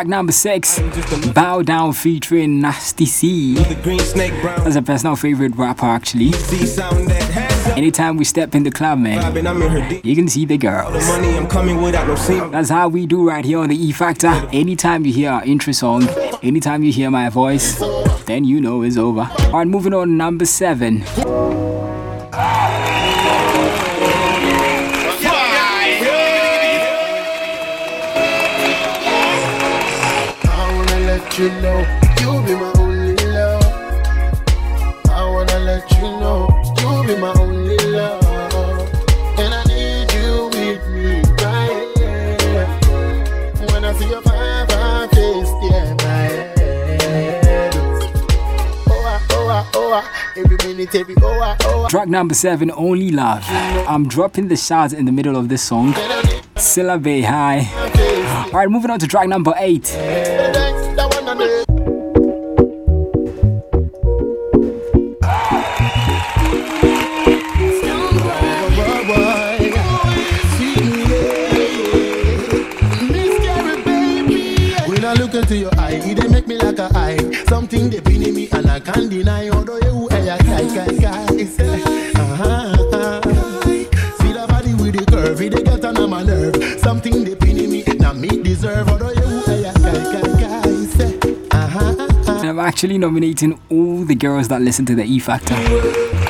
Track 0.00 0.08
number 0.08 0.32
six, 0.32 0.80
Bow 1.34 1.60
Down 1.60 1.92
featuring 1.92 2.58
Nasty 2.58 3.04
C. 3.04 3.56
That's 3.56 4.76
a 4.76 4.80
personal 4.80 5.14
favorite 5.14 5.54
rapper, 5.56 5.84
actually. 5.84 6.32
Anytime 7.76 8.16
we 8.16 8.24
step 8.24 8.54
in 8.54 8.62
the 8.62 8.70
club, 8.70 8.98
man, 8.98 9.36
you 10.02 10.16
can 10.16 10.26
see 10.26 10.46
the 10.46 10.56
girls. 10.56 10.94
That's 12.50 12.70
how 12.70 12.88
we 12.88 13.04
do 13.04 13.28
right 13.28 13.44
here 13.44 13.58
on 13.58 13.68
the 13.68 13.76
E 13.76 13.92
Factor. 13.92 14.28
Anytime 14.54 15.04
you 15.04 15.12
hear 15.12 15.32
our 15.32 15.44
intro 15.44 15.74
song, 15.74 16.08
anytime 16.42 16.82
you 16.82 16.92
hear 16.92 17.10
my 17.10 17.28
voice, 17.28 17.78
then 18.24 18.46
you 18.46 18.58
know 18.62 18.80
it's 18.80 18.96
over. 18.96 19.28
Alright, 19.38 19.66
moving 19.66 19.92
on, 19.92 20.16
number 20.16 20.46
seven. 20.46 21.04
You 31.40 31.48
know 31.62 31.78
you 32.20 32.42
be 32.44 32.54
my 32.54 32.70
only 32.76 33.16
love. 33.32 33.64
I 35.08 35.24
wanna 35.24 35.58
let 35.60 35.90
you 35.92 36.02
know 36.20 36.46
you 36.76 37.06
be 37.06 37.18
my 37.18 37.32
only 37.38 37.78
love, 37.78 38.22
and 39.38 39.54
I 39.54 39.64
need 39.64 40.12
you 40.12 40.50
with 40.52 40.86
me 40.90 41.22
right 41.40 41.88
here. 41.96 42.66
When 43.72 43.86
I 43.86 43.92
see 43.94 44.10
your 44.10 44.20
face, 44.20 45.48
yeah, 45.64 45.94
my 46.04 46.28
head. 46.60 47.74
Oh, 48.86 49.02
ah, 49.06 49.26
oh, 49.30 49.48
ah, 49.48 49.70
oh, 49.74 49.92
ah. 49.94 50.32
every 50.36 50.58
minute, 50.66 50.94
every 50.94 51.14
oh, 51.22 51.40
ah, 51.42 51.56
oh, 51.62 51.84
ah. 51.84 51.88
Track 51.88 52.08
number 52.08 52.34
seven, 52.34 52.70
Only 52.70 53.12
Love. 53.12 53.44
I'm 53.88 54.06
dropping 54.08 54.48
the 54.48 54.56
shots 54.56 54.92
in 54.92 55.06
the 55.06 55.12
middle 55.12 55.38
of 55.38 55.48
this 55.48 55.62
song. 55.62 55.94
Syllabe 56.56 57.24
high. 57.24 57.66
Alright, 58.52 58.68
moving 58.68 58.90
on 58.90 58.98
to 58.98 59.06
track 59.06 59.26
number 59.26 59.54
eight. 59.56 59.96
When 75.50 75.66
I 75.66 75.66
look 75.66 75.74
into 75.74 75.78
your 75.78 75.80
eye, 75.80 76.10
it 76.10 76.16
dey 76.20 76.28
make 76.28 76.46
me 76.46 76.56
like 76.58 76.78
a 76.78 76.88
eye. 76.94 77.44
Something 77.48 77.90
they 77.90 78.00
pin 78.00 78.22
in 78.22 78.34
me 78.36 78.48
and 78.52 78.70
I 78.70 78.78
can't 78.78 79.10
deny. 79.10 79.48
Although 79.48 79.78
you 79.78 80.06
hey, 80.10 80.30
I 80.30 80.38
guy, 80.38 80.62
guy, 80.62 80.96
guy. 80.96 81.44
Say, 81.44 81.82
uh-huh. 82.14 83.20
See 84.18 84.32
the 84.32 84.46
body 84.48 84.74
with 84.74 84.94
the 84.94 85.04
curve, 85.10 85.40
it 85.40 85.50
dey 85.50 85.62
get 85.64 85.84
on 85.84 86.08
my 86.08 86.22
nerve. 86.22 86.54
Something 86.78 87.24
they 87.24 87.34
pin 87.34 87.58
in 87.58 87.70
me, 87.70 87.82
now 87.98 88.12
me 88.12 88.28
deserve. 88.42 88.88
Although 88.90 89.10
you 89.10 89.42
hey, 89.46 89.66
I 89.66 89.72
guy, 89.74 90.20
guy, 90.20 90.40
guy. 90.40 90.84
Say, 90.86 91.18
uh-huh. 91.50 92.06
And 92.28 92.48
I'm 92.48 92.60
actually 92.60 92.98
nominating 92.98 93.60
all 93.70 94.04
the 94.04 94.14
girls 94.14 94.46
that 94.48 94.62
listen 94.62 94.86
to 94.86 94.94
the 94.94 95.04
E 95.04 95.18
Factor. 95.18 95.54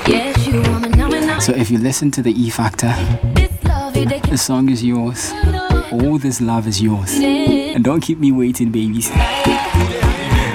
Yes, 0.09 0.47
you 0.47 0.62
want 0.62 0.83
me 0.83 0.89
now 0.97 1.12
and 1.12 1.27
now. 1.27 1.39
So 1.41 1.53
if 1.53 1.71
you 1.71 1.77
listen 1.79 2.11
to 2.12 2.23
the 2.23 2.33
E 2.33 2.49
Factor, 2.49 2.95
This 3.35 3.53
love, 3.64 3.93
the 4.31 4.39
song 4.39 4.71
is 4.71 4.83
yours. 4.83 5.31
All 5.93 6.18
this 6.18 6.41
love 6.41 6.66
is 6.66 6.81
yours. 6.81 7.18
Don't 7.83 8.01
keep 8.01 8.18
me 8.18 8.31
waiting, 8.31 8.70
babies. 8.70 9.11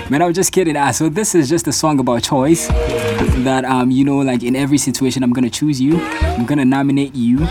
Man, 0.09 0.21
I'm 0.21 0.33
just 0.33 0.51
kidding. 0.51 0.77
Ah, 0.77 0.91
so 0.91 1.09
this 1.09 1.33
is 1.33 1.49
just 1.49 1.67
a 1.67 1.71
song 1.71 1.99
about 1.99 2.21
choice. 2.21 2.67
That 2.67 3.65
um, 3.65 3.89
you 3.89 4.05
know, 4.05 4.19
like 4.19 4.43
in 4.43 4.55
every 4.55 4.77
situation, 4.77 5.23
I'm 5.23 5.33
gonna 5.33 5.49
choose 5.49 5.81
you. 5.81 5.99
I'm 5.99 6.45
gonna 6.45 6.65
nominate 6.65 7.15
you, 7.15 7.47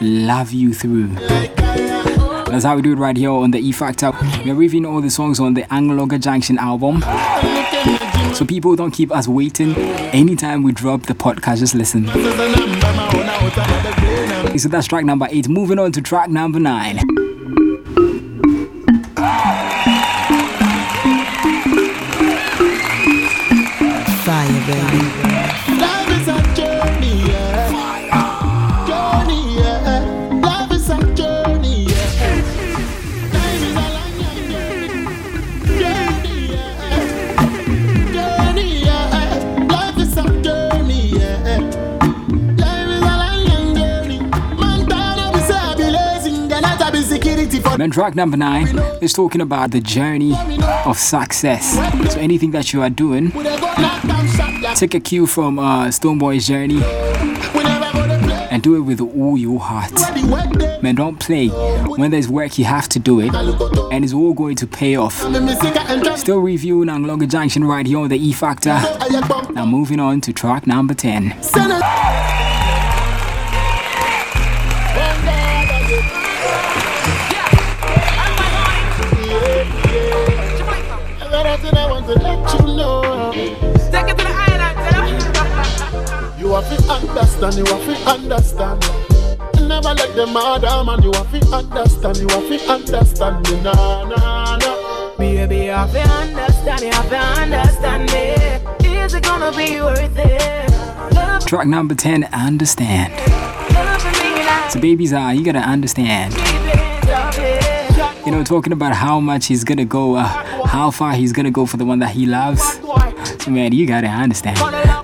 love 0.00 0.52
you 0.52 0.72
through. 0.72 1.08
That's 2.52 2.64
how 2.64 2.76
we 2.76 2.82
do 2.82 2.92
it 2.92 2.96
right 2.96 3.16
here 3.16 3.30
on 3.30 3.50
the 3.50 3.58
E 3.58 3.72
Factor. 3.72 4.12
We're 4.44 4.54
reviewing 4.54 4.86
all 4.86 5.02
the 5.02 5.10
songs 5.10 5.40
on 5.40 5.54
the 5.54 5.62
Anloga 5.64 6.18
Junction 6.18 6.58
album. 6.58 7.02
So 8.34 8.46
people 8.46 8.74
don't 8.76 8.92
keep 8.92 9.12
us 9.12 9.28
waiting. 9.28 9.74
Anytime 10.14 10.62
we 10.62 10.72
drop 10.72 11.02
the 11.02 11.14
podcast, 11.14 11.58
just 11.58 11.74
listen. 11.74 12.06
So 14.58 14.68
that's 14.68 14.86
track 14.86 15.04
number 15.04 15.28
eight. 15.30 15.48
Moving 15.48 15.78
on 15.78 15.92
to 15.92 16.00
track 16.00 16.30
number 16.30 16.58
nine. 16.58 17.21
For 47.82 47.88
track 47.88 48.14
number 48.14 48.36
nine 48.36 48.78
is 49.00 49.12
talking 49.12 49.40
about 49.40 49.72
the 49.72 49.80
journey 49.80 50.36
of 50.86 50.96
success. 50.98 51.72
So 52.12 52.20
anything 52.20 52.52
that 52.52 52.72
you 52.72 52.80
are 52.80 52.88
doing, 52.88 53.32
take 54.76 54.94
a 54.94 55.00
cue 55.00 55.26
from 55.26 55.58
uh, 55.58 55.88
Stonebwoy's 55.88 56.46
journey 56.46 56.80
and 58.52 58.62
do 58.62 58.76
it 58.76 58.82
with 58.82 59.00
all 59.00 59.36
your 59.36 59.58
heart. 59.58 59.90
Man, 60.80 60.94
don't 60.94 61.18
play. 61.18 61.48
When 61.48 62.12
there's 62.12 62.28
work, 62.28 62.56
you 62.56 62.66
have 62.66 62.88
to 62.90 63.00
do 63.00 63.18
it, 63.18 63.34
and 63.34 64.04
it's 64.04 64.14
all 64.14 64.32
going 64.32 64.54
to 64.56 64.66
pay 64.68 64.94
off. 64.94 65.14
Still 66.16 66.38
reviewing 66.38 66.88
Anloga 66.88 67.28
Junction 67.28 67.64
right 67.64 67.84
here 67.84 67.98
on 67.98 68.10
the 68.10 68.16
E 68.16 68.32
Factor. 68.32 68.80
Now 69.54 69.66
moving 69.66 69.98
on 69.98 70.20
to 70.20 70.32
track 70.32 70.68
number 70.68 70.94
10. 70.94 71.34
Understand, 86.92 87.54
you 87.56 87.64
have 87.64 87.84
to 87.84 88.10
understand. 88.10 88.80
Never 89.68 89.94
let 89.94 90.14
them 90.16 90.32
murder 90.32 90.84
man, 90.84 91.02
you 91.02 91.12
have 91.12 91.30
to 91.32 91.46
understand, 91.54 92.18
you 92.18 92.28
have 92.28 92.48
to 92.48 92.72
understand 92.72 93.48
me, 93.48 93.60
nah, 93.62 94.04
nah, 94.04 94.56
nah. 94.56 95.16
Baby, 95.18 95.56
you 95.56 95.70
have 95.70 95.92
to 95.92 96.00
understand, 96.00 96.80
you 96.82 96.90
have 96.90 97.08
to 97.08 97.16
understand 97.18 98.12
me. 98.12 98.88
Is 99.02 99.14
it 99.14 99.22
gonna 99.24 99.56
be 99.56 99.80
worth 99.80 100.18
it? 100.18 100.70
Love, 101.14 101.46
Track 101.46 101.66
number 101.66 101.94
10, 101.94 102.24
Understand. 102.32 103.12
love 103.74 104.04
me 104.04 104.44
like 104.44 104.70
So, 104.70 104.80
babies, 104.80 105.12
uh, 105.12 105.32
you 105.34 105.44
gotta 105.44 105.58
understand. 105.60 106.34
You 108.24 108.30
know, 108.30 108.44
talking 108.44 108.72
about 108.72 108.94
how 108.94 109.18
much 109.20 109.46
he's 109.46 109.64
gonna 109.64 109.84
go, 109.84 110.14
uh, 110.16 110.24
how 110.66 110.90
far 110.90 111.12
he's 111.14 111.32
gonna 111.32 111.50
go 111.50 111.66
for 111.66 111.76
the 111.76 111.84
one 111.84 111.98
that 112.00 112.10
he 112.10 112.26
loves. 112.26 112.80
So, 113.40 113.50
man, 113.50 113.72
you 113.72 113.86
gotta 113.86 114.06
understand. 114.08 114.58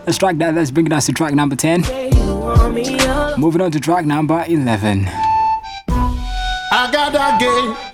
Let's 0.09 0.17
track 0.17 0.39
that. 0.39 0.55
Let's 0.55 0.71
bring 0.71 0.87
it 0.87 0.93
us 0.95 1.05
to 1.05 1.13
track 1.13 1.35
number 1.35 1.55
10. 1.55 1.85
You 1.85 2.37
want 2.37 2.73
me 2.73 2.99
up. 3.01 3.39
Moving 3.39 3.61
on 3.61 3.71
to 3.73 3.79
track 3.79 4.07
number 4.07 4.43
11. 4.49 5.07
I 5.07 6.91
got 6.91 7.13
that 7.13 7.39
game. 7.39 7.88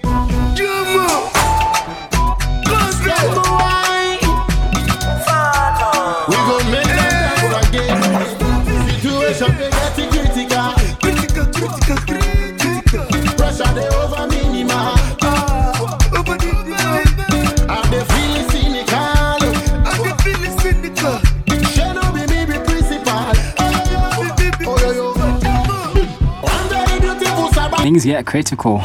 Things 27.95 28.07
get 28.07 28.27
critical. 28.27 28.79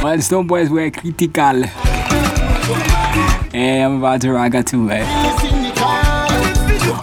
While 0.00 0.20
Stone 0.20 0.46
Boys 0.46 0.70
were 0.70 0.92
critical. 0.92 1.64
Hey, 3.50 3.82
I'm 3.82 3.98
about 3.98 4.20
to 4.20 4.32
raga 4.32 4.62
too, 4.62 4.88
eh? 4.92 5.02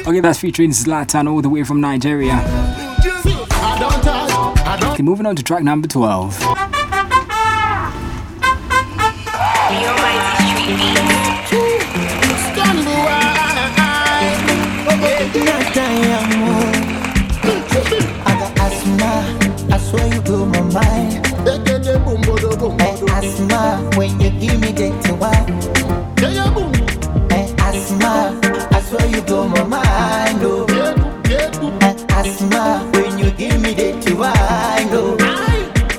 Okay, 0.08 0.22
that's 0.22 0.40
featuring 0.40 0.70
Zlatan 0.70 1.30
all 1.30 1.42
the 1.42 1.50
way 1.50 1.66
from 1.66 1.82
Nigeria. 1.82 2.42
Okay, 4.94 5.04
moving 5.04 5.26
on 5.26 5.36
to 5.36 5.44
track 5.44 5.64
number 5.64 5.90
12. 5.90 6.71
Asthma, 23.52 23.98
when 23.98 24.22
you 24.22 24.30
give 24.40 24.62
me 24.62 24.72
that 24.72 25.20
wine. 25.20 25.62
Hey, 27.30 27.50
eh, 27.50 27.56
asthma, 27.60 28.40
I 28.72 28.82
swear 28.82 29.08
you 29.10 29.22
blow 29.24 29.46
my 29.50 29.64
mind. 29.64 30.40
Oh. 30.42 30.66
Hey, 31.82 31.96
asthma, 32.12 32.90
when 32.94 33.18
you 33.20 33.30
give 33.32 33.62
me 33.62 33.74
that 33.74 34.10
wine. 34.14 34.88
Oh. 34.94 35.18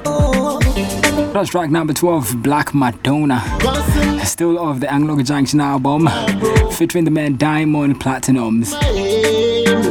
Oh. 0.06 1.32
That's 1.34 1.50
track 1.50 1.70
number 1.70 1.92
12, 1.92 2.42
Black 2.42 2.72
Madonna. 2.72 3.42
Still 4.24 4.58
off 4.58 4.80
the 4.80 4.86
Anloga 4.86 5.22
Junction 5.22 5.60
album, 5.60 6.08
featuring 6.72 7.04
the 7.04 7.10
man 7.10 7.36
Diamond 7.36 8.00
Platnumz. 8.00 8.74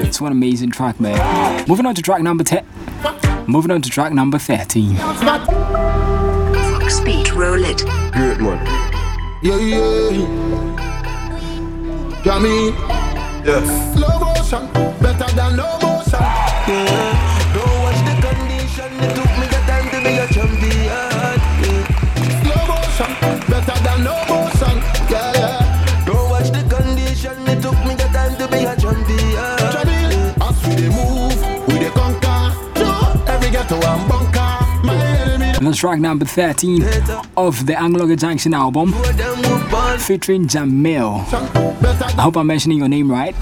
It's 0.03 0.19
one 0.19 0.31
amazing 0.31 0.71
track, 0.71 0.99
man. 0.99 1.63
Moving 1.67 1.85
on 1.85 1.93
to 1.93 2.01
track 2.01 2.23
number 2.23 2.43
10. 2.43 2.65
Moving 3.45 3.69
on 3.69 3.83
to 3.83 3.89
track 3.91 4.13
number 4.13 4.39
13. 4.39 4.97
Speed, 6.91 7.31
roll 7.31 7.50
it. 7.71 7.85
Good 8.13 8.41
one. 8.41 8.59
Yeah, 9.41 9.57
yeah. 9.57 10.11
Yeah, 12.25 12.39
me. 12.39 12.69
Yeah. 13.45 13.63
Slow 13.93 14.19
motion, 14.19 14.67
better 15.01 15.35
than 15.35 15.55
no 15.55 15.79
motion. 15.81 16.21
Yeah. 16.67 17.20
Enemy. 35.71 35.79
And 35.79 35.79
that's 35.79 35.79
track 35.79 35.99
number 35.99 36.25
13 36.25 36.83
of 37.37 37.65
the 37.65 37.73
Anloga 37.73 38.17
Junction 38.17 38.53
album 38.53 38.93
featuring 39.99 40.47
Jahmiel. 40.47 41.25
I 42.17 42.21
hope 42.21 42.37
I'm 42.37 42.47
mentioning 42.47 42.77
your 42.77 42.89
name 42.89 43.09
right. 43.11 43.35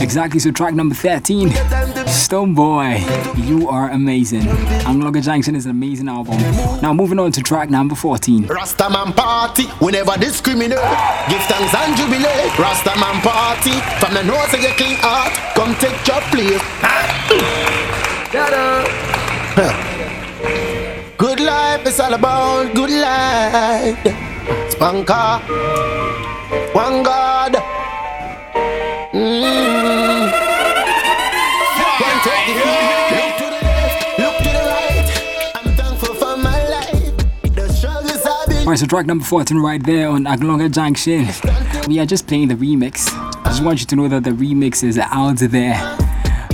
Exactly, 0.00 0.40
so 0.40 0.50
track 0.50 0.74
number 0.74 0.94
13 0.94 1.50
Stonebwoy, 1.50 3.46
you 3.46 3.68
are 3.68 3.90
amazing. 3.90 4.42
Anloga 4.82 5.22
Junction 5.22 5.54
is 5.54 5.64
an 5.66 5.70
amazing 5.70 6.08
album. 6.08 6.38
Now, 6.82 6.92
moving 6.92 7.18
on 7.18 7.32
to 7.32 7.42
track 7.42 7.70
number 7.70 7.94
14. 7.94 8.44
Rastaman 8.44 9.14
party, 9.16 9.66
we 9.80 9.92
never 9.92 10.16
discriminate. 10.18 10.78
Give 11.28 11.42
thanks 11.42 11.74
and 11.74 11.96
jubilate. 11.96 12.50
Rastaman 12.56 13.22
party, 13.22 13.72
from 14.00 14.14
the 14.14 14.22
north 14.24 14.50
to 14.50 14.60
your 14.60 14.72
clean 14.72 14.96
heart. 14.98 15.32
Come 15.54 15.74
take 15.76 16.06
your 16.06 16.20
place. 16.30 16.60
Huh. 19.56 19.93
Is 21.86 22.00
all 22.00 22.14
about 22.14 22.74
good 22.74 22.88
life. 22.88 23.98
Spanker, 24.70 25.38
one 26.72 27.02
God. 27.02 27.52
Mm. 29.12 30.30
Can't 31.98 32.22
take 32.24 32.48
it. 32.48 32.56
Look 33.12 33.36
to 33.36 33.44
the 33.44 33.60
left, 33.60 34.18
look 34.18 34.36
to 34.38 34.44
the 34.44 34.64
right. 34.64 35.52
I'm 35.54 35.76
thankful 35.76 36.14
for 36.14 36.36
my 36.38 36.66
life. 36.68 37.54
The 37.54 37.68
struggles 37.68 38.26
I've 38.26 38.48
been 38.48 38.56
Alright, 38.62 38.78
so 38.78 38.86
track 38.86 39.04
number 39.04 39.24
14 39.24 39.58
right 39.58 39.84
there 39.84 40.08
on 40.08 40.24
Anloga 40.24 40.72
Junction. 40.72 41.26
We 41.86 42.00
are 42.00 42.06
just 42.06 42.26
playing 42.26 42.48
the 42.48 42.54
remix. 42.54 43.08
I 43.44 43.50
just 43.50 43.62
want 43.62 43.80
you 43.80 43.86
to 43.86 43.96
know 43.96 44.08
that 44.08 44.24
the 44.24 44.30
remix 44.30 44.82
is 44.82 44.98
out 44.98 45.36
there. 45.36 45.76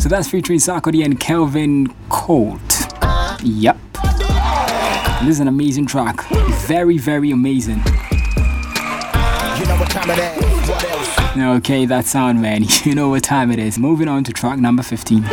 So 0.01 0.09
that's 0.09 0.29
featuring 0.29 0.59
Sarkodie 0.59 1.05
and 1.05 1.21
Kelvyn 1.21 1.95
Colt. 2.09 2.61
Yep. 3.45 3.79
This 5.21 5.37
is 5.37 5.41
an 5.41 5.49
amazing 5.49 5.85
track. 5.85 6.25
Very, 6.67 6.97
very 6.97 7.31
amazing. 7.31 7.77
You 7.77 9.67
know 9.67 9.77
what 9.77 9.91
time 9.91 10.09
it 10.11 10.19
is. 10.19 10.69
What 10.69 10.85
else? 10.85 11.59
Okay, 11.59 11.85
that 11.85 12.07
sound, 12.07 12.41
man. 12.41 12.65
You 12.85 12.95
know 12.95 13.11
what 13.11 13.23
time 13.23 13.51
it 13.51 13.59
is. 13.59 13.79
Moving 13.79 14.09
on 14.09 14.25
to 14.25 14.33
track 14.33 14.59
number 14.59 14.83
15. 14.83 15.25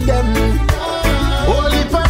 Them. 0.00 0.76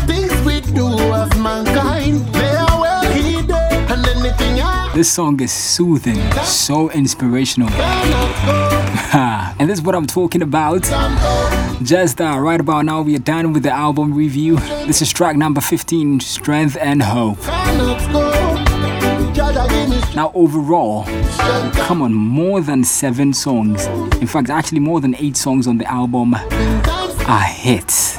Things 0.06 0.32
we 0.44 0.60
do 0.60 0.86
as 0.88 1.36
mankind, 1.36 2.24
they 2.34 2.54
are 2.54 2.80
well. 2.80 3.04
And 3.04 4.06
anything 4.06 4.60
I 4.60 4.92
This 4.94 5.10
song 5.10 5.40
is 5.40 5.52
soothing, 5.52 6.20
so 6.44 6.90
inspirational. 6.90 7.68
and 9.12 9.68
this 9.68 9.78
is 9.80 9.84
what 9.84 9.94
I'm 9.94 10.06
talking 10.06 10.42
about. 10.42 10.82
Just 11.82 12.20
uh, 12.20 12.38
right 12.38 12.60
about 12.60 12.84
now, 12.84 13.02
we 13.02 13.16
are 13.16 13.20
done 13.20 13.52
with 13.52 13.62
the 13.64 13.70
album 13.72 14.14
review. 14.14 14.56
This 14.86 15.02
is 15.02 15.12
track 15.12 15.36
number 15.36 15.60
15 15.60 16.20
Strength 16.20 16.76
and 16.80 17.02
Hope. 17.02 17.40
cannot 17.42 18.12
go. 18.12 18.32
Jaja 19.32 19.68
give 19.68 19.88
me 19.90 20.14
Now, 20.14 20.30
overall, 20.34 21.04
come 21.74 22.00
on, 22.02 22.14
more 22.14 22.60
than 22.60 22.84
seven 22.84 23.32
songs. 23.32 23.86
In 24.20 24.26
fact, 24.26 24.50
actually, 24.50 24.80
more 24.80 25.00
than 25.00 25.14
eight 25.16 25.36
songs 25.36 25.66
on 25.66 25.78
the 25.78 25.90
album 25.90 26.34
are 27.28 27.42
hit. 27.42 28.16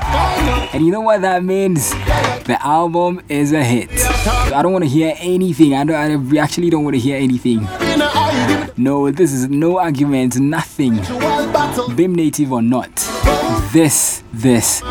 And 0.74 0.86
you 0.86 0.92
know 0.92 1.02
what 1.02 1.22
that 1.22 1.44
means? 1.44 1.92
The 1.92 2.58
album 2.62 3.22
is 3.30 3.54
a 3.54 3.64
hit. 3.64 3.90
I 4.54 4.62
don't 4.62 4.74
want 4.74 4.84
to 4.84 4.90
hear 4.90 5.14
anything. 5.18 5.74
I, 5.76 5.84
don't, 5.84 6.36
I 6.36 6.38
actually 6.40 6.70
don't 6.70 6.84
want 6.84 6.96
to 6.96 7.00
hear 7.00 7.18
anything. 7.18 7.68
No, 8.78 9.10
this 9.10 9.34
is 9.34 9.50
no 9.50 9.80
argument, 9.80 10.38
nothing. 10.40 10.98
Bim 11.96 12.14
native 12.14 12.52
or 12.52 12.62
not. 12.62 12.94
This, 13.72 14.24
this, 14.34 14.82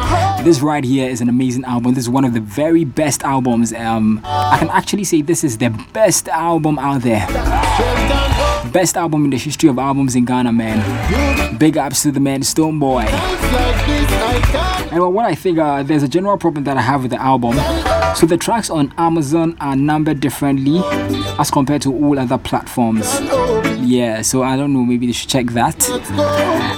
this 0.47 0.61
right 0.61 0.85
here 0.85 1.09
is 1.11 1.21
an 1.21 1.29
amazing 1.29 1.65
album. 1.65 1.95
This 1.95 2.05
is 2.05 2.09
one 2.09 2.25
of 2.25 2.33
the 2.33 2.41
very 2.41 2.85
best 2.85 3.25
albums. 3.25 3.73
Um, 3.73 4.21
I 4.23 4.57
can 4.61 4.71
actually 4.71 5.03
say 5.03 5.21
this 5.21 5.43
is 5.43 5.59
the 5.59 5.71
best 5.93 6.29
album 6.29 6.79
out 6.79 7.03
there. 7.03 7.27
Best 8.73 8.97
album 8.97 9.25
in 9.25 9.31
the 9.31 9.39
history 9.39 9.69
of 9.69 9.77
albums 9.77 10.15
in 10.15 10.25
Ghana, 10.25 10.53
man. 10.53 11.59
Big 11.59 11.77
ups 11.77 12.03
to 12.03 12.13
the 12.13 12.21
man 12.21 12.43
Stonebwoy. 12.43 13.07
And 14.93 15.13
what 15.13 15.27
I 15.27 15.35
think, 15.35 15.59
uh, 15.59 15.83
there's 15.83 16.05
a 16.05 16.09
general 16.09 16.39
problem 16.39 16.63
that 16.63 16.77
I 16.77 16.81
have 16.81 17.03
with 17.03 17.11
the 17.11 17.21
album. 17.21 17.57
So 18.17 18.25
the 18.25 18.39
tracks 18.39 18.71
on 18.71 18.95
Amazon 18.97 19.59
are 19.61 19.77
numbered 19.77 20.21
differently 20.21 20.81
as 21.39 21.51
compared 21.51 21.83
to 21.83 21.93
all 21.93 22.19
other 22.19 22.39
platforms. 22.39 23.05
Yeah, 23.79 24.23
so 24.23 24.43
I 24.43 24.57
don't 24.57 24.73
know, 24.73 24.87
maybe 24.87 25.07
they 25.07 25.13
should 25.13 25.29
check 25.29 25.49
that. 25.49 25.79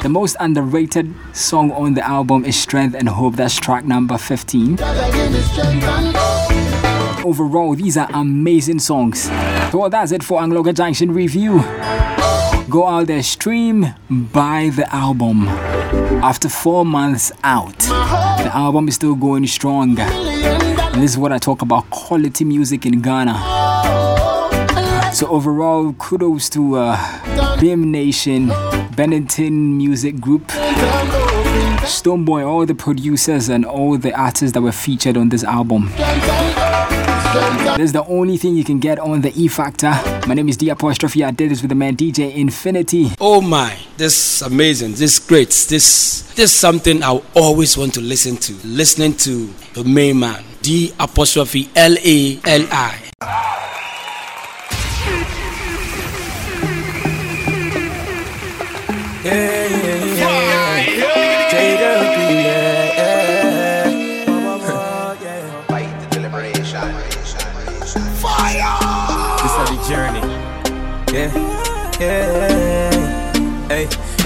The 0.02 0.08
most 0.08 0.36
underrated 0.40 1.14
song 1.32 1.70
on 1.70 1.94
the 1.94 2.04
album 2.04 2.44
is 2.44 2.56
Strength 2.56 2.96
and 2.96 3.08
Hope. 3.08 3.36
That's 3.36 3.54
track 3.54 3.84
number 3.84 4.18
15. 4.18 4.80
Overall, 7.24 7.76
these 7.76 7.96
are 7.96 8.08
amazing 8.12 8.80
songs. 8.80 9.22
So 9.70 9.78
well, 9.78 9.90
that's 9.90 10.10
it 10.10 10.24
for 10.24 10.40
Anloga 10.40 10.74
Junction 10.74 11.12
review. 11.12 11.60
Go 12.68 12.84
out 12.84 13.06
there, 13.06 13.22
stream, 13.22 13.94
buy 14.10 14.72
the 14.74 14.92
album. 14.92 15.46
After 16.20 16.48
four 16.48 16.84
months 16.84 17.30
out, 17.44 17.78
the 17.78 18.50
album 18.52 18.88
is 18.88 18.96
still 18.96 19.14
going 19.14 19.46
strong. 19.46 19.96
And 20.98 21.04
this 21.04 21.12
is 21.12 21.18
what 21.18 21.32
I 21.32 21.38
talk 21.38 21.62
about 21.62 21.88
quality 21.90 22.44
music 22.44 22.84
in 22.84 23.00
Ghana. 23.00 23.34
So 25.14 25.28
overall, 25.28 25.92
kudos 25.92 26.50
to 26.50 26.74
uh, 26.74 27.56
Nation, 27.62 28.48
Burniton 28.96 29.76
Music 29.76 30.20
Group, 30.20 30.48
Stonebwoy, 31.86 32.44
all 32.44 32.66
the 32.66 32.74
producers 32.74 33.48
and 33.48 33.64
all 33.64 33.96
the 33.96 34.12
artists 34.12 34.54
that 34.54 34.60
were 34.60 34.72
featured 34.72 35.16
on 35.16 35.28
this 35.28 35.44
album. 35.44 35.86
This 37.76 37.84
is 37.84 37.92
the 37.92 38.04
only 38.08 38.36
thing 38.36 38.56
you 38.56 38.64
can 38.64 38.80
get 38.80 38.98
on 38.98 39.20
the 39.20 39.32
E 39.40 39.46
Factor. 39.46 39.92
My 40.26 40.34
name 40.34 40.48
is 40.48 40.56
D 40.56 40.68
Apostrophe. 40.68 41.22
I 41.22 41.30
did 41.30 41.52
this 41.52 41.62
with 41.62 41.68
the 41.68 41.76
man 41.76 41.94
DJ 41.96 42.34
Infinity. 42.34 43.12
Oh 43.20 43.40
my, 43.40 43.78
this 43.98 44.42
is 44.42 44.42
amazing. 44.42 44.90
This 44.92 45.02
is 45.02 45.18
great. 45.20 45.50
This 45.50 46.22
this 46.22 46.38
is 46.38 46.52
something 46.52 47.04
I 47.04 47.22
always 47.36 47.78
want 47.78 47.94
to 47.94 48.00
listen 48.00 48.36
to. 48.38 48.54
Listening 48.66 49.14
to 49.18 49.46
the 49.74 49.84
main 49.84 50.18
man, 50.18 50.42
D 50.62 50.92
apostrophe 50.98 51.68
L 51.74 51.96
A 52.04 52.38
L 52.44 52.66
I. 52.70 52.94
Yeah, 59.24 59.68
yeah, 59.68 60.04
yeah. 60.14 60.58
This 69.42 69.54
is 69.54 69.68
the 69.70 69.78
journey. 69.88 70.24
Yeah, 71.12 71.30
yeah. 72.00 72.57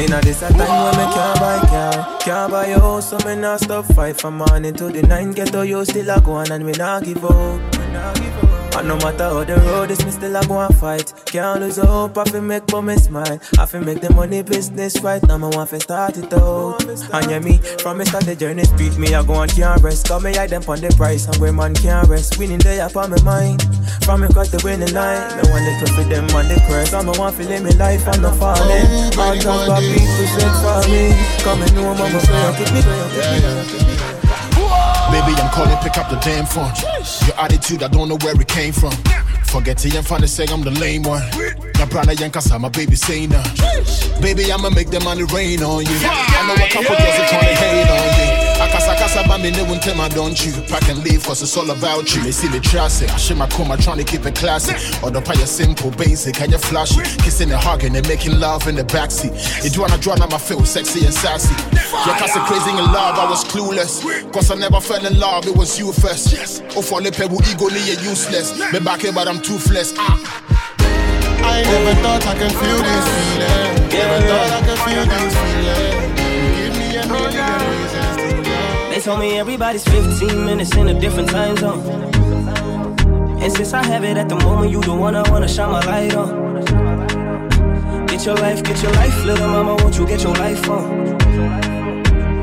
Hey, 0.03 0.09
in 0.09 0.15
a 0.15 0.21
this 0.21 0.43
a 0.43 0.49
time 0.49 0.59
when 0.59 1.07
me 1.07 1.15
can't 1.15 1.39
buy 1.39 1.61
car, 1.69 2.19
can't 2.19 2.51
buy 2.51 2.67
a 2.67 2.81
house, 2.81 3.11
so 3.11 3.19
me 3.19 3.37
not 3.37 3.61
stop 3.61 3.85
fight 3.95 4.21
from 4.21 4.39
morning 4.39 4.75
to 4.75 4.89
the 4.91 5.03
night. 5.03 5.33
Get 5.37 5.53
to 5.53 5.65
you 5.65 5.85
still 5.85 6.11
a 6.11 6.21
go 6.21 6.33
on 6.33 6.51
and 6.51 6.67
me 6.67 6.73
not 6.73 7.05
give 7.05 7.25
up, 7.25 7.79
me 7.79 7.93
not 7.93 8.17
give 8.17 8.45
up. 8.45 8.52
And 8.75 8.89
no 8.89 8.97
matter 8.97 9.25
how 9.25 9.45
the 9.45 9.57
road 9.57 9.91
is, 9.91 10.05
me 10.05 10.11
still 10.11 10.37
a 10.37 10.47
go 10.47 10.61
and 10.61 10.75
fight. 10.77 11.13
Can't 11.27 11.61
lose 11.61 11.77
hope, 11.77 12.17
I 12.17 12.25
feel 12.25 12.41
make 12.41 12.67
me 12.73 12.97
smile. 12.97 13.39
I 13.59 13.67
feel 13.67 13.83
make 13.83 14.01
the 14.01 14.11
money 14.13 14.43
business 14.43 15.01
right. 15.01 15.23
Now 15.25 15.39
me 15.39 15.49
want 15.55 15.71
to 15.71 15.81
start 15.81 16.17
it 16.17 16.33
out. 16.33 16.83
And 16.85 17.31
yeah, 17.31 17.39
me, 17.39 17.59
from 17.83 17.99
me 17.99 18.05
start 18.05 18.25
the 18.25 18.35
journey, 18.35 18.65
speed 18.65 18.97
me, 18.97 19.15
I 19.15 19.23
go 19.23 19.41
and 19.41 19.53
can't 19.53 19.83
rest. 19.83 20.09
Come 20.09 20.25
me 20.25 20.35
hide 20.35 20.51
them 20.51 20.63
on 20.69 20.81
the 20.81 20.89
price, 20.97 21.27
and 21.27 21.37
where 21.37 21.53
man 21.53 21.75
can't 21.75 22.09
rest. 22.09 22.39
Winning 22.39 22.59
day 22.59 22.81
up 22.81 22.97
on 22.97 23.11
my 23.11 23.23
mind. 23.23 23.63
From 24.05 24.23
me 24.23 24.29
cut 24.29 24.51
the 24.51 24.61
winning 24.65 24.93
line. 24.95 25.21
Me 25.37 25.43
want 25.51 25.87
to 25.87 25.93
fit 25.95 26.09
them 26.09 26.25
on 26.35 26.49
the 26.49 26.57
crest. 26.67 26.95
And 26.95 27.07
me 27.07 27.19
want 27.19 27.37
to 27.37 27.45
live 27.45 27.63
me 27.63 27.73
life, 27.73 28.09
I'm 28.09 28.23
not 28.23 28.37
falling. 28.37 28.87
All 29.21 29.37
talk 29.37 29.67
about 29.69 29.83
people 29.83 30.27
sent 30.33 30.57
for 30.65 30.81
me. 30.89 31.13
Coming 31.45 31.75
home, 31.77 32.01
I'm 32.01 32.17
a 32.17 32.21
prayer, 32.25 32.53
keep 32.57 32.73
me, 32.73 32.81
keep 33.69 34.17
me. 34.17 34.22
Baby, 35.13 35.35
I'm 35.37 35.51
calling, 35.51 35.77
pick 35.83 35.99
up 35.99 36.09
the 36.09 36.17
damn 36.17 36.47
phone. 36.47 36.73
Your 37.29 37.39
attitude, 37.39 37.83
I 37.83 37.89
don't 37.89 38.09
know 38.09 38.17
where 38.23 38.41
it 38.41 38.49
came 38.49 38.73
from. 38.73 38.93
Forget 39.45 39.85
it, 39.85 39.95
I'm 39.95 40.03
finna 40.03 40.27
say 40.27 40.47
I'm 40.49 40.63
the 40.63 40.71
lame 40.71 41.03
one. 41.03 41.72
My 41.83 41.89
brother 41.89 42.15
Yankasa, 42.15 42.61
my 42.61 42.69
baby 42.69 42.95
say 42.95 43.27
nah. 43.27 43.43
Baby, 44.23 44.53
I'ma 44.53 44.71
make 44.71 44.91
the 44.91 45.01
money 45.01 45.25
rain 45.35 45.65
on 45.65 45.83
you. 45.83 45.99
I 45.99 46.47
know 46.47 46.55
a 46.55 46.71
couple 46.71 46.95
girls 46.95 47.19
are 47.19 47.27
trying 47.27 47.43
to 47.43 47.59
hate 47.59 47.91
on 47.91 48.07
you. 48.23 48.63
Akasa 48.63 48.95
kasa 48.95 49.27
ba 49.27 49.37
me 49.43 49.51
ne 49.51 49.67
won't 49.67 49.83
tell 49.83 49.97
my 49.97 50.09
don't 50.09 50.39
you. 50.47 50.53
Pack 50.71 50.89
and 50.89 51.03
leave 51.03 51.27
cause 51.27 51.43
it's 51.43 51.57
all 51.57 51.69
about 51.69 52.15
you. 52.15 52.23
They 52.23 52.31
see 52.31 52.47
trust 52.61 53.03
it. 53.03 53.11
I 53.11 53.17
shit 53.17 53.37
my 53.37 53.49
coma 53.49 53.77
trying 53.79 53.99
to 53.99 54.05
keep 54.05 54.25
it 54.25 54.37
classy. 54.37 54.79
Or 55.03 55.11
the 55.11 55.21
pie 55.21 55.35
simple, 55.43 55.91
basic, 55.91 56.41
and 56.41 56.53
you 56.53 56.59
flashy. 56.59 57.03
Kissing 57.19 57.51
and 57.51 57.61
hugging 57.61 57.97
and 57.97 58.07
making 58.07 58.39
love 58.39 58.69
in 58.69 58.77
the 58.77 58.85
backseat. 58.85 59.35
It 59.67 59.77
wanna 59.77 59.99
draw 59.99 60.15
now 60.15 60.31
I 60.31 60.39
feel 60.39 60.65
sexy 60.65 61.05
and 61.05 61.13
sassy. 61.13 61.51
Yeah, 61.75 62.15
cause 62.17 62.31
crazy 62.47 62.71
in 62.79 62.93
love, 62.95 63.19
I 63.19 63.29
was 63.29 63.43
clueless. 63.43 64.07
Cause 64.33 64.53
I 64.53 64.55
never 64.55 64.81
fell 64.81 65.05
in 65.05 65.19
love, 65.19 65.49
it 65.49 65.57
was 65.57 65.81
you 65.81 65.93
first. 65.93 66.33
Yes. 66.33 66.63
Oh, 66.77 66.83
for 66.83 67.03
the 67.03 67.11
pebble 67.11 67.43
ego, 67.51 67.67
me 67.75 67.91
useless. 68.07 68.55
Me 68.73 68.79
back 68.79 69.01
here, 69.01 69.13
but 69.13 69.27
I'm 69.27 69.43
toothless. 69.43 69.95
Ah. 69.97 70.43
I 71.45 71.63
never 71.63 71.95
thought 72.03 72.27
I 72.27 72.35
could 72.39 72.53
feel 72.53 72.79
this 72.89 73.07
feeling. 73.15 73.89
Never 73.89 74.19
thought 74.29 74.51
I 74.51 74.61
could 74.67 74.81
feel 74.87 75.05
this 75.13 75.35
feeling. 75.43 75.97
Give 76.57 76.75
me 76.79 76.89
a 76.97 77.05
million 77.07 77.51
reasons 77.71 78.17
to. 78.17 78.91
They 78.91 79.01
told 79.01 79.21
me 79.21 79.39
everybody's 79.39 79.85
15 79.85 80.45
minutes 80.45 80.77
in 80.77 80.89
a 80.89 80.95
different 80.99 81.31
time 81.31 81.57
zone. 81.57 81.81
And 83.43 83.53
since 83.53 83.73
I 83.73 83.85
have 83.85 84.05
it 84.05 84.17
at 84.17 84.29
the 84.29 84.37
moment, 84.37 84.71
you 84.71 84.81
the 84.81 84.95
one 84.95 85.17
I 85.17 85.29
wanna 85.31 85.49
shine 85.49 85.71
my 85.71 85.85
light 85.87 86.15
on. 86.15 86.43
Get 88.07 88.25
your 88.27 88.37
life, 88.37 88.63
get 88.63 88.83
your 88.83 88.93
life, 88.93 89.25
little 89.25 89.49
mama, 89.49 89.75
won't 89.77 89.99
you 89.99 90.07
get 90.07 90.23
your 90.23 90.35
life 90.35 90.69
on? 90.69 91.72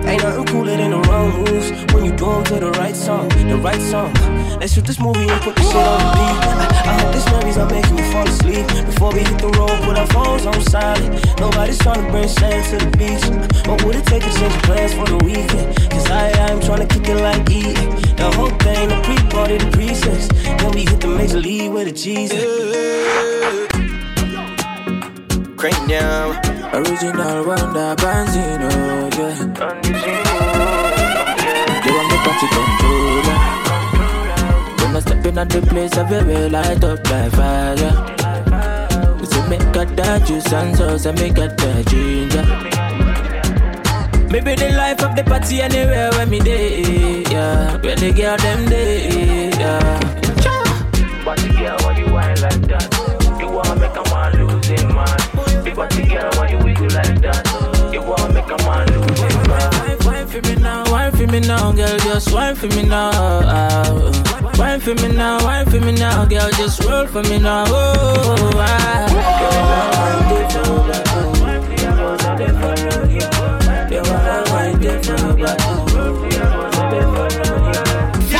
Ain't 0.07 0.23
nothing 0.23 0.45
cooler 0.45 0.75
than 0.77 0.91
the 0.91 0.99
wrong 1.07 1.29
moves 1.37 1.71
when 1.93 2.05
you 2.05 2.11
do 2.11 2.31
'em 2.31 2.43
to 2.45 2.59
the 2.59 2.71
right 2.71 2.95
song, 2.95 3.29
the 3.29 3.57
right 3.57 3.81
song. 3.81 4.13
Let's 4.59 4.73
shoot 4.73 4.85
this 4.85 4.99
movie 4.99 5.29
and 5.29 5.41
put 5.41 5.55
this 5.55 5.67
shit 5.67 5.75
on 5.75 5.99
the 5.99 6.09
beat. 6.17 6.39
I, 6.59 6.91
I 6.91 6.93
hope 7.01 7.13
this 7.13 7.25
memories 7.31 7.57
are 7.57 7.69
making 7.69 7.95
me 7.95 8.03
fall 8.11 8.27
asleep. 8.27 8.65
Before 8.85 9.11
we 9.13 9.19
hit 9.19 9.37
the 9.39 9.49
road, 9.59 9.77
put 9.83 9.97
our 9.97 10.07
phones 10.07 10.45
on 10.45 10.59
silent. 10.63 11.09
Nobody's 11.39 11.77
trying 11.79 12.03
to 12.03 12.11
bring 12.11 12.27
sand 12.27 12.65
to 12.71 12.85
the 12.85 12.91
beach. 12.97 13.23
What 13.67 13.83
would 13.83 13.95
it 13.95 14.05
take 14.05 14.23
to 14.23 14.31
change 14.39 14.53
plans 14.63 14.93
for 14.93 15.05
the 15.05 15.17
weekend? 15.23 15.67
Cause 15.91 16.09
I, 16.09 16.31
I'm 16.47 16.59
trying 16.61 16.85
to 16.85 16.93
kick 16.93 17.07
it 17.07 17.21
like 17.21 17.49
E. 17.49 17.73
The 18.21 18.31
whole 18.35 18.49
thing, 18.65 18.89
the 18.89 18.99
pre-party, 19.03 19.57
the 19.57 19.69
pre-sex. 19.71 20.27
Then 20.59 20.71
we 20.71 20.81
hit 20.81 20.99
the 20.99 21.07
major 21.07 21.39
league 21.39 21.71
with 21.71 21.87
a 21.87 21.91
Jesus. 21.91 22.43
Crank 25.55 25.89
down. 25.89 26.58
Original 26.79 27.45
Wonder 27.45 27.93
Banzino, 27.97 28.69
yeah. 29.17 29.35
You 31.83 31.91
want 31.95 32.07
the 32.09 32.17
party 32.23 32.47
controller. 32.55 33.37
When 34.77 34.95
I 34.95 34.99
step 35.01 35.25
in 35.25 35.37
at 35.37 35.49
the 35.49 35.61
place, 35.61 35.97
I 35.97 36.07
feel 36.07 36.49
light 36.49 36.83
up 36.83 37.09
like 37.09 37.31
fire. 37.33 37.93
We 39.19 39.25
say 39.25 39.43
make 39.49 39.71
got 39.73 39.93
that 39.97 40.25
juice 40.25 40.53
and 40.53 40.75
sauce, 40.77 41.05
and 41.05 41.19
make 41.19 41.33
got 41.33 41.57
that 41.57 41.85
ginger. 41.87 42.45
Maybe 44.31 44.55
the 44.55 44.69
life 44.77 45.03
of 45.03 45.15
the 45.17 45.23
party 45.25 45.61
anywhere 45.61 46.11
when 46.11 46.29
me 46.29 46.39
day, 46.39 47.23
yeah. 47.23 47.77
Where 47.81 47.95
the 47.97 48.13
girl 48.13 48.37
them 48.37 48.69
day, 48.69 49.49
yeah. 49.49 49.99
But 51.25 51.37
the 51.39 51.49
girl, 51.59 51.77
why 51.81 51.97
you 51.99 52.05
whine 52.05 52.39
like 52.39 52.61
that? 52.71 52.87
You 53.37 53.49
wanna 53.49 53.75
make 53.75 53.97
a 53.97 54.03
man 54.09 54.47
lose 54.47 54.65
his 54.67 54.83
mind. 54.85 55.63
Big 55.63 55.75
body 55.75 56.07
girl, 56.07 56.29
why 56.35 56.48
You 58.49 58.55
wanna 58.65 58.85
make 58.85 58.97
a 58.97 59.09
man 59.09 59.09
lose 59.09 59.19
his. 59.19 60.05
Wine 60.05 60.27
for 60.27 60.41
me 60.41 60.55
now, 60.55 60.91
wine 60.91 61.11
for 61.11 61.27
me 61.27 61.39
now, 61.39 61.71
girl, 61.71 61.97
just 61.99 62.33
wine 62.33 62.55
for 62.55 62.67
me 62.67 62.83
now. 62.83 63.11
Wine 64.57 64.79
for 64.79 64.95
me 64.95 65.07
now, 65.09 65.43
wine 65.43 65.65
for 65.67 65.79
me 65.79 65.91
now, 65.91 66.25
girl, 66.25 66.49
just 66.51 66.83
roll 66.83 67.05
for 67.05 67.21
me 67.23 67.37
now. 67.37 67.65
Oh, 67.67 68.51
ah. 68.55 69.05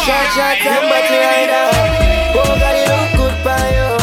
Shot, 0.09 0.25
shot, 0.33 0.57
them 0.63 0.83
but 0.89 1.05
rider. 1.13 1.65
Oh, 2.33 2.57
God, 2.57 2.75
you 2.79 2.85
look 2.89 3.09
good 3.15 3.37
by 3.45 3.69
you. 3.77 3.93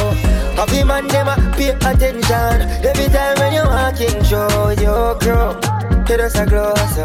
Happy 0.54 0.84
man, 0.84 1.08
them 1.08 1.26
a 1.26 1.34
pay 1.56 1.70
attention. 1.70 2.56
Every 2.86 3.08
time 3.12 3.36
when 3.38 3.52
you 3.54 3.64
walking, 3.64 4.22
show 4.22 4.70
your 4.70 5.18
grow. 5.18 5.75
You 6.08 6.16
just 6.18 6.36
a 6.36 6.46
glow, 6.46 6.72
so. 6.94 7.02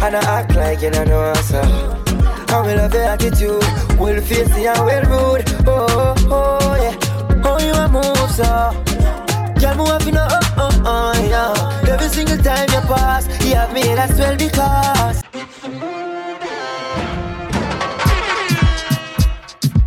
And 0.00 0.14
I 0.14 0.20
act 0.38 0.54
like 0.54 0.80
you 0.80 0.90
don't 0.90 1.08
know, 1.08 1.34
so. 1.34 1.60
I 1.60 2.62
will 2.64 2.76
love 2.76 2.94
your 2.94 3.02
attitude. 3.02 3.62
Well 3.98 4.20
faced 4.22 4.52
and 4.52 4.86
well 4.86 5.34
rude. 5.34 5.44
Oh, 5.66 5.86
oh, 5.90 6.14
oh, 6.30 6.74
yeah. 6.76 7.42
Oh, 7.44 7.58
you 7.58 7.72
a 7.72 7.88
move, 7.88 8.30
so. 8.30 8.44
Girl, 9.60 9.74
move 9.76 9.88
up, 9.88 10.04
you 10.06 10.12
know, 10.12 10.26
oh, 10.30 10.54
oh, 10.56 10.82
oh, 10.86 11.28
yeah. 11.28 11.92
Every 11.92 12.08
single 12.08 12.38
time 12.38 12.68
you 12.70 12.80
pass, 12.82 13.26
you 13.44 13.56
have 13.56 13.72
me, 13.74 13.82
that's 13.82 14.16
well 14.16 14.36
because. 14.36 15.22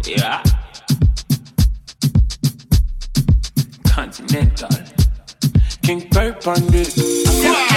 Yeah. 0.06 0.44
Continental. 3.86 4.70
King 5.82 6.02
Perp 6.10 6.48
on 6.48 6.68
this. 6.68 6.98
We 6.98 7.71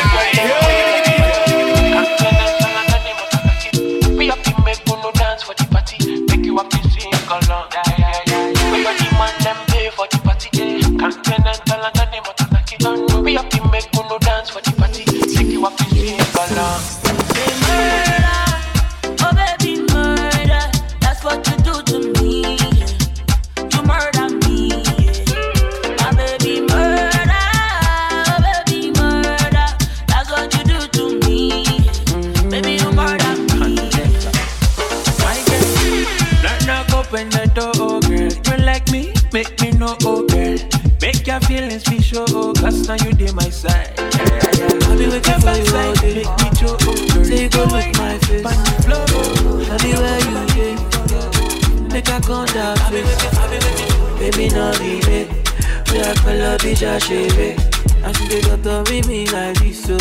color, 56.75 56.95
bitch, 56.95 56.95
I 56.95 56.99
shave 56.99 57.39
it. 57.39 58.05
I 58.05 58.13
see 58.13 58.29
they 58.29 58.41
got 58.43 58.63
to 58.63 58.91
with 58.91 59.09
me 59.09 59.27
like 59.29 59.59
this, 59.59 59.85
so 59.85 59.97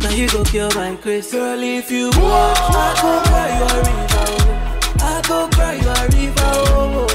now 0.00 0.10
you 0.10 0.28
go 0.28 0.44
kill 0.44 0.70
my. 0.74 0.96
Girl, 1.02 1.62
if 1.62 1.90
you 1.90 2.06
want, 2.16 2.58
I 2.60 2.94
go 3.02 3.20
cry 3.28 3.58
you 3.58 3.64
a 3.64 3.78
river. 3.78 4.06
oh. 4.18 4.96
I 5.02 5.22
go 5.28 5.48
cry 5.48 5.74
you 5.74 5.88
a 5.88 6.08
river, 6.16 6.52
oh. 6.72 7.06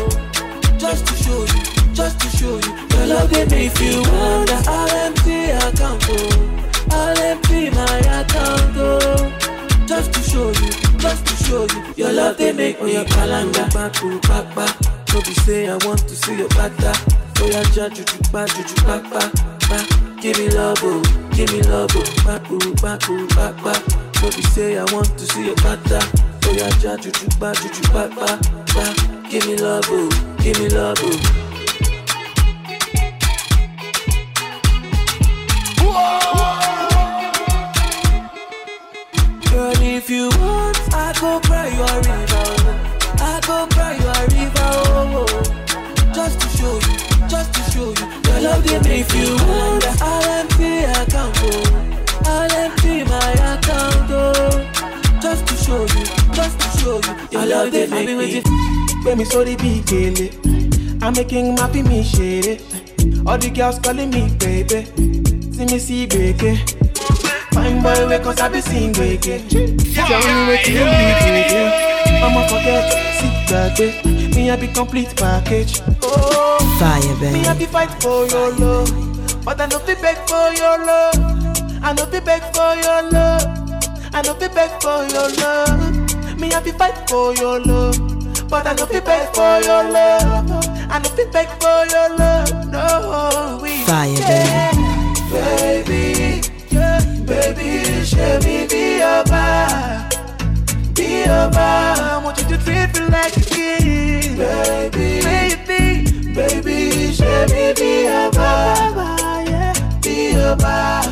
Just 0.78 1.08
to 1.08 1.16
show 1.16 1.40
you, 1.40 1.94
just 1.94 2.20
to 2.20 2.30
show 2.38 2.56
you. 2.58 2.88
Your 2.98 3.08
love 3.08 3.30
they 3.30 3.46
make 3.46 3.72
feel 3.72 4.02
wonder. 4.04 4.62
I'll 4.68 4.90
empty 4.90 5.52
account, 5.52 6.06
oh. 6.10 6.88
I'll 6.92 7.18
empty 7.18 7.70
my 7.72 7.98
account, 8.00 8.78
oh. 8.78 9.86
Just 9.88 10.14
to 10.14 10.20
show 10.22 10.48
you, 10.50 10.72
just 11.00 11.26
to 11.26 11.44
show 11.44 11.64
you. 11.64 11.94
Your 11.96 12.12
love 12.12 12.38
they 12.38 12.52
make 12.52 12.82
me 12.82 12.96
a 12.96 13.06
calendar. 13.06 13.68
Back 13.74 13.94
to 13.94 14.20
back, 14.22 14.56
back. 14.56 14.76
No 15.14 15.22
be 15.22 15.34
say 15.46 15.70
I 15.70 15.78
want 15.86 16.00
to 16.00 16.16
see 16.16 16.38
your 16.38 16.50
bata. 16.50 17.25
Yeah, 17.46 17.64
ja, 17.76 17.88
juju, 17.90 18.18
back, 18.32 18.50
juju, 18.50 18.76
back, 18.86 19.04
back, 19.14 19.32
back. 19.70 19.88
Give 20.20 20.38
me 20.40 20.50
love, 20.50 20.80
oh, 20.82 21.02
give 21.36 21.52
me 21.54 21.62
love, 21.62 21.92
oh. 21.96 22.04
Back, 22.26 22.42
oh, 22.50 23.28
back, 23.36 23.56
back. 23.64 23.82
No 24.22 24.30
be 24.32 24.42
say 24.42 24.78
I 24.78 24.84
want 24.92 25.18
to 25.18 25.26
see 25.28 25.46
your 25.46 25.56
bata. 25.58 26.00
Oh 26.46 26.52
yeah, 26.54 26.70
ja, 26.82 26.98
juju 26.98 27.28
ba, 27.40 27.54
juju 27.54 27.82
ba, 27.94 28.10
ba, 28.16 28.40
ba. 28.74 28.86
Give 29.30 29.46
me 29.46 29.56
love, 29.58 29.86
oh, 29.90 30.10
give 30.42 30.60
me 30.60 30.70
love, 30.70 30.98
oh. 31.02 31.20
Girl, 39.52 39.82
if 39.82 40.10
you 40.10 40.30
want, 40.40 40.78
I 40.94 41.14
go 41.22 41.40
cry 41.42 41.68
you 41.68 41.84
a 41.84 41.98
river. 42.02 42.35
Show 47.76 47.92
you. 47.92 48.08
Your 48.32 48.40
love 48.42 48.64
give 48.64 48.84
me 48.86 49.04
if 49.04 49.14
you 49.14 49.36
want. 49.48 49.86
I'll 50.02 50.30
empty 50.40 50.88
account. 50.88 51.36
Oh. 51.44 52.24
I'll 52.26 52.52
empty 52.64 53.04
my 53.04 53.32
account. 53.52 54.10
Oh. 54.10 55.20
Just 55.22 55.48
to 55.48 55.56
show 55.56 55.82
you, 55.82 56.06
just 56.34 56.60
to 56.60 56.68
show 56.80 56.98
you. 57.04 57.14
Your 57.32 57.46
love 57.46 57.72
they 57.72 57.88
make 57.88 58.08
me. 58.08 58.76
When 59.06 59.20
me 59.20 59.26
sorry 59.26 59.56
big 59.56 59.86
kele 59.86 60.30
I'm 61.04 61.14
making 61.14 61.54
my 61.54 61.72
me 61.72 62.02
shady 62.04 62.58
All 63.28 63.38
the 63.38 63.52
girls 63.54 63.78
calling 63.78 64.10
me 64.10 64.34
baby 64.40 64.86
See 65.54 65.66
me 65.66 65.78
see 65.78 66.08
baby 66.08 66.58
Fine 67.54 67.84
boy 67.84 68.08
wake 68.10 68.24
cause 68.24 68.40
I 68.40 68.50
be 68.50 68.62
sing 68.62 68.94
baby 68.94 69.46
Tell 69.94 70.22
me 70.26 70.34
what 70.50 70.68
you 70.68 70.86
need 70.90 71.18
baby 71.22 71.56
I'ma 72.26 72.48
forget, 72.48 72.92
sit 73.20 73.48
back 73.48 73.78
baby 73.78 74.15
Me 74.36 74.56
be 74.58 74.68
complete 74.74 75.16
package 75.16 75.82
Oh, 76.04 76.60
Fire, 76.80 77.16
baby. 77.20 77.48
Me 77.48 77.58
be 77.58 77.66
fight 77.66 77.90
for 78.04 78.26
your 78.28 78.52
love 78.58 78.92
But 79.46 79.62
I 79.62 79.66
no 79.68 79.80
fi 79.80 79.96
beg 79.96 80.18
for 80.28 80.54
your 80.54 80.78
love 80.86 81.16
I 81.82 81.94
no 81.94 82.06
fi 82.06 82.20
beg 82.20 82.42
for 82.54 82.76
your 82.76 83.02
love 83.12 83.44
I 84.14 84.22
no 84.24 84.34
fi 84.36 84.48
beg 84.50 84.72
for 84.82 85.04
your 85.14 85.30
love 85.40 86.40
Me 86.40 86.50
be 86.64 86.72
fight 86.78 87.10
for 87.10 87.34
your 87.36 87.60
love 87.62 88.16
but 88.48 88.68
I 88.68 88.74
no 88.74 88.86
fi 88.86 89.00
beg 89.00 89.34
for 89.36 89.60
your 89.66 89.84
love. 89.92 90.52
I 90.90 91.00
no 91.00 91.10
fi 91.10 91.26
beg 91.32 91.48
for 91.60 91.86
your 91.92 92.16
love. 92.16 92.68
No, 92.72 93.60
we 93.62 93.84
Fire, 93.84 94.08
yeah. 94.08 94.72
baby, 95.32 96.42
yeah, 96.70 97.00
baby, 97.26 98.06
show 98.06 98.40
me 98.46 98.68
be 98.68 99.00
your 99.00 99.24
bar, 99.26 100.08
be 100.94 101.24
your 101.26 101.50
bar. 101.50 101.98
I 101.98 102.22
want 102.24 102.38
you 102.38 102.48
to 102.50 102.58
treat 102.64 102.94
me 103.00 103.08
like 103.10 103.36
a 103.36 103.42
king, 103.42 104.15
baby, 104.36 105.22
baby, 105.24 106.34
baby, 106.34 107.14
show 107.14 107.46
me 107.48 107.74
be 107.74 108.04
your 108.04 108.32
bar, 108.32 109.44
yeah, 109.46 109.74
be 110.02 110.32
your 110.34 110.56
bar. 110.58 111.04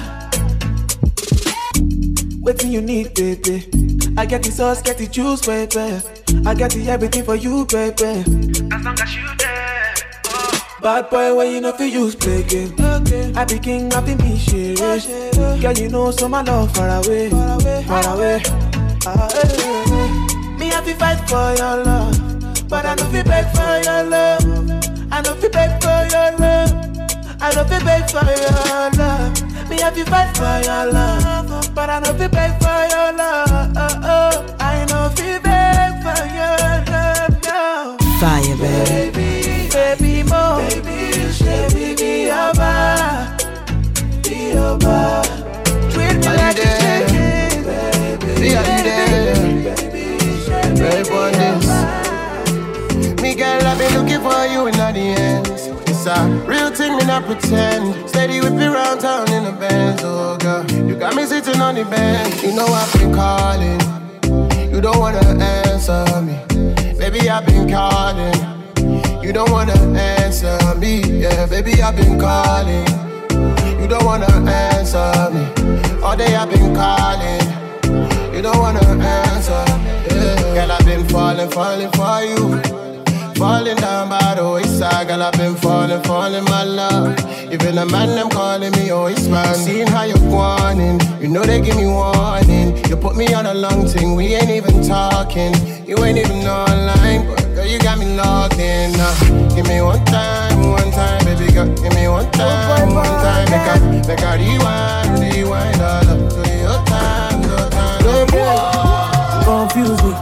Waiting 2.42 2.72
you 2.72 2.82
need, 2.82 3.14
baby. 3.14 3.68
I 4.18 4.26
get 4.26 4.44
the 4.44 4.52
sauce, 4.52 4.82
get 4.82 4.98
the 4.98 5.08
juice, 5.08 5.42
baby. 5.46 6.02
I 6.46 6.54
got 6.54 6.72
the 6.72 6.86
everything 6.90 7.24
for 7.24 7.36
you, 7.36 7.66
baby. 7.66 8.24
As 8.74 8.84
long 8.84 9.00
as 9.00 9.16
you 9.16 9.28
there. 9.38 9.94
Bad 10.82 11.10
boy, 11.10 11.34
when 11.34 11.52
you 11.52 11.62
know 11.62 11.72
for 11.72 11.86
use 11.86 12.14
play 12.16 12.44
game. 12.44 12.76
I 13.36 13.46
be 13.46 13.58
king, 13.58 13.94
I 13.94 14.02
be 14.02 14.16
me 14.16 14.38
shit. 14.38 14.78
Girl, 14.80 15.74
you 15.78 15.88
know 15.88 16.12
so 16.12 16.28
my 16.28 16.42
love 16.42 16.76
far 16.76 16.90
away, 16.90 17.30
far 17.30 17.60
away, 17.62 17.84
far 17.88 18.16
away. 18.16 18.42
Ah, 19.06 19.30
eh, 19.34 19.40
eh, 19.44 19.86
eh. 19.88 20.58
Me 20.60 20.68
have 20.68 20.86
to 20.86 20.94
fight 20.96 21.20
for 21.30 21.56
your 21.58 21.84
love, 21.84 22.33
but 22.74 22.88
I 22.88 22.96
know 22.96 23.06
fi 23.14 23.22
beg 23.22 23.46
for 23.56 23.74
your 23.86 24.04
love. 24.10 24.46
I 25.12 25.22
know 25.22 25.36
fi 25.36 25.48
beg 25.48 25.72
for 25.84 26.00
your 26.14 26.30
love. 26.42 26.74
I 27.40 27.54
know 27.54 27.64
fi 27.70 27.78
beg 27.86 28.10
for 28.10 28.26
your 28.44 28.90
love. 28.98 29.70
Me 29.70 29.80
have 29.80 29.94
to 29.94 30.04
fight 30.06 30.36
for 30.36 30.56
your 30.68 30.92
love, 30.92 31.76
but 31.76 31.90
I 31.92 32.00
know 32.00 32.14
fi 32.18 32.28
beg 32.28 32.52
for 32.64 32.82
your 32.94 33.10
love. 33.14 34.56
I 34.60 34.86
know 34.90 35.06
fi 35.16 35.38
beg 35.46 35.92
for 36.02 36.22
your 36.38 36.63
for 54.24 54.46
you 54.48 54.68
in 54.68 54.74
the 54.74 55.16
ends. 55.20 55.68
It's 55.92 56.06
a 56.06 56.18
real 56.48 56.70
thing, 56.72 56.96
me 56.98 57.06
not 57.06 57.26
pretend. 57.26 58.10
Steady 58.10 58.40
whip 58.40 58.54
it 58.54 58.70
round 58.70 59.02
town 59.02 59.30
in 59.32 59.44
the 59.44 59.52
Benz, 59.52 60.02
oh 60.04 60.38
girl. 60.38 60.64
You 60.72 60.96
got 60.96 61.16
me 61.16 61.26
sitting 61.26 61.60
on 61.60 61.76
the 61.76 61.84
bench. 61.86 62.42
You 62.42 62.56
know 62.56 62.66
I've 62.66 62.92
been 62.94 63.14
calling. 63.14 63.80
You 64.74 64.80
don't 64.82 65.00
wanna 65.00 65.20
answer 65.20 66.06
me. 66.22 66.36
Baby, 66.98 67.30
I've 67.30 67.46
been 67.46 67.70
calling. 67.70 68.40
You 69.24 69.34
don't 69.34 69.52
wanna 69.52 69.78
answer 69.94 70.58
me. 70.80 71.02
Yeah, 71.24 71.46
baby, 71.46 71.82
I've 71.82 71.96
been 71.96 72.18
calling. 72.18 72.88
You 73.82 73.88
don't 73.88 74.06
wanna 74.06 74.32
answer 74.50 75.30
me. 75.36 75.44
All 76.02 76.16
day 76.16 76.34
I've 76.36 76.50
been 76.50 76.74
calling. 76.74 77.44
You 78.34 78.42
don't 78.42 78.58
wanna 78.58 78.86
answer. 79.20 79.64
Yeah. 80.10 80.54
Girl, 80.56 80.72
I've 80.72 80.86
been 80.86 81.06
falling, 81.10 81.50
falling 81.52 81.92
for 81.92 82.22
you. 82.24 82.93
Falling 83.44 83.76
down 83.76 84.08
by 84.08 84.36
the 84.36 84.50
wayside, 84.50 85.10
girl, 85.10 85.22
I've 85.22 85.34
been 85.34 85.54
falling, 85.58 86.02
falling, 86.04 86.46
my 86.46 86.64
love. 86.64 87.20
Even 87.52 87.76
the 87.76 87.86
man, 87.86 88.16
them 88.16 88.30
calling 88.30 88.72
me, 88.72 88.90
oh, 88.90 89.08
it's 89.08 89.28
man. 89.28 89.54
Seeing 89.56 89.86
how 89.86 90.04
you're 90.04 90.30
wanting, 90.32 91.02
you 91.20 91.28
know 91.28 91.44
they 91.44 91.60
give 91.60 91.76
me 91.76 91.86
warning. 91.86 92.78
You 92.88 92.96
put 92.96 93.18
me 93.18 93.34
on 93.34 93.46
a 93.46 93.54
long 93.54 93.86
thing, 93.86 94.16
we 94.16 94.34
ain't 94.34 94.50
even 94.50 94.82
talking. 94.82 95.52
You 95.86 96.02
ain't 96.06 96.20
even 96.20 96.48
online, 96.48 97.28
but 97.28 97.44
girl, 97.54 97.68
you 97.68 97.80
got 97.80 98.00
me 98.00 98.16
logged 98.16 98.60
in. 98.60 98.94
Now, 98.94 99.12
give 99.54 99.68
me 99.68 99.82
one 99.82 100.06
time, 100.06 100.64
one 100.64 100.90
time, 100.96 101.26
baby 101.26 101.52
girl. 101.52 101.68
Give 101.84 101.94
me 101.96 102.08
one 102.08 102.32
time, 102.32 102.96
one 102.96 103.04
time. 103.04 103.44
Make 103.52 103.68
a, 103.68 104.08
make 104.08 104.24
a 104.24 104.40
rewind, 104.40 105.20
rewind 105.20 105.82
all 105.82 106.08
up 106.16 106.32
to 106.32 106.48
your 106.64 106.80
time, 106.88 107.44
your 107.44 107.70
time. 107.76 109.44
confuse 109.44 110.02
me. 110.02 110.16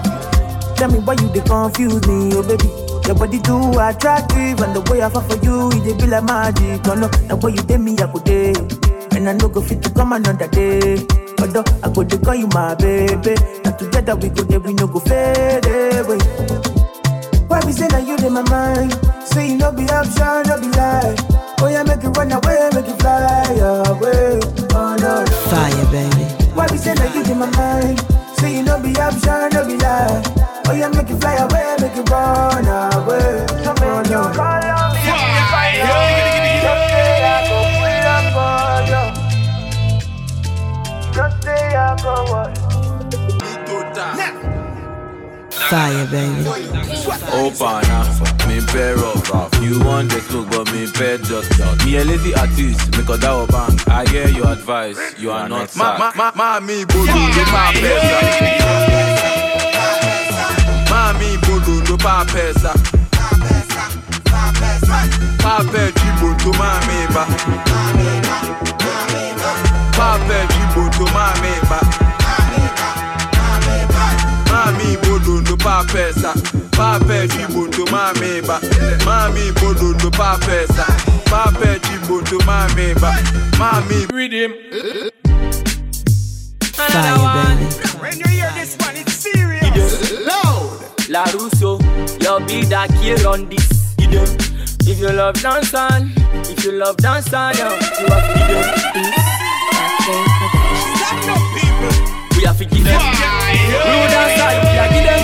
Tell 0.74 0.90
me 0.90 0.98
why 1.06 1.14
you 1.22 1.30
they 1.30 1.42
confuse 1.42 2.02
me, 2.08 2.34
oh 2.34 2.42
baby. 2.42 2.91
Your 3.06 3.16
body 3.16 3.40
too 3.40 3.60
attractive, 3.80 4.60
and 4.62 4.74
the 4.76 4.82
way 4.90 5.02
I 5.02 5.10
fall 5.10 5.22
for 5.24 5.36
you, 5.44 5.70
it 5.84 6.00
be 6.00 6.08
like 6.08 6.24
magic. 6.24 6.88
Oh 6.88 6.96
no, 6.96 7.08
the 7.28 7.36
way 7.36 7.52
you 7.52 7.62
did 7.64 7.80
me, 7.82 7.96
I 8.00 8.08
could 8.08 8.24
day, 8.24 8.54
and 9.18 9.28
I 9.28 9.34
no 9.34 9.50
go 9.50 9.62
fit 9.62 9.82
to 9.84 9.90
come 9.92 10.14
another 10.14 10.48
day. 10.48 11.06
Although 11.42 11.66
I 11.84 11.90
go 11.92 12.04
to 12.04 12.18
call 12.20 12.36
you 12.36 12.48
my 12.54 12.76
baby, 12.76 13.36
and 13.66 13.78
together 13.78 14.16
we 14.16 14.30
go 14.30 14.44
there, 14.44 14.60
we 14.60 14.74
no 14.74 14.88
go 14.88 15.00
fade 15.00 15.66
away. 15.66 16.20
Why 17.50 17.60
we 17.66 17.74
say 17.74 17.88
that 17.90 18.06
you 18.08 18.16
in 18.26 18.32
my 18.34 18.44
mind? 18.48 18.94
Say 19.28 19.50
you 19.52 19.58
no 19.58 19.72
be 19.74 19.84
option, 19.90 20.48
no 20.48 20.56
be 20.62 20.70
lie. 20.78 21.16
Oh 21.60 21.68
yeah, 21.68 21.84
make 21.84 22.04
it 22.04 22.16
run 22.16 22.32
away, 22.32 22.70
make 22.74 22.88
it 22.88 22.98
fly 23.02 23.44
away. 23.60 24.40
Oh 24.72 24.96
no, 25.02 25.26
no. 25.26 25.32
Fire, 25.52 25.86
baby. 25.92 26.24
Why 26.56 26.68
we 26.72 26.78
say 26.78 26.94
that 26.96 27.12
you 27.14 27.24
in 27.28 27.38
my 27.40 27.50
mind? 27.58 28.00
Say 28.40 28.56
you 28.56 28.64
no 28.64 28.80
be 28.80 28.96
option, 28.96 29.50
no 29.52 29.66
be 29.68 29.76
lie. 29.78 30.24
Oh 30.72 30.74
yeah, 30.74 30.88
make 30.88 31.10
it 31.10 31.20
fly 31.20 31.36
away, 31.36 31.76
make 31.82 31.98
it 31.98 32.10
run 32.10 32.64
away. 32.64 33.46
So 33.62 33.74
make 33.76 34.08
you 34.08 34.24
call 34.32 34.64
on 34.72 34.96
me 34.96 35.04
if 35.04 35.52
I 35.52 35.76
Just 36.64 36.88
say 36.88 37.12
I 37.28 37.44
go 37.52 37.60
pull 37.76 38.08
up 38.08 38.26
for 38.32 38.88
you. 38.88 39.04
Just 41.12 41.36
say 41.44 41.76
I 41.76 42.00
go 42.02 42.16
what? 42.32 42.56
Fire, 45.70 46.06
baby. 46.08 46.48
Oh, 47.34 47.52
Opa 47.52 47.72
na, 47.88 48.00
me 48.48 48.58
pair 48.68 48.96
up 48.98 49.52
You 49.62 49.76
want 49.84 50.08
the 50.12 50.20
smoke 50.22 50.50
but 50.52 50.72
me 50.72 50.88
pair 50.92 51.18
just 51.18 51.60
out 51.62 51.84
Me 51.86 51.98
a 51.98 52.04
lazy 52.06 52.34
artist, 52.36 52.96
me 52.98 53.04
got 53.04 53.20
that 53.20 53.48
bank 53.50 53.88
I 53.90 54.06
hear 54.10 54.28
your 54.30 54.48
advice, 54.52 54.98
you 55.18 55.32
are 55.32 55.48
not 55.50 55.76
Ma- 55.76 55.98
sad 55.98 56.16
ma- 56.16 56.32
ma- 56.36 56.60
Mami 56.60 56.86
bodondo 56.86 57.44
pa 57.52 57.72
pesa 61.22 61.38
Mami 61.38 61.38
bodondo 61.38 61.98
pa 61.98 62.26
pesa 62.26 62.74
Pape 65.38 65.94
chiboto 65.94 66.52
mami 66.58 67.08
ba 67.14 67.26
Pape 69.98 70.48
chiboto 70.50 71.06
mami 71.14 71.54
ba 71.70 71.80
Mami 74.52 74.98
bodondo 74.98 75.58
pa 75.58 75.84
pesa 75.92 76.34
Pape 76.72 77.28
chiboto 77.28 77.86
mami 77.92 78.42
ba 78.42 78.60
Mami 79.06 79.52
bodondo 79.52 80.10
pa 80.12 80.38
pesa 80.40 80.86
Pape 81.30 81.80
chiboto 81.82 82.38
mami 82.46 82.94
ba 82.96 83.14
Mami 83.58 84.08
Rhythm 84.12 84.52
Fire, 84.72 85.21
that 92.72 92.88
kill 93.04 93.28
on 93.28 93.50
this. 93.50 93.68
You 94.00 94.08
know, 94.08 94.24
if 94.88 94.98
you 94.98 95.12
love 95.12 95.36
dancehall, 95.44 96.08
if 96.48 96.64
you 96.64 96.72
love 96.72 96.96
dancehall, 96.96 97.52
you 97.52 97.68
have 97.68 97.76
to 97.76 97.92
give 97.92 98.48
them 98.48 98.64
peace. 98.96 99.12
Stop 100.96 101.20
no 101.28 101.36
people. 101.52 101.92
We 102.40 102.48
have 102.48 102.56
to 102.56 102.66
give 102.72 102.88
them. 102.88 102.96
Blue 102.96 104.08
dancehall, 104.08 104.56
we 104.64 104.80
have 104.80 104.88
to 104.88 104.96
give 104.96 105.04
them. 105.04 105.20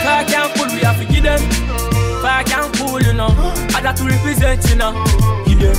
Fire 0.00 0.24
can 0.24 0.48
pull, 0.56 0.72
we 0.72 0.80
have 0.80 0.96
to 0.96 1.04
give 1.12 1.24
them. 1.28 1.40
Fire 2.24 2.44
can 2.44 2.72
pull, 2.72 3.02
you 3.04 3.12
know. 3.12 3.28
I 3.76 3.84
got 3.84 3.96
to 4.00 4.04
represent, 4.08 4.64
you 4.72 4.76
know. 4.76 4.96
Give 5.44 5.60
them. 5.60 5.76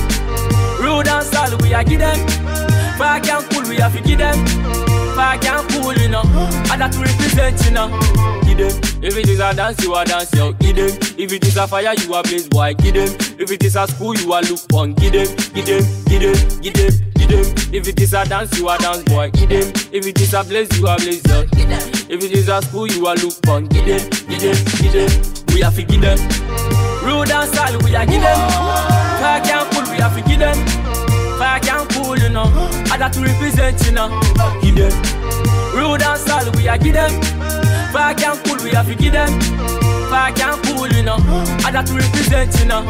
Rude 0.78 1.10
and 1.10 1.26
solid, 1.26 1.60
we 1.60 1.74
are 1.74 1.82
give 1.82 1.98
them. 1.98 2.22
Fire 2.94 3.18
can 3.18 3.42
pull, 3.50 3.66
we 3.68 3.82
have 3.82 3.98
to 3.98 4.00
give 4.00 4.22
them. 4.22 4.38
Fire 5.18 5.38
can 5.42 5.66
pull, 5.74 5.92
you 5.98 6.06
know. 6.08 6.22
I 6.70 6.78
got 6.78 6.92
to 6.92 7.00
represent, 7.02 7.58
you 7.66 7.72
know. 7.72 7.90
Them. 8.54 8.70
If 9.02 9.16
it 9.16 9.28
is 9.28 9.40
a 9.40 9.52
dance, 9.52 9.82
you 9.82 9.94
are 9.94 10.04
dance, 10.04 10.32
yo. 10.32 10.52
Give 10.52 10.76
them. 10.76 10.90
If 11.18 11.32
it 11.32 11.44
is 11.44 11.56
a 11.56 11.66
fire, 11.66 11.92
you 11.98 12.14
are 12.14 12.22
blaze, 12.22 12.48
boy. 12.48 12.74
Give 12.74 12.94
them. 12.94 13.08
If 13.38 13.50
it 13.50 13.64
is 13.64 13.74
a 13.74 13.86
school, 13.88 14.14
you 14.14 14.32
are 14.32 14.42
look 14.42 14.60
on. 14.72 14.94
Give 14.94 15.12
them. 15.12 15.26
Give 15.54 15.66
them. 15.66 15.82
Give 16.06 16.22
them. 16.22 16.60
Give 16.62 16.74
them. 16.74 16.92
Give 17.14 17.28
them. 17.28 17.74
If 17.74 17.88
it 17.88 18.00
is 18.00 18.14
a 18.14 18.24
dance, 18.24 18.56
you 18.56 18.68
are 18.68 18.78
dance, 18.78 19.02
boy. 19.04 19.30
Give 19.32 19.48
them. 19.48 19.72
If 19.92 20.06
it 20.06 20.20
is 20.20 20.34
a 20.34 20.44
blaze, 20.44 20.70
you 20.78 20.86
are 20.86 20.96
blaze, 20.98 21.22
yo. 21.26 21.42
If 22.08 22.22
it 22.22 22.32
is 22.32 22.48
a 22.48 22.62
school, 22.62 22.86
you 22.86 23.06
are 23.06 23.16
look 23.16 23.34
on. 23.48 23.66
Give 23.66 23.86
them. 23.86 24.08
Give 24.28 24.40
them. 24.40 24.56
Give 24.78 24.92
them. 24.92 25.10
We 25.52 25.60
have 25.60 25.74
to 25.74 25.82
give 25.82 26.00
them. 26.00 26.18
Rude 27.02 27.30
and 27.30 27.48
style, 27.52 27.78
we 27.82 27.94
are 27.96 28.06
give 28.06 28.22
them. 28.22 28.38
Fire 29.18 29.42
and 29.42 29.70
cool, 29.74 29.90
we 29.90 29.98
have 29.98 30.14
to 30.16 30.22
give 30.22 30.38
them. 30.38 30.56
Fire 31.38 31.60
and 31.60 31.88
cool, 31.90 32.18
you 32.18 32.28
know. 32.28 32.46
Other 32.90 33.10
to 33.10 33.20
represent, 33.20 33.84
you 33.84 33.92
know. 33.92 34.08
Give 34.62 34.76
them. 34.76 34.92
Rude 35.74 36.02
and 36.02 36.20
style, 36.20 36.52
we 36.52 36.68
are 36.68 36.78
give 36.78 36.94
them. 36.94 37.63
Fire 37.94 38.10
and 38.26 38.44
cool, 38.44 38.56
we 38.64 38.70
have 38.70 38.88
to 38.88 38.94
give 38.96 39.12
them. 39.12 39.40
Fire 40.10 40.34
and 40.36 40.60
cool, 40.64 40.88
you 40.88 41.04
know. 41.04 41.14
Other 41.64 41.84
to 41.86 41.94
represent, 41.94 42.58
you 42.58 42.66
know. 42.66 42.82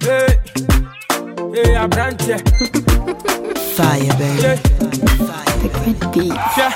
Hey, 0.00 0.34
hey, 1.54 1.76
I 1.76 1.86
branch 1.86 2.26
yeah. 2.26 2.38
Fire, 3.76 4.18
baby. 4.18 4.42
Yeah. 4.42 4.58
The 5.62 5.68
great 5.74 6.00
beat. 6.12 6.34
Yeah. 6.58 6.72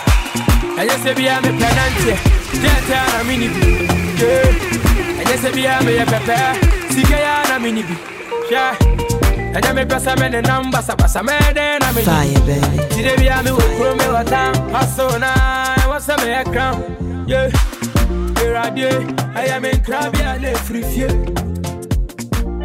I 0.78 0.86
just 0.86 1.03
say, 1.03 1.12
be 1.12 1.26
a 1.26 1.43
me 1.43 1.59
penante. 1.59 2.14
Yeah, 2.62 2.80
tell 2.86 3.24
me, 3.24 3.34
yeah. 4.14 5.18
I 5.18 5.24
just 5.26 5.43
say, 5.43 5.53
be 5.53 5.66
a 5.66 5.82
me 5.82 5.99
a 5.99 6.07
pepe. 6.07 6.95
See, 6.95 7.03
yeah, 7.11 7.43
I'm 7.49 7.64
in 7.64 7.84
Yeah. 8.49 8.76
And 9.53 9.66
I 9.66 9.72
me 9.72 9.84
press 9.84 10.07
a 10.07 10.14
man 10.14 10.34
and 10.34 10.47
number, 10.47 10.80
so 10.80 10.95
pass 10.95 11.16
a 11.16 11.24
man 11.24 11.59
I'm 11.59 11.99
in 11.99 12.05
Fire, 12.05 12.41
baby. 12.47 12.95
See, 12.95 13.16
be 13.16 13.26
a 13.26 13.43
me 13.43 13.51
with 13.51 13.76
crew 13.76 13.97
me 13.97 14.07
what 14.07 14.28
time. 14.28 14.55
Hustle 14.70 15.18
now, 15.18 15.80
what's 16.07 16.22
a 16.22 16.26
me 16.26 16.32
a 16.32 16.44
crown? 16.44 17.28
Yeah. 17.28 17.51
Here 18.38 18.57
I 18.57 18.70
do. 18.70 19.14
I 19.34 19.46
am 19.48 19.64
in 19.64 19.82
crabby 19.84 20.20
and 20.20 20.44
a 20.44 20.51
eh, 20.51 20.55
free 20.55 20.82
few. 20.82 21.09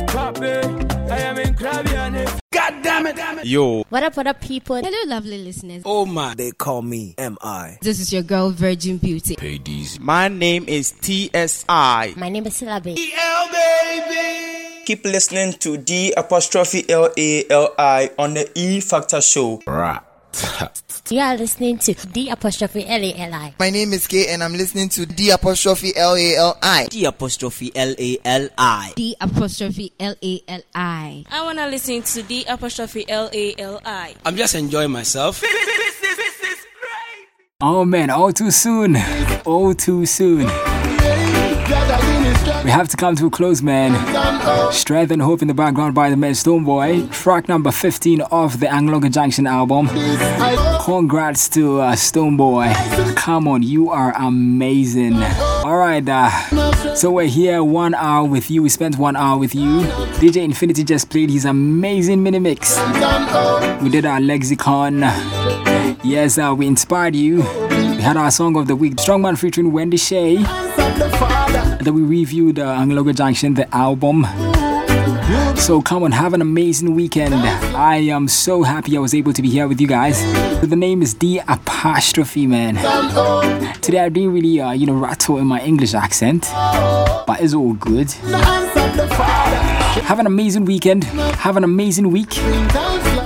Papi, 0.08 1.12
I 1.12 1.18
am 1.20 1.38
in 1.40 1.54
crabby 1.54 1.96
and 1.96 2.16
a 2.16 2.22
eh. 2.22 2.40
God 2.52 2.82
damn 2.82 3.06
it, 3.08 3.16
damn 3.18 3.40
it. 3.40 3.46
Yo. 3.46 3.84
What 3.90 4.04
up, 4.04 4.16
what 4.16 4.28
up, 4.28 4.40
people? 4.40 4.78
Hello, 4.78 4.98
lovely 5.08 5.44
listeners. 5.44 5.84
Oh 5.86 6.06
my. 6.06 6.34
They 6.36 6.52
call 6.52 6.82
me 6.82 7.14
MI. 7.18 7.78
This 7.82 8.00
is 8.00 8.14
your 8.14 8.24
girl, 8.24 8.52
Virgin 8.52 8.98
Beauty. 8.98 9.36
Pay 9.36 9.58
these. 9.58 10.00
My 10.00 10.30
name 10.30 10.66
is 10.68 10.94
TSI. 11.02 12.14
My 12.16 12.30
name 12.30 12.48
is 12.48 12.62
Silabe. 12.62 12.96
Keep 14.86 15.04
listening 15.04 15.54
to 15.54 15.78
D 15.78 16.14
apostrophe 16.16 16.90
L 16.90 17.10
A 17.18 17.50
L 17.50 17.74
I 17.78 18.12
on 18.18 18.36
the 18.36 18.50
E 18.56 18.80
Factor 18.80 19.20
Show. 19.20 19.62
Right. 19.68 20.00
You 21.10 21.20
are 21.20 21.38
listening 21.38 21.78
to 21.80 21.94
D 21.94 22.30
apostrophe 22.30 22.86
L 22.88 23.04
A 23.04 23.14
L 23.14 23.34
I. 23.34 23.54
My 23.60 23.70
name 23.70 23.94
is 23.94 24.08
K 24.08 24.34
and 24.34 24.44
I'm 24.44 24.54
listening 24.54 24.90
to 24.90 25.06
D 25.06 25.30
apostrophe 25.30 25.96
L 25.96 26.16
A 26.16 26.36
L 26.36 26.58
I. 26.62 26.88
D 26.90 27.06
apostrophe 27.06 27.72
L 27.76 27.94
A 27.98 28.18
L 28.26 28.50
I. 28.58 28.94
D 28.96 29.16
apostrophe 29.22 29.94
L 30.00 30.16
A 30.22 30.42
L 30.48 30.62
I. 30.74 31.26
I 31.30 31.44
wanna 31.44 31.68
listen 31.68 32.02
to 32.02 32.24
the 32.24 32.46
apostrophe 32.50 33.06
L 33.08 33.30
A 33.32 33.56
L 33.60 33.80
I. 33.86 34.16
I'm 34.26 34.36
just 34.36 34.56
enjoying 34.56 34.92
myself. 34.92 35.44
Oh 37.62 37.86
man, 37.86 38.10
all 38.10 38.34
too 38.34 38.52
soon. 38.52 38.98
All 39.46 39.74
too 39.74 40.06
soon. 40.06 40.50
We 42.64 42.72
have 42.72 42.88
to 42.90 42.98
come 42.98 43.16
to 43.16 43.28
a 43.28 43.30
close, 43.30 43.62
man. 43.62 43.94
Strength 44.72 45.12
and 45.12 45.22
Hope 45.22 45.42
in 45.42 45.48
the 45.48 45.54
background 45.54 45.96
by 45.96 46.10
the 46.10 46.18
man 46.18 46.34
Stonebwoy. 46.34 47.12
Track 47.12 47.48
number 47.48 47.72
15 47.72 48.22
of 48.22 48.60
the 48.60 48.68
Anloga 48.68 49.12
Junction 49.12 49.48
album. 49.48 49.88
Congrats 50.84 51.50
to 51.50 51.82
uh, 51.82 51.94
Stonebwoy. 51.94 53.16
Come 53.16 53.48
on, 53.48 53.64
you 53.64 53.90
are 53.90 54.14
amazing. 54.18 55.16
Alright, 55.16 56.08
uh, 56.08 56.30
so 56.96 57.12
we're 57.12 57.28
here 57.28 57.64
one 57.64 57.96
hour 57.96 58.28
with 58.28 58.52
you. 58.52 58.62
We 58.62 58.70
spent 58.70 58.98
one 58.98 59.16
hour 59.16 59.38
with 59.40 59.56
you. 59.56 59.82
DJ 60.22 60.44
Infinity 60.44 60.84
just 60.84 61.10
played 61.10 61.30
his 61.32 61.46
amazing 61.46 62.22
mini 62.22 62.40
mix. 62.40 62.78
We 63.82 63.90
did 63.90 64.06
our 64.06 64.20
lexicon. 64.22 65.00
Yes, 66.04 66.38
uh, 66.38 66.54
we 66.56 66.68
inspired 66.68 67.16
you. 67.16 67.38
We 67.38 68.02
had 68.02 68.18
our 68.18 68.30
song 68.30 68.56
of 68.58 68.68
the 68.68 68.76
week, 68.76 68.96
Strongman 68.98 69.38
featuring 69.40 69.72
Wendy 69.72 69.98
Shay. 69.98 70.38
Then 71.86 71.94
we 71.94 72.02
reviewed 72.02 72.58
uh, 72.58 72.80
Anloga 72.80 73.16
Junction, 73.16 73.54
the 73.54 73.68
album. 73.72 74.26
So 75.56 75.84
come 75.84 76.02
on, 76.02 76.12
have 76.14 76.34
an 76.34 76.42
amazing 76.42 76.96
weekend. 76.96 77.36
I 77.36 77.98
am 77.98 78.28
so 78.28 78.64
happy 78.64 78.98
I 78.98 79.00
was 79.00 79.14
able 79.14 79.34
to 79.34 79.42
be 79.44 79.50
here 79.52 79.68
with 79.68 79.80
you 79.80 79.86
guys. 79.86 80.20
The 80.62 80.76
name 80.76 81.04
is 81.04 81.14
D 81.14 81.40
apostrophe 81.48 82.48
man. 82.48 82.78
Today 83.82 84.00
I 84.00 84.10
didn't 84.10 84.34
really, 84.34 84.60
uh, 84.60 84.72
you 84.72 84.88
know, 84.88 84.96
rattle 84.96 85.38
in 85.38 85.46
my 85.46 85.62
English 85.62 85.94
accent, 85.94 86.50
but 87.28 87.38
it's 87.40 87.54
all 87.54 87.74
good. 87.74 88.10
Have 90.10 90.18
an 90.18 90.26
amazing 90.26 90.66
weekend. 90.66 91.04
Have 91.04 91.56
an 91.56 91.64
amazing 91.64 92.10
week. 92.10 92.34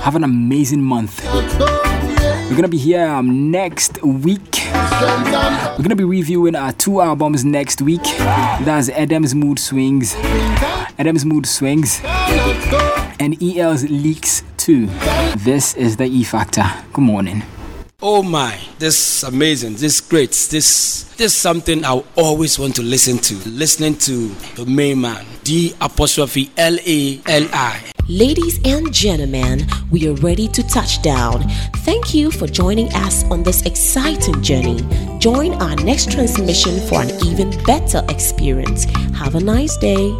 Have 0.04 0.16
an 0.16 0.24
amazing 0.24 0.82
month. 0.82 1.24
We're 1.24 2.56
gonna 2.56 2.68
be 2.68 2.76
here 2.76 3.06
um, 3.06 3.50
next 3.50 4.02
week. 4.02 4.59
We're 4.80 5.82
gonna 5.82 5.96
be 5.96 6.04
reviewing 6.04 6.54
our 6.56 6.72
two 6.72 7.00
albums 7.00 7.44
next 7.44 7.82
week. 7.82 8.02
That's 8.02 8.88
Adam's 8.88 9.34
Mood 9.34 9.58
Swings, 9.58 10.14
Adam's 10.98 11.24
Mood 11.24 11.46
Swings, 11.46 12.00
and 13.20 13.36
EL's 13.42 13.84
Leaks 13.90 14.42
2. 14.56 14.86
This 15.36 15.74
is 15.74 15.96
the 15.96 16.06
E 16.06 16.24
Factor. 16.24 16.64
Good 16.94 17.04
morning. 17.04 17.42
Oh 18.02 18.22
my, 18.22 18.58
this 18.78 19.22
is 19.22 19.28
amazing, 19.28 19.74
this 19.74 19.82
is 19.82 20.00
great, 20.00 20.30
this 20.30 21.04
this 21.18 21.34
something 21.34 21.84
I 21.84 22.02
always 22.16 22.58
want 22.58 22.74
to 22.76 22.82
listen 22.82 23.18
to. 23.18 23.34
Listening 23.46 23.94
to 23.98 24.28
the 24.56 24.64
main 24.64 25.02
man, 25.02 25.26
D 25.44 25.74
apostrophe 25.82 26.50
L 26.56 26.78
A 26.86 27.20
L 27.26 27.46
I. 27.52 27.92
Ladies 28.08 28.58
and 28.64 28.90
gentlemen, 28.90 29.66
we 29.90 30.08
are 30.08 30.14
ready 30.14 30.48
to 30.48 30.62
touch 30.62 31.02
down. 31.02 31.46
Thank 31.84 32.14
you 32.14 32.30
for 32.30 32.46
joining 32.46 32.88
us 32.94 33.22
on 33.24 33.42
this 33.42 33.60
exciting 33.66 34.42
journey. 34.42 34.80
Join 35.18 35.52
our 35.60 35.76
next 35.76 36.10
transmission 36.10 36.80
for 36.88 37.02
an 37.02 37.10
even 37.26 37.50
better 37.64 38.02
experience. 38.08 38.84
Have 39.14 39.34
a 39.34 39.40
nice 39.40 39.76
day. 39.76 40.10